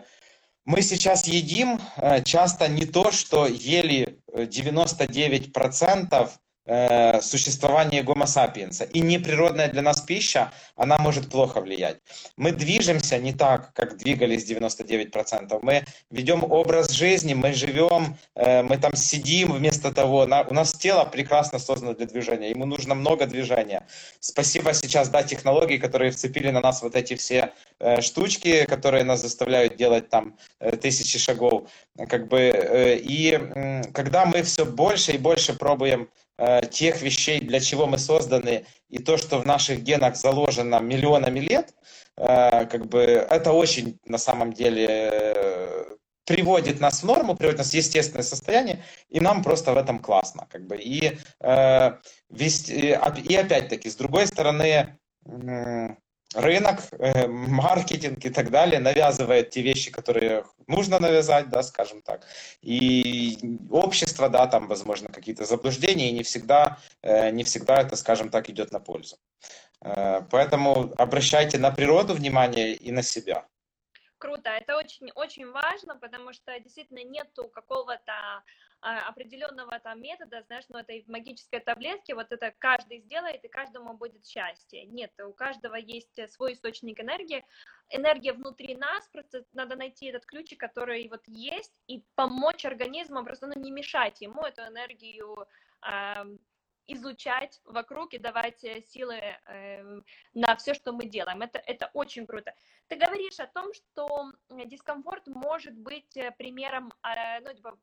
мы 0.65 0.81
сейчас 0.81 1.27
едим 1.27 1.81
часто 2.23 2.69
не 2.69 2.85
то, 2.85 3.11
что 3.11 3.47
ели 3.47 4.17
99% 4.33 6.29
э, 6.65 7.21
существование 7.21 8.03
гомо 8.03 8.25
сапиенса. 8.25 8.83
И 8.85 9.01
неприродная 9.01 9.69
для 9.69 9.81
нас 9.81 10.01
пища, 10.01 10.51
она 10.75 10.97
может 10.97 11.29
плохо 11.29 11.61
влиять. 11.61 11.97
Мы 12.37 12.51
движемся 12.51 13.17
не 13.17 13.33
так, 13.33 13.73
как 13.73 13.97
двигались 13.97 14.49
99%. 14.49 15.59
Мы 15.61 15.83
ведем 16.09 16.43
образ 16.43 16.91
жизни, 16.91 17.33
мы 17.33 17.53
живем, 17.53 18.17
э, 18.35 18.63
мы 18.63 18.77
там 18.77 18.95
сидим 18.95 19.53
вместо 19.53 19.91
того. 19.93 20.25
На, 20.25 20.41
у 20.41 20.53
нас 20.53 20.73
тело 20.73 21.05
прекрасно 21.05 21.59
создано 21.59 21.93
для 21.93 22.05
движения, 22.05 22.49
ему 22.49 22.65
нужно 22.65 22.95
много 22.95 23.25
движения. 23.25 23.85
Спасибо 24.19 24.73
сейчас, 24.73 25.09
да, 25.09 25.23
технологии, 25.23 25.77
которые 25.77 26.11
вцепили 26.11 26.49
на 26.51 26.61
нас 26.61 26.81
вот 26.81 26.95
эти 26.95 27.15
все 27.15 27.53
э, 27.79 28.01
штучки, 28.01 28.65
которые 28.65 29.03
нас 29.03 29.21
заставляют 29.21 29.75
делать 29.75 30.09
там 30.09 30.37
тысячи 30.81 31.17
шагов. 31.19 31.69
Как 31.95 32.27
бы, 32.27 32.39
э, 32.39 32.97
и 32.97 33.39
когда 33.93 34.25
мы 34.25 34.41
все 34.41 34.65
больше 34.65 35.11
и 35.11 35.17
больше 35.19 35.53
пробуем 35.53 36.09
э, 36.39 36.65
тех 36.65 37.01
вещей, 37.03 37.39
для 37.39 37.59
чего 37.59 37.85
мы 37.85 37.99
созданы, 37.99 38.65
и 38.89 38.97
то, 38.97 39.15
что 39.17 39.37
в 39.37 39.45
наших 39.45 39.83
генах 39.83 40.15
заложено 40.15 40.79
миллионами 40.79 41.39
лет, 41.39 41.75
э, 42.17 42.65
как 42.65 42.87
бы 42.87 42.99
это 43.01 43.51
очень 43.51 43.99
на 44.05 44.17
самом 44.17 44.53
деле 44.53 45.85
приводит 46.25 46.79
нас 46.79 47.03
в 47.03 47.05
норму, 47.05 47.35
приводит 47.35 47.59
нас 47.59 47.69
в 47.69 47.75
естественное 47.75 48.23
состояние, 48.23 48.83
и 49.09 49.19
нам 49.19 49.43
просто 49.43 49.73
в 49.73 49.77
этом 49.77 49.99
классно. 49.99 50.47
Как 50.49 50.65
бы. 50.65 50.77
И, 50.77 51.19
и 51.41 53.35
опять-таки, 53.35 53.89
с 53.89 53.95
другой 53.97 54.25
стороны, 54.27 54.97
рынок, 56.33 56.81
э, 56.91 57.27
маркетинг 57.27 58.25
и 58.25 58.29
так 58.29 58.49
далее 58.49 58.79
навязывает 58.79 59.49
те 59.49 59.61
вещи, 59.61 59.91
которые 59.91 60.43
нужно 60.67 60.99
навязать, 60.99 61.49
да, 61.49 61.63
скажем 61.63 62.01
так. 62.01 62.25
И 62.61 63.37
общество, 63.69 64.29
да, 64.29 64.47
там, 64.47 64.67
возможно, 64.67 65.09
какие-то 65.09 65.45
заблуждения, 65.45 66.09
и 66.09 66.13
не 66.13 66.23
всегда, 66.23 66.77
э, 67.01 67.31
не 67.31 67.43
всегда 67.43 67.81
это, 67.81 67.95
скажем 67.95 68.29
так, 68.29 68.49
идет 68.49 68.71
на 68.71 68.79
пользу. 68.79 69.17
Э, 69.81 70.21
поэтому 70.29 70.93
обращайте 70.97 71.57
на 71.57 71.71
природу 71.71 72.13
внимание 72.13 72.73
и 72.73 72.91
на 72.91 73.03
себя. 73.03 73.45
Круто, 74.23 74.51
это 74.51 74.77
очень, 74.77 75.11
очень 75.15 75.51
важно, 75.51 75.97
потому 75.97 76.31
что 76.31 76.57
действительно 76.61 77.03
нету 77.03 77.49
какого-то 77.49 78.13
а, 78.79 78.99
определенного 79.09 79.77
там 79.79 80.01
метода, 80.01 80.41
знаешь, 80.43 80.63
ну 80.69 80.79
этой 80.79 81.03
магической 81.07 81.59
таблетки, 81.59 82.13
вот 82.13 82.31
это 82.31 82.53
каждый 82.57 82.99
сделает 82.99 83.43
и 83.43 83.49
каждому 83.49 83.97
будет 83.97 84.25
счастье. 84.25 84.85
Нет, 84.85 85.11
у 85.19 85.33
каждого 85.33 85.75
есть 85.75 86.17
свой 86.31 86.53
источник 86.53 87.01
энергии, 87.01 87.45
энергия 87.89 88.31
внутри 88.31 88.77
нас, 88.77 89.05
просто 89.09 89.43
надо 89.51 89.75
найти 89.75 90.05
этот 90.05 90.25
ключик, 90.25 90.57
который 90.57 91.09
вот 91.09 91.23
есть, 91.27 91.81
и 91.87 92.05
помочь 92.15 92.63
организму, 92.63 93.25
просто 93.25 93.47
ну, 93.47 93.59
не 93.61 93.71
мешать 93.71 94.21
ему 94.21 94.43
эту 94.43 94.61
энергию 94.61 95.49
изучать 96.87 97.61
вокруг 97.65 98.13
и 98.13 98.17
давать 98.17 98.63
э, 98.63 98.81
силы 98.81 99.15
э, 99.15 100.01
на 100.33 100.55
все, 100.55 100.73
что 100.73 100.91
мы 100.91 101.05
делаем. 101.05 101.41
Это, 101.41 101.59
это 101.59 101.89
очень 101.93 102.25
круто. 102.27 102.53
Ты 102.87 102.95
говоришь 102.95 103.39
о 103.39 103.47
том, 103.47 103.73
что 103.73 104.31
дискомфорт 104.65 105.27
может 105.27 105.75
быть 105.77 106.15
э, 106.17 106.31
примером, 106.31 106.93
э, 107.03 107.39
ну, 107.41 107.53
типа, 107.53 107.77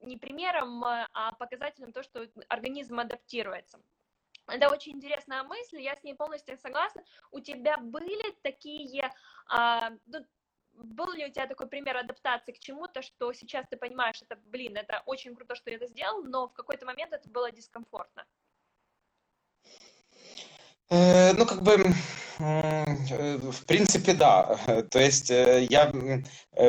не 0.00 0.16
примером, 0.16 0.84
э, 0.84 1.06
а 1.12 1.32
показателем 1.32 1.92
то, 1.92 2.02
что 2.02 2.26
организм 2.48 2.98
адаптируется. 2.98 3.78
Это 4.48 4.70
очень 4.70 4.92
интересная 4.92 5.44
мысль, 5.44 5.80
я 5.80 5.94
с 5.94 6.02
ней 6.02 6.14
полностью 6.14 6.58
согласна. 6.58 7.04
У 7.30 7.38
тебя 7.40 7.76
были 7.76 8.34
такие, 8.42 9.08
ну, 9.48 10.26
был 10.74 11.12
ли 11.12 11.26
у 11.26 11.30
тебя 11.30 11.46
такой 11.46 11.66
пример 11.66 11.96
адаптации 11.96 12.52
к 12.52 12.58
чему-то, 12.58 13.02
что 13.02 13.32
сейчас 13.32 13.66
ты 13.70 13.76
понимаешь, 13.76 14.20
это, 14.22 14.40
блин, 14.46 14.76
это 14.76 15.02
очень 15.06 15.34
круто, 15.34 15.54
что 15.54 15.70
я 15.70 15.76
это 15.76 15.86
сделал, 15.86 16.22
но 16.22 16.48
в 16.48 16.52
какой-то 16.52 16.86
момент 16.86 17.12
это 17.12 17.28
было 17.28 17.50
дискомфортно? 17.50 18.24
Э, 20.90 21.32
ну, 21.32 21.46
как 21.46 21.62
бы, 21.62 21.72
э, 22.38 23.36
в 23.38 23.66
принципе, 23.66 24.14
да. 24.14 24.58
То 24.90 24.98
есть 24.98 25.30
я 25.30 25.92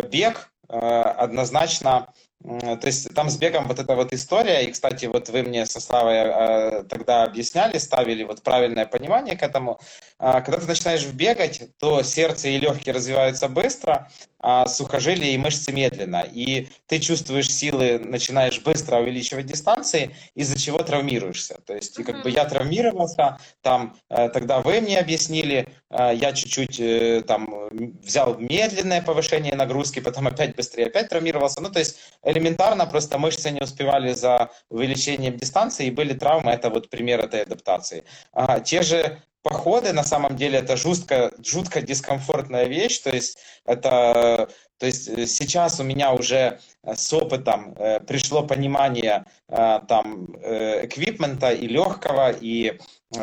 бег 0.09 0.49
однозначно 0.67 2.13
то 2.43 2.87
есть 2.87 3.13
там 3.15 3.29
с 3.29 3.37
бегом 3.37 3.67
вот 3.67 3.79
эта 3.79 3.95
вот 3.95 4.11
история, 4.11 4.65
и, 4.65 4.71
кстати, 4.71 5.05
вот 5.05 5.29
вы 5.29 5.43
мне 5.43 5.65
со 5.65 5.79
Славой 5.79 6.15
э, 6.15 6.83
тогда 6.83 7.23
объясняли, 7.23 7.77
ставили 7.77 8.23
вот 8.23 8.43
правильное 8.43 8.85
понимание 8.85 9.37
к 9.37 9.43
этому. 9.43 9.79
Э, 10.19 10.41
когда 10.41 10.57
ты 10.57 10.67
начинаешь 10.67 11.05
бегать, 11.05 11.63
то 11.79 12.03
сердце 12.03 12.49
и 12.49 12.57
легкие 12.57 12.93
развиваются 12.93 13.47
быстро, 13.47 14.09
а 14.43 14.67
сухожилия 14.67 15.31
и 15.31 15.37
мышцы 15.37 15.71
медленно. 15.71 16.25
И 16.29 16.67
ты 16.87 16.99
чувствуешь 16.99 17.49
силы, 17.49 17.97
начинаешь 17.97 18.61
быстро 18.61 18.97
увеличивать 18.97 19.45
дистанции, 19.45 20.13
из-за 20.35 20.59
чего 20.59 20.79
травмируешься. 20.79 21.59
То 21.65 21.73
есть, 21.73 21.97
mm-hmm. 21.97 22.03
как 22.03 22.23
бы 22.23 22.29
я 22.29 22.43
травмировался, 22.43 23.37
там, 23.61 23.95
э, 24.09 24.27
тогда 24.29 24.59
вы 24.59 24.81
мне 24.81 24.99
объяснили, 24.99 25.69
э, 25.89 26.11
я 26.15 26.33
чуть-чуть 26.33 26.77
э, 26.81 27.23
там 27.25 27.69
взял 28.01 28.37
медленное 28.37 29.01
повышение 29.01 29.55
нагрузки, 29.55 30.01
потом 30.01 30.27
опять 30.27 30.57
быстрее, 30.57 30.87
опять 30.87 31.07
травмировался. 31.07 31.61
Ну, 31.61 31.69
то 31.69 31.79
есть, 31.79 31.97
элементарно 32.33 32.85
просто 32.85 33.17
мышцы 33.17 33.51
не 33.51 33.61
успевали 33.61 34.13
за 34.13 34.49
увеличением 34.69 35.37
дистанции, 35.37 35.87
и 35.87 35.91
были 35.91 36.13
травмы, 36.13 36.51
это 36.51 36.69
вот 36.69 36.89
пример 36.89 37.19
этой 37.21 37.43
адаптации. 37.43 38.03
А, 38.33 38.59
те 38.59 38.81
же 38.81 39.21
походы 39.43 39.93
на 39.93 40.03
самом 40.03 40.35
деле 40.35 40.59
это 40.59 40.75
жутко, 40.75 41.31
жутко 41.45 41.81
дискомфортная 41.81 42.65
вещь, 42.65 42.99
то 42.99 43.11
есть 43.11 43.37
это, 43.65 44.49
то 44.83 44.87
есть 44.87 45.07
э, 45.07 45.25
сейчас 45.27 45.79
у 45.79 45.83
меня 45.83 46.11
уже 46.11 46.59
э, 46.83 46.93
с 46.93 47.13
опытом 47.13 47.73
э, 47.77 48.01
пришло 48.01 48.43
понимание 48.43 49.23
э, 49.47 49.79
там 49.87 50.27
э, 50.41 50.85
эквипмента 50.85 51.51
и 51.51 51.67
легкого, 51.67 52.31
и 52.31 52.77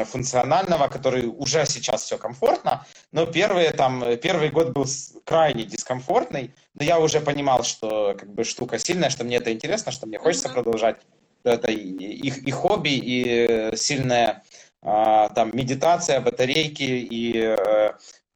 функционального, 0.06 0.88
который 0.88 1.26
уже 1.26 1.66
сейчас 1.66 2.04
все 2.04 2.16
комфортно, 2.16 2.86
но 3.12 3.26
первые, 3.26 3.72
там, 3.72 4.02
первый 4.22 4.48
год 4.48 4.70
был 4.70 4.86
крайне 5.24 5.64
дискомфортный, 5.64 6.54
но 6.74 6.84
я 6.84 6.98
уже 6.98 7.20
понимал, 7.20 7.62
что 7.62 8.14
как 8.18 8.32
бы 8.32 8.44
штука 8.44 8.78
сильная, 8.78 9.10
что 9.10 9.24
мне 9.24 9.36
это 9.36 9.52
интересно, 9.52 9.92
что 9.92 10.06
мне 10.06 10.18
хочется 10.18 10.48
mm-hmm. 10.48 10.54
продолжать. 10.54 10.96
Это 11.44 11.70
и, 11.70 11.76
и, 11.76 12.28
и 12.28 12.50
хобби, 12.50 12.92
и 12.92 13.76
сильная 13.76 14.42
а, 14.82 15.28
там 15.30 15.50
медитация, 15.52 16.20
батарейки 16.20 16.84
и 16.84 17.56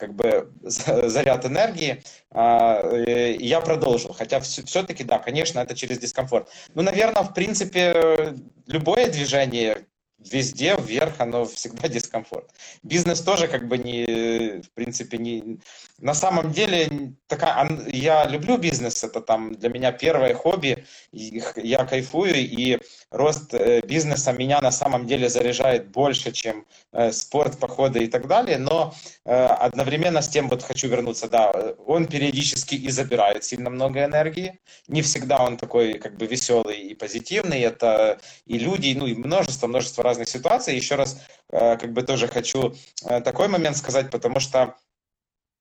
как 0.05 0.15
бы 0.15 0.53
заряд 0.63 1.47
энергии, 1.47 2.03
а, 2.31 2.83
я 2.97 3.61
продолжил. 3.61 4.13
Хотя 4.13 4.41
все-таки, 4.41 5.05
да, 5.05 5.19
конечно, 5.19 5.61
это 5.61 5.75
через 5.75 5.99
дискомфорт. 5.99 6.49
Ну, 6.75 6.83
наверное, 6.83 7.23
в 7.23 7.33
принципе, 7.33 8.35
любое 8.67 9.09
движение 9.09 9.87
везде 10.31 10.77
вверх, 10.79 11.15
оно 11.19 11.45
всегда 11.45 11.89
дискомфорт. 11.97 12.51
Бизнес 12.83 13.21
тоже 13.21 13.49
как 13.49 13.69
бы 13.69 13.79
не, 13.79 14.63
в 14.63 14.71
принципе, 14.71 15.19
не... 15.19 15.59
На 15.99 16.15
самом 16.15 16.53
деле, 16.53 17.15
такая, 17.27 17.69
я 17.89 18.27
люблю 18.27 18.59
бизнес, 18.59 19.05
это 19.05 19.21
там 19.21 19.55
для 19.55 19.69
меня 19.69 19.93
первое 19.93 20.35
хобби, 20.35 20.85
я 21.13 21.85
кайфую, 21.85 22.35
и 22.37 22.79
рост 23.11 23.55
э, 23.55 23.81
бизнеса 23.81 24.33
меня 24.33 24.61
на 24.61 24.73
самом 24.73 25.07
деле 25.07 25.29
заряжает 25.29 25.91
больше, 25.91 26.33
чем 26.33 26.67
э, 26.93 27.13
спорт, 27.13 27.59
походы 27.59 28.05
и 28.05 28.09
так 28.09 28.27
далее, 28.27 28.59
но 28.59 28.93
э, 29.25 29.33
одновременно 29.33 30.21
с 30.21 30.29
тем 30.29 30.49
вот 30.49 30.63
хочу 30.63 30.89
вернуться, 30.89 31.29
да, 31.29 31.53
он 31.87 32.07
периодически 32.07 32.75
и 32.75 32.91
забирает 32.91 33.45
сильно 33.45 33.71
много 33.71 34.05
энергии, 34.05 34.61
не 34.89 35.03
всегда 35.03 35.43
он 35.43 35.57
такой 35.57 35.95
как 35.99 36.17
бы 36.17 36.27
веселый 36.27 36.79
и 36.79 36.95
позитивный, 36.95 37.61
это 37.61 38.19
и 38.47 38.59
люди, 38.59 38.95
ну 38.99 39.07
и 39.07 39.15
множество, 39.15 39.67
множество 39.67 40.03
разных 40.15 40.29
ситуаций. 40.29 40.77
Еще 40.77 40.95
раз 40.95 41.21
как 41.51 41.93
бы 41.93 42.03
тоже 42.03 42.29
хочу 42.29 42.75
такой 43.01 43.49
момент 43.49 43.77
сказать, 43.77 44.11
потому 44.11 44.41
что 44.41 44.75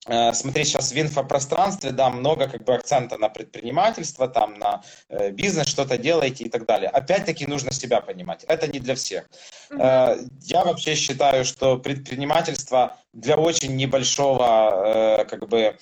Э, 0.06 0.34
смотри, 0.34 0.66
сейчас 0.66 0.92
в 0.92 1.00
инфопространстве, 1.00 1.92
да, 1.92 2.10
много 2.10 2.48
как 2.48 2.64
бы 2.64 2.76
акцента 2.76 3.18
на 3.18 3.30
предпринимательство, 3.30 4.28
там, 4.28 4.56
на 4.56 4.82
э, 5.10 5.32
бизнес, 5.32 5.68
что-то 5.68 5.98
делаете 5.98 6.44
и 6.44 6.50
так 6.50 6.66
далее. 6.66 6.90
Опять-таки 6.90 7.46
нужно 7.46 7.72
себя 7.72 8.02
понимать. 8.02 8.44
Это 8.46 8.68
не 8.68 8.80
для 8.80 8.96
всех. 8.96 9.30
Mm-hmm. 9.70 10.30
Я 10.42 10.64
вообще 10.64 10.96
считаю, 10.96 11.46
что 11.46 11.78
предпринимательство 11.78 12.98
для 13.14 13.38
очень 13.38 13.76
небольшого, 13.76 15.26
как 15.30 15.48
бы, 15.48 15.78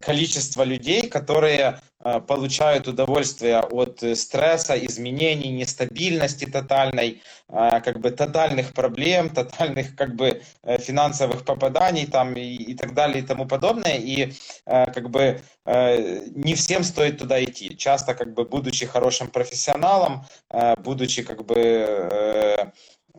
количество 0.00 0.64
людей, 0.64 1.08
которые 1.08 1.80
э, 2.00 2.20
получают 2.20 2.88
удовольствие 2.88 3.60
от 3.60 4.02
э, 4.02 4.16
стресса, 4.16 4.74
изменений, 4.74 5.52
нестабильности 5.52 6.44
тотальной, 6.44 7.22
э, 7.48 7.80
как 7.80 8.00
бы 8.00 8.10
тотальных 8.10 8.72
проблем, 8.72 9.30
тотальных 9.34 9.94
как 9.94 10.16
бы 10.16 10.42
финансовых 10.64 11.44
попаданий 11.44 12.06
там 12.06 12.34
и, 12.34 12.40
и 12.42 12.74
так 12.74 12.94
далее 12.94 13.22
и 13.22 13.26
тому 13.26 13.46
подобное. 13.46 13.96
И 13.96 14.32
как 14.64 15.10
бы 15.10 15.40
не 15.64 16.54
всем 16.54 16.84
стоит 16.84 17.18
туда 17.18 17.42
идти. 17.42 17.76
Часто 17.76 18.14
как 18.14 18.34
бы 18.34 18.44
будучи 18.44 18.86
хорошим 18.86 19.28
профессионалом, 19.28 20.24
будучи 20.78 21.22
как 21.22 21.44
бы 21.44 22.72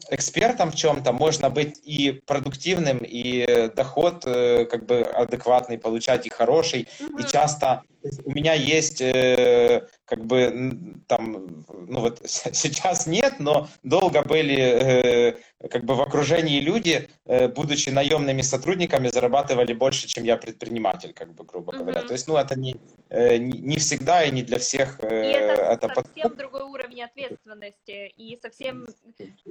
экспертом 0.10 0.72
в 0.72 0.76
чем-то, 0.76 1.12
можно 1.12 1.50
быть 1.50 1.80
и 1.84 2.22
продуктивным, 2.26 3.00
и 3.02 3.70
доход 3.76 4.24
э, 4.26 4.66
как 4.66 4.86
бы 4.86 5.02
адекватный 5.02 5.78
получать, 5.78 6.28
и 6.28 6.30
хороший. 6.30 6.88
Mm-hmm. 7.00 7.22
И 7.22 7.32
часто 7.32 7.84
у 8.26 8.32
меня 8.32 8.54
есть 8.54 9.02
э, 9.02 9.88
как 10.06 10.26
бы 10.26 10.74
там, 11.08 11.66
ну 11.88 12.00
вот 12.00 12.22
сейчас 12.26 13.08
нет, 13.08 13.36
но 13.40 13.68
долго 13.84 14.24
были 14.24 14.58
э, 14.58 15.34
как 15.70 15.86
бы 15.86 15.96
в 15.96 16.02
окружении 16.02 16.60
люди, 16.60 17.08
будучи 17.56 17.90
наемными 17.90 18.42
сотрудниками, 18.42 19.10
зарабатывали 19.10 19.74
больше, 19.74 20.08
чем 20.08 20.24
я 20.24 20.36
предприниматель, 20.36 21.14
как 21.14 21.34
бы 21.36 21.44
грубо 21.44 21.74
говоря. 21.74 22.02
Mm-hmm. 22.02 22.08
То 22.08 22.14
есть, 22.14 22.28
ну 22.28 22.36
это 22.36 22.60
не, 22.60 22.76
не 23.10 23.78
всегда 23.78 24.24
и 24.24 24.32
не 24.32 24.42
для 24.42 24.58
всех. 24.58 25.00
И 25.04 25.06
это, 25.06 25.62
это 25.62 25.94
совсем 25.94 26.36
другой 26.36 26.64
уровень 26.92 27.04
ответственности, 27.04 28.08
и 28.18 28.40
совсем 28.42 28.86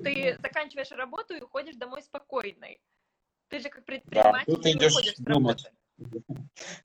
ты 0.03 0.39
заканчиваешь 0.43 0.91
работу 0.93 1.35
и 1.35 1.41
уходишь 1.41 1.77
домой 1.77 2.03
спокойной. 2.03 2.81
Ты 3.49 3.61
же 3.61 3.69
как 3.69 3.85
предприниматель 3.85 4.55
да, 4.55 4.63
ты 4.63 4.73
идешь 4.73 5.15
думать. 5.19 5.65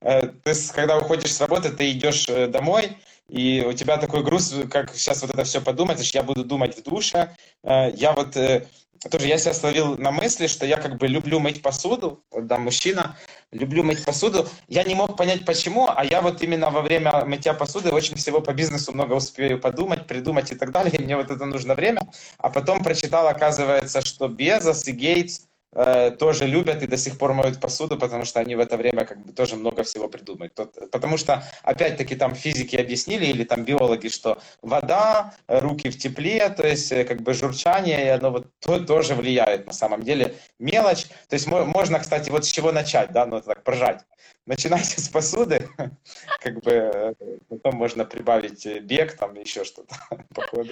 Э, 0.02 0.28
ты, 0.28 0.54
когда 0.74 0.98
уходишь 0.98 1.34
с 1.34 1.42
работы, 1.42 1.72
ты 1.72 1.92
идешь 1.92 2.28
э, 2.28 2.48
домой, 2.48 2.98
и 3.30 3.64
у 3.66 3.74
тебя 3.74 3.98
такой 3.98 4.24
груз, 4.24 4.54
как 4.70 4.94
сейчас 4.94 5.22
вот 5.22 5.32
это 5.32 5.44
все 5.44 5.62
подумать, 5.62 5.98
значит, 5.98 6.16
я 6.16 6.24
буду 6.24 6.44
думать 6.44 6.78
в 6.78 6.84
душе. 6.84 7.36
Э, 7.64 7.92
я 7.94 8.14
вот 8.14 8.36
э, 8.36 8.68
тоже 9.12 9.28
я 9.28 9.38
себя 9.38 9.54
словил 9.54 9.98
на 9.98 10.12
мысли, 10.12 10.48
что 10.48 10.66
я 10.66 10.78
как 10.78 10.98
бы 10.98 11.08
люблю 11.08 11.40
мыть 11.40 11.62
посуду, 11.62 12.24
да, 12.32 12.58
мужчина, 12.58 13.16
люблю 13.56 13.84
мыть 13.84 14.04
посуду. 14.04 14.48
Я 14.68 14.84
не 14.84 14.96
мог 14.96 15.18
понять 15.18 15.46
почему, 15.46 15.88
а 15.88 16.04
я 16.04 16.22
вот 16.22 16.42
именно 16.42 16.70
во 16.70 16.82
время 16.82 17.26
мытья 17.26 17.54
посуды 17.54 17.92
очень 17.92 18.16
всего 18.16 18.42
по 18.42 18.54
бизнесу 18.54 18.92
много 18.92 19.14
успею 19.14 19.60
подумать, 19.60 20.08
придумать 20.08 20.52
и 20.52 20.56
так 20.56 20.72
далее, 20.72 20.94
и 20.96 21.02
мне 21.02 21.16
вот 21.16 21.32
это 21.32 21.46
нужно 21.46 21.76
время. 21.76 22.02
А 22.38 22.50
потом 22.50 22.84
прочитал, 22.84 23.28
оказывается, 23.28 24.02
что 24.02 24.28
Безос 24.28 24.88
и 24.88 24.92
Гейтс– 24.92 25.42
Э, 25.76 26.12
тоже 26.12 26.48
любят 26.48 26.82
и 26.84 26.88
до 26.88 26.96
сих 26.96 27.18
пор 27.18 27.34
моют 27.34 27.60
посуду, 27.60 27.98
потому 27.98 28.24
что 28.24 28.40
они 28.40 28.56
в 28.56 28.62
это 28.62 28.78
время 28.78 29.04
как 29.04 29.20
бы 29.26 29.34
тоже 29.34 29.58
много 29.58 29.84
всего 29.84 30.08
придумают. 30.08 30.54
Потому 30.90 31.18
что, 31.18 31.44
опять-таки, 31.64 32.16
там 32.16 32.34
физики 32.34 32.78
объяснили, 32.78 33.26
или 33.26 33.44
там 33.44 33.66
биологи, 33.66 34.08
что 34.08 34.38
вода, 34.62 35.34
руки 35.48 35.90
в 35.90 35.98
тепле, 35.98 36.50
то 36.50 36.66
есть 36.66 36.94
э, 36.94 37.04
как 37.04 37.22
бы 37.22 37.34
журчание, 37.34 38.14
оно 38.14 38.32
вот 38.32 38.48
то, 38.60 38.80
тоже 38.80 39.16
влияет 39.16 39.68
на 39.68 39.74
самом 39.74 40.04
деле. 40.04 40.36
Мелочь, 40.60 41.08
то 41.28 41.34
есть 41.34 41.48
можно, 41.48 42.00
кстати, 42.00 42.30
вот 42.30 42.46
с 42.46 42.52
чего 42.52 42.72
начать, 42.72 43.12
да, 43.12 43.26
ну 43.26 43.42
так 43.42 43.64
прожать. 43.64 44.06
Начинайте 44.46 45.02
с 45.02 45.10
посуды, 45.10 45.68
как 46.42 46.64
бы 46.64 46.72
э, 46.72 47.14
потом 47.50 47.76
можно 47.76 48.06
прибавить 48.06 48.66
бег, 48.84 49.18
там 49.18 49.34
еще 49.36 49.66
что-то 49.66 49.96
по 50.34 50.42
ходу. 50.44 50.72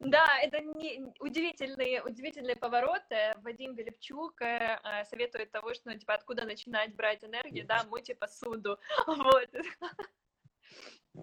Да, 0.00 0.26
это 0.40 0.60
не, 0.60 1.12
удивительные, 1.18 2.02
удивительные 2.02 2.54
повороты. 2.54 3.34
Вадим 3.42 3.74
Белевчук 3.74 4.40
э, 4.42 4.78
э, 4.82 5.04
советует 5.04 5.50
того, 5.50 5.74
что, 5.74 5.90
ну, 5.90 5.98
типа, 5.98 6.14
откуда 6.14 6.44
начинать 6.44 6.94
брать 6.94 7.24
энергию, 7.24 7.66
да, 7.66 7.84
мойте 7.84 8.14
посуду. 8.14 8.78
Вот. 9.06 9.48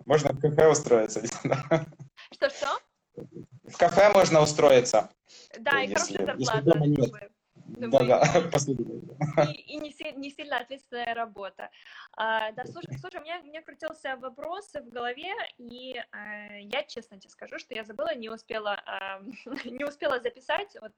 Можно 0.05 0.33
в 0.33 0.41
кафе 0.41 0.67
устроиться. 0.67 1.21
Что-что? 2.33 2.79
В 3.63 3.77
кафе 3.77 4.11
можно 4.13 4.41
устроиться. 4.41 5.09
Да, 5.59 5.81
и 5.81 5.93
хорошая 5.93 6.25
зарплата. 6.25 7.31
Да, 7.67 7.87
да, 7.99 9.45
И, 9.51 9.53
и 9.53 9.77
не, 9.77 9.93
не 10.17 10.29
сильно 10.29 10.59
ответственная 10.59 11.13
работа. 11.13 11.69
А, 12.15 12.51
да, 12.51 12.63
слушай, 12.65 12.97
слушай, 12.99 13.19
у 13.19 13.23
меня, 13.23 13.39
у 13.41 13.45
меня 13.45 13.61
крутился 13.61 14.15
вопрос 14.17 14.71
в 14.73 14.89
голове, 14.89 15.33
и 15.57 15.95
а, 16.11 16.57
я 16.59 16.83
честно 16.83 17.19
тебе 17.19 17.31
скажу, 17.31 17.57
что 17.57 17.73
я 17.73 17.83
забыла, 17.83 18.13
не 18.15 18.29
успела, 18.29 18.81
а, 18.85 19.19
не 19.65 19.83
успела 19.83 20.19
записать. 20.19 20.75
Вот 20.79 20.93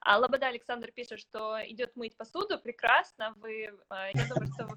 а 0.00 0.18
Лобода 0.18 0.48
Александр 0.48 0.90
пишет, 0.90 1.20
что 1.20 1.58
идет 1.66 1.94
мыть 1.96 2.16
посуду, 2.16 2.58
прекрасно. 2.58 3.32
Вы, 3.36 3.72
а, 3.88 4.08
я 4.08 4.26
думаю, 4.28 4.48
что 4.54 4.68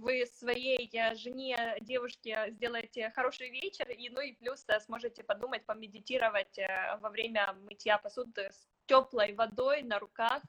вы 0.00 0.26
своей 0.26 0.90
жене, 1.14 1.76
девушке 1.80 2.46
сделаете 2.50 3.10
хороший 3.14 3.50
вечер, 3.50 3.88
и 3.88 4.08
ну 4.08 4.20
и 4.20 4.32
плюс 4.32 4.64
сможете 4.80 5.22
подумать, 5.24 5.64
помедитировать 5.64 6.58
во 7.00 7.08
время 7.08 7.54
мытья 7.62 7.98
посуды 7.98 8.50
с 8.50 8.68
теплой 8.86 9.32
водой 9.34 9.82
на 9.82 9.98
руках. 9.98 10.42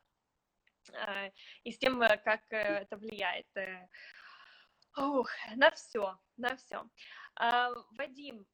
Э, 0.94 1.30
и 1.64 1.72
с 1.72 1.78
тем, 1.78 2.02
э, 2.02 2.18
как 2.18 2.42
э, 2.52 2.58
это 2.58 2.98
влияет 2.98 3.48
Ух, 4.98 5.30
на 5.56 5.72
все, 5.72 6.18
на 6.36 6.58
все. 6.58 6.84
Вадим, 7.98 8.46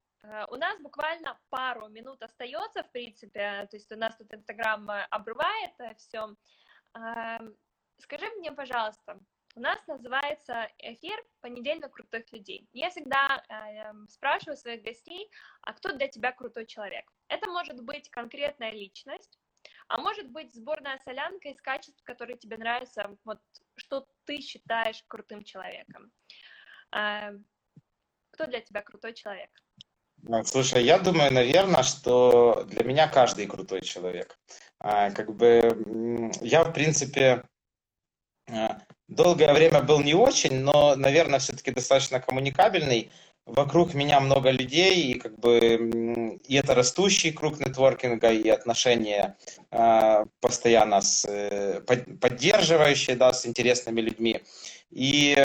у 0.50 0.56
нас 0.56 0.80
буквально 0.80 1.40
пару 1.50 1.88
минут 1.88 2.22
остается, 2.22 2.84
в 2.84 2.92
принципе, 2.92 3.68
то 3.72 3.76
есть 3.76 3.92
у 3.92 3.96
нас 3.96 4.16
тут 4.18 4.32
Инстаграм 4.32 4.88
обрывает 5.10 5.74
все. 5.98 6.28
Скажи 7.98 8.30
мне, 8.36 8.52
пожалуйста, 8.52 9.20
у 9.58 9.60
нас 9.60 9.80
называется 9.88 10.70
эфир 10.78 11.20
«Понедельник 11.42 11.92
крутых 11.92 12.32
людей». 12.32 12.70
Я 12.74 12.92
всегда 12.92 13.44
э, 13.50 13.92
спрашиваю 14.08 14.56
своих 14.56 14.84
гостей, 14.84 15.32
а 15.64 15.74
кто 15.74 15.94
для 15.94 16.08
тебя 16.08 16.32
крутой 16.32 16.68
человек? 16.68 17.12
Это 17.28 17.50
может 17.50 17.84
быть 17.84 18.08
конкретная 18.12 18.70
личность, 18.70 19.40
а 19.88 20.00
может 20.00 20.30
быть 20.32 20.54
сборная 20.54 21.00
солянка 21.06 21.50
из 21.50 21.62
качеств, 21.62 22.02
которые 22.04 22.38
тебе 22.38 22.58
нравятся, 22.58 23.16
вот 23.24 23.40
что 23.76 24.06
ты 24.26 24.42
считаешь 24.42 25.04
крутым 25.08 25.44
человеком. 25.44 26.12
А, 26.92 27.32
кто 28.32 28.46
для 28.46 28.62
тебя 28.62 28.82
крутой 28.82 29.14
человек? 29.14 29.50
Ну, 30.24 30.44
слушай, 30.44 30.84
я 30.84 31.00
думаю, 31.00 31.32
наверное, 31.32 31.84
что 31.84 32.66
для 32.70 32.84
меня 32.84 33.08
каждый 33.08 33.48
крутой 33.48 33.82
человек. 33.82 34.38
А, 34.80 35.12
как 35.12 35.34
бы 35.36 36.32
я, 36.42 36.64
в 36.64 36.74
принципе, 36.74 37.44
а, 38.50 38.82
долгое 39.08 39.54
время 39.54 39.82
был 39.82 40.02
не 40.02 40.14
очень, 40.14 40.60
но, 40.62 40.96
наверное, 40.96 41.40
все-таки 41.40 41.72
достаточно 41.72 42.20
коммуникабельный 42.20 43.12
вокруг 43.48 43.94
меня 43.94 44.20
много 44.20 44.52
людей, 44.52 45.12
и 45.12 45.20
как 45.20 45.40
бы 45.40 46.40
и 46.46 46.56
это 46.56 46.76
растущий 46.76 47.32
круг 47.32 47.60
нетворкинга, 47.60 48.32
и 48.32 48.50
отношения 48.50 49.38
э, 49.72 50.26
постоянно 50.42 51.02
с, 51.02 51.26
э, 51.28 51.82
поддерживающие, 52.22 53.16
да, 53.16 53.32
с 53.34 53.46
интересными 53.46 54.02
людьми. 54.02 54.42
И 54.92 55.36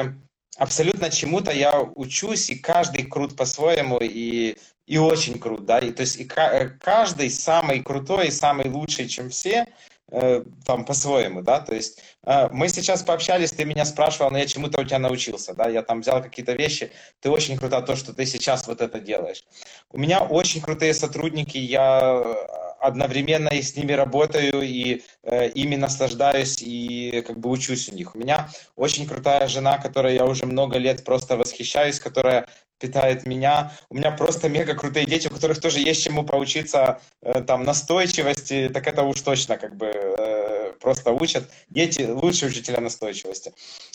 абсолютно 0.59 1.11
чему-то 1.11 1.53
я 1.53 1.81
учусь, 1.81 2.51
и 2.51 2.57
каждый 2.57 3.05
крут 3.05 3.37
по-своему, 3.37 3.99
и, 3.99 4.57
и 4.87 4.99
очень 4.99 5.39
крут, 5.39 5.65
да, 5.65 5.79
и 5.79 5.93
то 5.93 6.03
есть 6.03 6.17
и 6.17 6.25
каждый 6.25 7.31
самый 7.31 7.83
крутой, 7.83 8.29
и 8.29 8.33
самый 8.33 8.69
лучший, 8.69 9.09
чем 9.09 9.31
все, 9.31 9.67
Э, 10.11 10.43
там 10.67 10.85
по-своему, 10.85 11.41
да, 11.43 11.61
то 11.61 11.75
есть 11.75 12.03
э, 12.25 12.49
мы 12.53 12.69
сейчас 12.69 13.03
пообщались, 13.03 13.53
ты 13.53 13.65
меня 13.65 13.87
спрашивал, 13.87 14.31
но 14.31 14.37
я 14.37 14.47
чему-то 14.47 14.81
у 14.81 14.85
тебя 14.85 14.99
научился, 14.99 15.55
да, 15.55 15.69
я 15.69 15.83
там 15.83 16.03
взял 16.03 16.23
какие-то 16.23 16.53
вещи, 16.53 16.93
ты 17.21 17.31
очень 17.31 17.57
круто 17.57 17.81
то, 17.81 17.97
что 17.97 18.13
ты 18.13 18.27
сейчас 18.27 18.67
вот 18.67 18.83
это 18.83 19.01
делаешь. 19.01 19.43
У 19.91 19.99
меня 19.99 20.21
очень 20.23 20.61
крутые 20.61 20.93
сотрудники, 20.93 21.57
я 21.57 22.37
одновременно 22.83 23.49
и 23.49 23.63
с 23.63 23.77
ними 23.77 23.93
работаю, 23.93 24.61
и 24.61 25.03
э, 25.23 25.49
ими 25.51 25.77
наслаждаюсь, 25.77 26.61
и 26.61 27.23
как 27.27 27.39
бы 27.39 27.49
учусь 27.49 27.89
у 27.89 27.95
них. 27.95 28.15
У 28.15 28.19
меня 28.19 28.49
очень 28.77 29.07
крутая 29.07 29.47
жена, 29.49 29.79
которой 29.79 30.15
я 30.17 30.27
уже 30.27 30.47
много 30.47 30.79
лет 30.79 31.05
просто 31.05 31.37
восхищаюсь, 31.37 32.01
которая 32.01 32.49
питает 32.83 33.27
меня. 33.27 33.73
У 33.89 33.95
меня 33.95 34.11
просто 34.11 34.49
мега 34.49 34.75
крутые 34.75 35.07
дети, 35.07 35.29
у 35.29 35.31
которых 35.31 35.61
тоже 35.61 35.79
есть 35.79 36.03
чему 36.03 36.25
поучиться 36.25 37.01
э, 37.23 37.41
там 37.43 37.63
настойчивости, 37.63 38.69
так 38.75 38.89
это 38.89 39.05
уж 39.05 39.21
точно 39.21 39.57
как 39.57 39.77
бы 39.77 39.87
э, 39.87 40.73
просто 40.81 41.13
учат. 41.13 41.45
Дети 41.71 42.03
лучшие 42.03 42.51
учителя 42.51 42.81
настойчивости. 42.81 43.53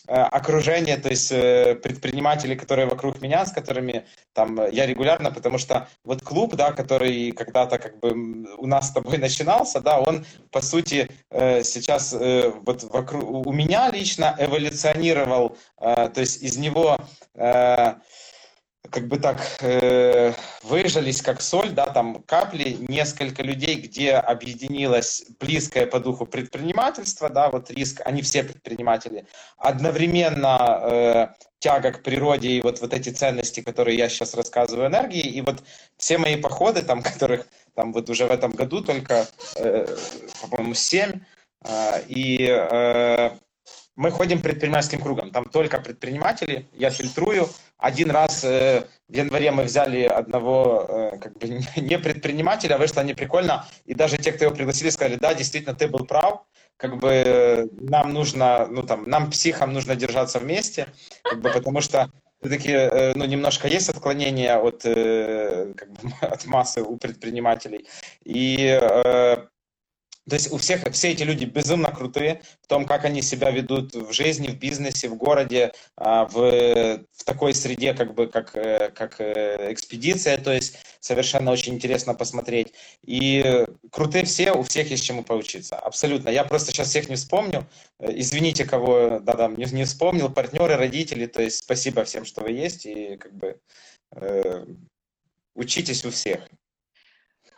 Э, 0.08 0.22
окружение, 0.22 0.96
то 0.98 1.10
есть 1.10 1.30
предприниматели, 1.30 2.56
которые 2.56 2.88
вокруг 2.88 3.22
меня, 3.22 3.46
с 3.46 3.52
которыми 3.52 4.06
там 4.34 4.58
я 4.72 4.86
регулярно, 4.86 5.32
потому 5.32 5.58
что 5.58 5.90
вот 6.06 6.24
клуб, 6.24 6.56
да, 6.56 6.72
который 6.72 7.32
когда-то 7.32 7.80
как 7.80 8.00
бы 8.00 8.10
у 8.58 8.68
нас 8.68 8.88
с 8.88 8.92
тобой 8.92 9.18
начинался, 9.28 9.82
да, 9.82 10.00
он 10.00 10.26
по 10.52 10.62
сути 10.62 11.10
сейчас 11.30 12.14
вот 12.14 12.84
вокруг 12.84 13.48
у 13.48 13.52
меня 13.52 13.92
лично 13.92 14.36
эволюционировал, 14.40 15.58
то 15.78 16.22
есть 16.22 16.42
из 16.42 16.58
него 16.58 16.98
как 18.90 19.08
бы 19.08 19.18
так 19.18 19.40
э, 19.62 20.34
выжались 20.64 21.22
как 21.22 21.42
соль, 21.42 21.72
да, 21.72 21.88
там 21.88 22.24
капли, 22.24 22.78
несколько 22.88 23.44
людей, 23.44 23.76
где 23.76 24.14
объединилось 24.14 25.26
близкое 25.40 25.86
по 25.86 26.00
духу 26.00 26.26
предпринимательство, 26.26 27.30
да, 27.30 27.50
вот 27.50 27.70
риск, 27.72 28.02
они 28.06 28.22
все 28.22 28.44
предприниматели, 28.44 29.26
одновременно 29.58 30.80
э, 30.82 31.28
тяга 31.60 31.92
к 31.92 32.04
природе 32.04 32.50
и 32.50 32.62
вот, 32.62 32.82
вот 32.82 32.94
эти 32.94 33.10
ценности, 33.10 33.62
которые 33.62 33.98
я 33.98 34.10
сейчас 34.10 34.34
рассказываю, 34.36 34.88
энергии, 34.88 35.22
и 35.22 35.42
вот 35.42 35.64
все 35.98 36.18
мои 36.18 36.36
походы, 36.36 36.82
там, 36.82 37.02
которых 37.04 37.48
там 37.76 37.94
вот 37.94 38.10
уже 38.10 38.26
в 38.26 38.32
этом 38.32 38.52
году 38.52 38.82
только, 38.82 39.28
э, 39.56 39.88
по-моему, 40.42 40.74
семь, 40.74 41.22
э, 41.64 42.02
и 42.08 42.48
э, 42.50 43.32
мы 43.98 44.12
ходим 44.12 44.42
предпринимательским 44.42 45.02
кругом, 45.02 45.32
там 45.32 45.46
только 45.46 45.80
предприниматели, 45.80 46.68
я 46.74 46.92
фильтрую. 46.92 47.50
Один 47.78 48.12
раз 48.12 48.44
э, 48.44 48.86
в 49.10 49.16
январе 49.16 49.52
мы 49.52 49.64
взяли 49.64 50.04
одного 50.04 50.86
э, 50.88 51.18
как 51.18 51.38
бы 51.38 51.48
не 51.76 51.98
предпринимателя, 52.04 52.78
вышло 52.78 53.04
не 53.04 53.16
прикольно, 53.16 53.66
и 53.86 53.96
даже 53.96 54.18
те, 54.18 54.32
кто 54.32 54.46
его 54.46 54.56
пригласили, 54.56 54.92
сказали, 54.92 55.16
да, 55.16 55.34
действительно, 55.34 55.76
ты 55.76 55.88
был 55.88 56.06
прав, 56.06 56.44
как 56.78 56.98
бы 57.00 57.10
э, 57.10 57.68
нам 57.72 58.14
нужно, 58.14 58.68
ну 58.68 58.84
там, 58.84 59.10
нам 59.10 59.32
психам 59.32 59.74
нужно 59.74 59.96
держаться 59.96 60.40
вместе, 60.40 60.88
как 61.24 61.42
бы, 61.42 61.50
потому 61.50 61.82
что 61.82 62.12
все-таки 62.40 62.72
э, 62.72 63.14
ну, 63.16 63.26
немножко 63.26 63.68
есть 63.68 63.90
отклонение 63.90 64.58
от, 64.58 64.86
э, 64.86 65.74
как 65.76 65.92
бы, 65.92 66.12
от 66.22 66.46
массы 66.46 66.84
у 66.84 66.98
предпринимателей. 66.98 67.88
И 68.24 68.80
то 70.30 70.34
есть 70.36 70.52
у 70.52 70.58
всех, 70.58 70.84
все 70.92 71.12
эти 71.12 71.24
люди 71.24 71.46
безумно 71.46 71.90
крутые 71.90 72.42
в 72.62 72.68
том, 72.68 72.86
как 72.86 73.06
они 73.06 73.22
себя 73.22 73.50
ведут 73.50 73.96
в 73.96 74.12
жизни, 74.12 74.48
в 74.50 74.60
бизнесе, 74.60 75.08
в 75.08 75.16
городе, 75.16 75.72
а, 75.96 76.26
в, 76.26 77.00
в 77.14 77.24
такой 77.24 77.54
среде, 77.54 77.94
как 77.94 78.14
бы, 78.14 78.28
как, 78.28 78.56
э, 78.56 78.92
как 78.94 79.22
э, 79.22 79.72
экспедиция, 79.72 80.38
то 80.38 80.52
есть 80.52 80.80
совершенно 81.00 81.52
очень 81.52 81.76
интересно 81.76 82.14
посмотреть. 82.14 82.74
И 83.06 83.66
крутые 83.90 84.26
все, 84.26 84.52
у 84.52 84.64
всех 84.64 84.92
есть 84.92 85.06
чему 85.06 85.24
поучиться, 85.24 85.78
абсолютно. 85.78 86.30
Я 86.30 86.44
просто 86.44 86.72
сейчас 86.72 86.90
всех 86.90 87.08
не 87.08 87.16
вспомню, 87.16 87.66
э, 88.00 88.12
извините, 88.14 88.66
кого 88.66 89.20
да, 89.20 89.34
да, 89.34 89.48
не, 89.48 89.66
не 89.66 89.86
вспомнил, 89.86 90.30
партнеры, 90.30 90.76
родители, 90.76 91.26
то 91.28 91.42
есть 91.42 91.60
спасибо 91.60 92.04
всем, 92.04 92.26
что 92.26 92.42
вы 92.42 92.52
есть, 92.52 92.86
и 92.86 93.16
как 93.16 93.34
бы 93.34 93.60
э, 94.12 94.66
учитесь 95.56 96.04
у 96.04 96.12
всех. 96.12 96.50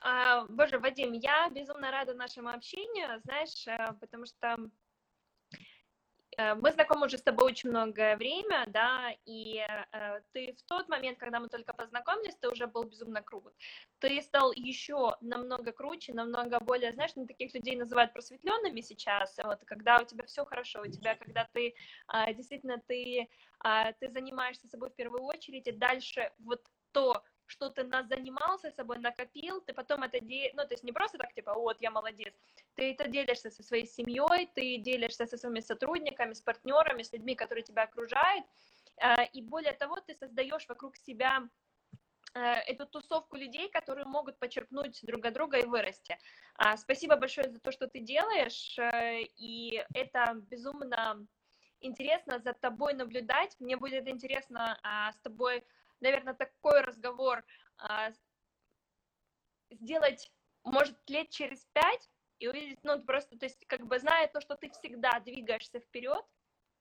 А, 0.01 0.45
боже, 0.45 0.79
Вадим, 0.79 1.13
я 1.13 1.49
безумно 1.49 1.91
рада 1.91 2.13
нашему 2.13 2.49
общению, 2.49 3.19
знаешь, 3.23 3.67
э, 3.67 3.93
потому 3.99 4.25
что 4.25 4.57
Э, 6.39 6.55
мы 6.55 6.71
знакомы 6.71 7.07
уже 7.07 7.17
с 7.17 7.21
тобой 7.21 7.47
очень 7.51 7.69
многое 7.69 8.15
время, 8.15 8.63
да, 8.67 9.13
и 9.25 9.57
э, 9.91 10.21
ты 10.31 10.53
в 10.53 10.61
тот 10.63 10.87
момент, 10.87 11.17
когда 11.19 11.39
мы 11.41 11.49
только 11.49 11.73
познакомились, 11.73 12.35
ты 12.37 12.49
уже 12.49 12.65
был 12.65 12.83
безумно 12.83 13.21
крут. 13.21 13.53
Ты 13.99 14.21
стал 14.21 14.53
еще 14.53 15.17
намного 15.19 15.73
круче, 15.73 16.13
намного 16.13 16.59
более, 16.61 16.93
знаешь, 16.93 17.11
ну, 17.15 17.25
таких 17.27 17.53
людей 17.53 17.75
называют 17.75 18.13
просветленными 18.13 18.79
сейчас, 18.79 19.37
вот, 19.43 19.59
когда 19.65 19.99
у 19.99 20.05
тебя 20.05 20.25
все 20.25 20.45
хорошо, 20.45 20.81
у 20.81 20.87
тебя, 20.87 21.15
когда 21.15 21.45
ты 21.51 21.75
э, 22.13 22.33
действительно 22.33 22.81
ты, 22.87 23.27
ты 23.99 24.09
занимаешься 24.09 24.67
собой 24.69 24.89
в 24.89 24.95
первую 24.95 25.23
очередь, 25.23 25.67
и 25.67 25.73
дальше 25.73 26.31
вот 26.37 26.61
то, 26.93 27.21
что 27.49 27.69
ты 27.69 27.83
нас 27.83 28.07
занимался 28.07 28.71
собой, 28.71 28.99
накопил, 28.99 29.61
ты 29.61 29.73
потом 29.73 30.03
это 30.03 30.19
делаешь, 30.19 30.53
ну, 30.55 30.63
то 30.63 30.73
есть 30.73 30.83
не 30.83 30.91
просто 30.91 31.17
так, 31.17 31.33
типа, 31.33 31.53
вот, 31.53 31.81
я 31.81 31.91
молодец, 31.91 32.33
ты 32.75 32.91
это 32.91 33.07
делишься 33.07 33.49
со 33.49 33.63
своей 33.63 33.87
семьей, 33.87 34.49
ты 34.53 34.77
делишься 34.77 35.25
со 35.25 35.37
своими 35.37 35.59
сотрудниками, 35.59 36.33
с 36.33 36.41
партнерами, 36.41 37.03
с 37.03 37.11
людьми, 37.11 37.35
которые 37.35 37.63
тебя 37.63 37.83
окружают, 37.83 38.45
э, 38.97 39.25
и 39.33 39.41
более 39.41 39.73
того, 39.73 39.99
ты 39.99 40.13
создаешь 40.13 40.67
вокруг 40.67 40.95
себя 40.95 41.49
э, 42.35 42.39
эту 42.39 42.85
тусовку 42.85 43.35
людей, 43.35 43.69
которые 43.69 44.05
могут 44.05 44.37
почерпнуть 44.37 44.99
друг 45.03 45.25
от 45.25 45.33
друга 45.33 45.57
и 45.57 45.65
вырасти. 45.65 46.17
А, 46.55 46.77
спасибо 46.77 47.15
большое 47.15 47.49
за 47.49 47.59
то, 47.59 47.71
что 47.71 47.87
ты 47.87 47.99
делаешь, 47.99 48.77
э, 48.77 49.23
и 49.37 49.83
это 49.95 50.35
безумно 50.51 51.25
интересно 51.81 52.39
за 52.39 52.53
тобой 52.53 52.93
наблюдать. 52.93 53.55
Мне 53.59 53.77
будет 53.77 54.07
интересно 54.07 54.79
а, 54.83 55.11
с 55.11 55.17
тобой 55.17 55.63
наверное, 56.01 56.33
такой 56.33 56.81
разговор 56.81 57.43
а, 57.77 58.11
сделать, 59.71 60.31
может, 60.63 60.97
лет 61.09 61.29
через 61.29 61.65
пять 61.73 62.09
и 62.39 62.47
увидеть, 62.47 62.79
ну, 62.83 63.01
просто, 63.03 63.37
то 63.37 63.45
есть, 63.45 63.65
как 63.67 63.85
бы, 63.85 63.99
зная 63.99 64.27
то, 64.27 64.41
что 64.41 64.55
ты 64.55 64.69
всегда 64.69 65.19
двигаешься 65.19 65.79
вперед, 65.79 66.25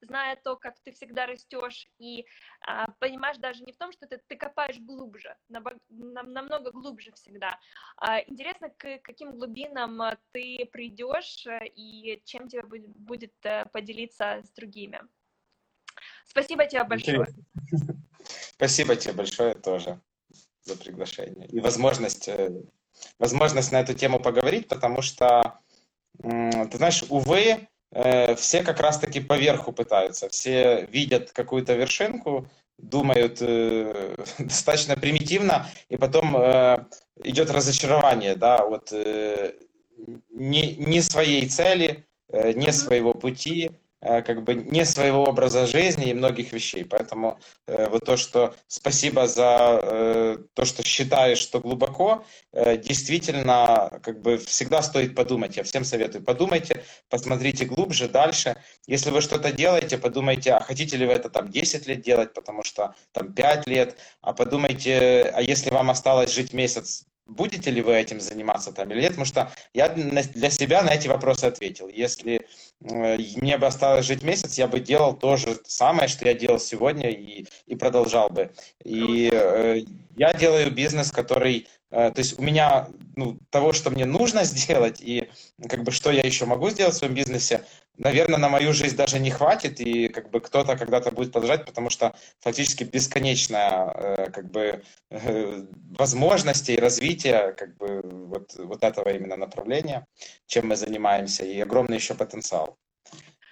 зная 0.01 0.37
то, 0.37 0.57
как 0.57 0.79
ты 0.81 0.93
всегда 0.93 1.27
растешь, 1.27 1.89
и 1.99 2.25
а, 2.61 2.91
понимаешь 3.01 3.39
даже 3.39 3.65
не 3.65 3.73
в 3.73 3.77
том, 3.77 3.93
что 3.93 4.07
ты, 4.07 4.19
ты 4.27 4.37
копаешь 4.37 4.79
глубже, 4.79 5.37
на, 5.49 5.61
на, 5.89 6.23
намного 6.23 6.71
глубже 6.71 7.13
всегда. 7.13 7.59
А, 7.97 8.21
интересно, 8.21 8.71
к 8.71 8.99
каким 9.01 9.33
глубинам 9.33 10.01
а, 10.01 10.17
ты 10.33 10.69
придешь 10.73 11.47
э, 11.47 11.67
и 11.67 12.23
чем 12.25 12.49
тебе 12.49 12.63
будет, 12.63 12.97
будет 12.97 13.35
э, 13.43 13.67
поделиться 13.73 14.41
с 14.43 14.51
другими. 14.53 15.01
Спасибо 16.25 16.67
тебе 16.67 16.85
большое. 16.85 17.27
Спасибо 18.59 18.97
тебе 18.97 19.15
большое 19.15 19.55
тоже 19.55 20.01
за 20.65 20.75
приглашение 20.75 21.47
и 21.47 21.61
возможность, 21.61 22.27
э, 22.27 22.51
возможность 23.21 23.71
на 23.71 23.79
эту 23.79 23.95
тему 23.95 24.19
поговорить, 24.19 24.67
потому 24.67 25.01
что, 25.01 25.61
ты 26.21 26.77
знаешь, 26.77 27.05
увы, 27.09 27.69
э, 27.93 28.35
все 28.35 28.65
как 28.65 28.81
раз-таки 28.81 29.21
поверху 29.21 29.71
пытаются, 29.71 30.29
все 30.29 30.87
видят 30.87 31.31
какую-то 31.31 31.75
вершинку, 31.75 32.49
думают 32.79 33.39
э, 33.43 34.17
достаточно 34.41 34.97
примитивно, 34.97 35.69
и 35.89 35.97
потом 35.97 36.37
идет 37.23 37.53
разочарование, 37.53 38.35
да, 38.35 38.65
вот 38.65 38.91
не, 40.31 40.75
не 40.75 41.01
своей 41.01 41.49
цели, 41.49 42.05
не 42.33 42.73
своего 42.73 43.15
пути, 43.15 43.71
Э, 43.71 43.88
как 44.01 44.45
бы 44.45 44.55
не 44.55 44.85
своего 44.85 45.25
образа 45.25 45.67
жизни 45.67 46.11
и 46.11 46.15
многих 46.15 46.53
вещей. 46.53 46.85
Поэтому 46.85 47.39
э, 47.67 47.89
вот 47.89 48.05
то, 48.05 48.17
что 48.17 48.55
спасибо 48.69 49.27
за 49.27 49.81
э, 49.83 50.39
то, 50.55 50.65
что 50.65 50.83
считаешь, 50.85 51.39
что 51.39 51.61
глубоко, 51.61 52.25
э, 52.53 52.77
действительно, 52.77 54.01
как 54.03 54.21
бы 54.23 54.39
всегда 54.39 54.83
стоит 54.83 55.15
подумать. 55.15 55.57
Я 55.57 55.65
всем 55.65 55.85
советую, 55.85 56.25
подумайте, 56.25 56.85
посмотрите 57.09 57.65
глубже, 57.65 58.09
дальше. 58.09 58.57
Если 58.87 59.11
вы 59.11 59.21
что-то 59.21 59.53
делаете, 59.53 59.99
подумайте, 59.99 60.53
а 60.53 60.61
хотите 60.61 60.97
ли 60.97 61.07
вы 61.07 61.13
это 61.13 61.29
там 61.29 61.49
10 61.49 61.87
лет 61.89 62.01
делать, 62.01 62.33
потому 62.35 62.63
что 62.63 62.95
там 63.13 63.33
5 63.33 63.67
лет, 63.67 63.97
а 64.21 64.33
подумайте, 64.33 65.33
а 65.35 65.43
если 65.43 65.71
вам 65.71 65.91
осталось 65.91 66.33
жить 66.33 66.53
месяц, 66.53 67.05
будете 67.29 67.71
ли 67.71 67.83
вы 67.83 67.95
этим 67.95 68.21
заниматься 68.21 68.73
там 68.73 68.91
или 68.91 69.01
нет, 69.01 69.11
потому 69.11 69.27
что 69.27 69.53
я 69.75 69.89
для 69.89 70.51
себя 70.51 70.83
на 70.83 70.95
эти 70.95 71.07
вопросы 71.09 71.45
ответил. 71.45 71.89
Если 71.89 72.47
э, 72.81 73.19
мне 73.37 73.59
бы 73.59 73.67
осталось 73.67 74.07
жить 74.07 74.23
месяц, 74.23 74.59
я 74.59 74.67
бы 74.67 74.81
делал 74.81 75.15
то 75.15 75.37
же 75.37 75.59
самое, 75.67 76.09
что 76.09 76.27
я 76.27 76.35
делал 76.35 76.59
сегодня 76.59 77.11
и, 77.11 77.45
и 77.67 77.77
продолжал 77.77 78.31
бы. 78.31 78.51
И 78.83 79.29
э, 79.33 79.83
я 80.17 80.33
делаю 80.35 80.71
бизнес, 80.73 81.13
который 81.13 81.69
то 81.91 82.15
есть 82.17 82.39
у 82.39 82.43
меня 82.43 82.89
ну, 83.17 83.39
того, 83.51 83.73
что 83.73 83.91
мне 83.91 84.05
нужно 84.05 84.45
сделать, 84.45 85.01
и 85.01 85.31
как 85.69 85.85
бы 85.85 85.91
что 85.91 86.11
я 86.11 86.23
еще 86.23 86.45
могу 86.45 86.71
сделать 86.71 86.95
в 86.95 86.99
своем 86.99 87.15
бизнесе, 87.15 87.65
наверное, 87.99 88.39
на 88.39 88.49
мою 88.49 88.73
жизнь 88.73 88.97
даже 88.97 89.19
не 89.19 89.31
хватит, 89.31 89.81
и 89.81 90.09
как 90.09 90.31
бы 90.31 90.41
кто-то 90.41 90.77
когда-то 90.77 91.11
будет 91.11 91.33
продолжать, 91.33 91.65
потому 91.65 91.91
что 91.91 92.15
фактически 92.41 92.85
бесконечная 92.85 93.93
э, 93.95 94.31
как 94.31 94.51
бы 94.51 94.83
э, 95.11 95.67
возможности 95.99 96.73
и 96.73 96.81
развития 96.81 97.53
как 97.53 97.77
бы 97.77 98.03
вот, 98.03 98.55
вот 98.57 98.85
этого 98.85 99.09
именно 99.09 99.37
направления, 99.37 100.07
чем 100.47 100.69
мы 100.69 100.77
занимаемся, 100.77 101.45
и 101.45 101.61
огромный 101.61 101.97
еще 101.97 102.15
потенциал. 102.15 102.79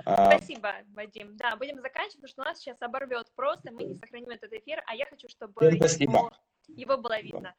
А, 0.04 0.38
Спасибо, 0.38 0.72
Вадим. 0.94 1.36
Да, 1.36 1.56
будем 1.56 1.80
заканчивать, 1.80 2.20
потому 2.20 2.28
что 2.28 2.42
у 2.42 2.44
нас 2.44 2.58
сейчас 2.58 2.76
оборвет 2.80 3.26
просто, 3.34 3.72
мы 3.72 3.82
не 3.84 3.94
сохраним 3.96 4.30
этот 4.30 4.52
эфир, 4.52 4.82
а 4.86 4.94
я 4.94 5.06
хочу, 5.06 5.28
чтобы 5.28 5.64
его, 5.64 6.30
его 6.68 6.96
было 6.96 7.20
видно. 7.20 7.54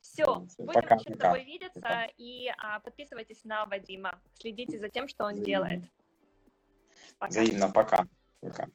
Все, 0.00 0.46
будем 0.58 0.72
пока, 0.72 0.94
еще 0.94 1.14
с 1.14 1.18
тобой 1.18 1.44
видеться 1.44 1.80
пока. 1.80 2.06
и 2.16 2.48
а, 2.58 2.80
подписывайтесь 2.80 3.44
на 3.44 3.66
Вадима. 3.66 4.20
Следите 4.34 4.78
за 4.78 4.88
тем, 4.88 5.08
что 5.08 5.24
он 5.24 5.42
делает. 5.42 5.82
Пока. 7.18 7.30
Взаимно, 7.30 7.70
пока. 7.70 8.06
пока. 8.40 8.68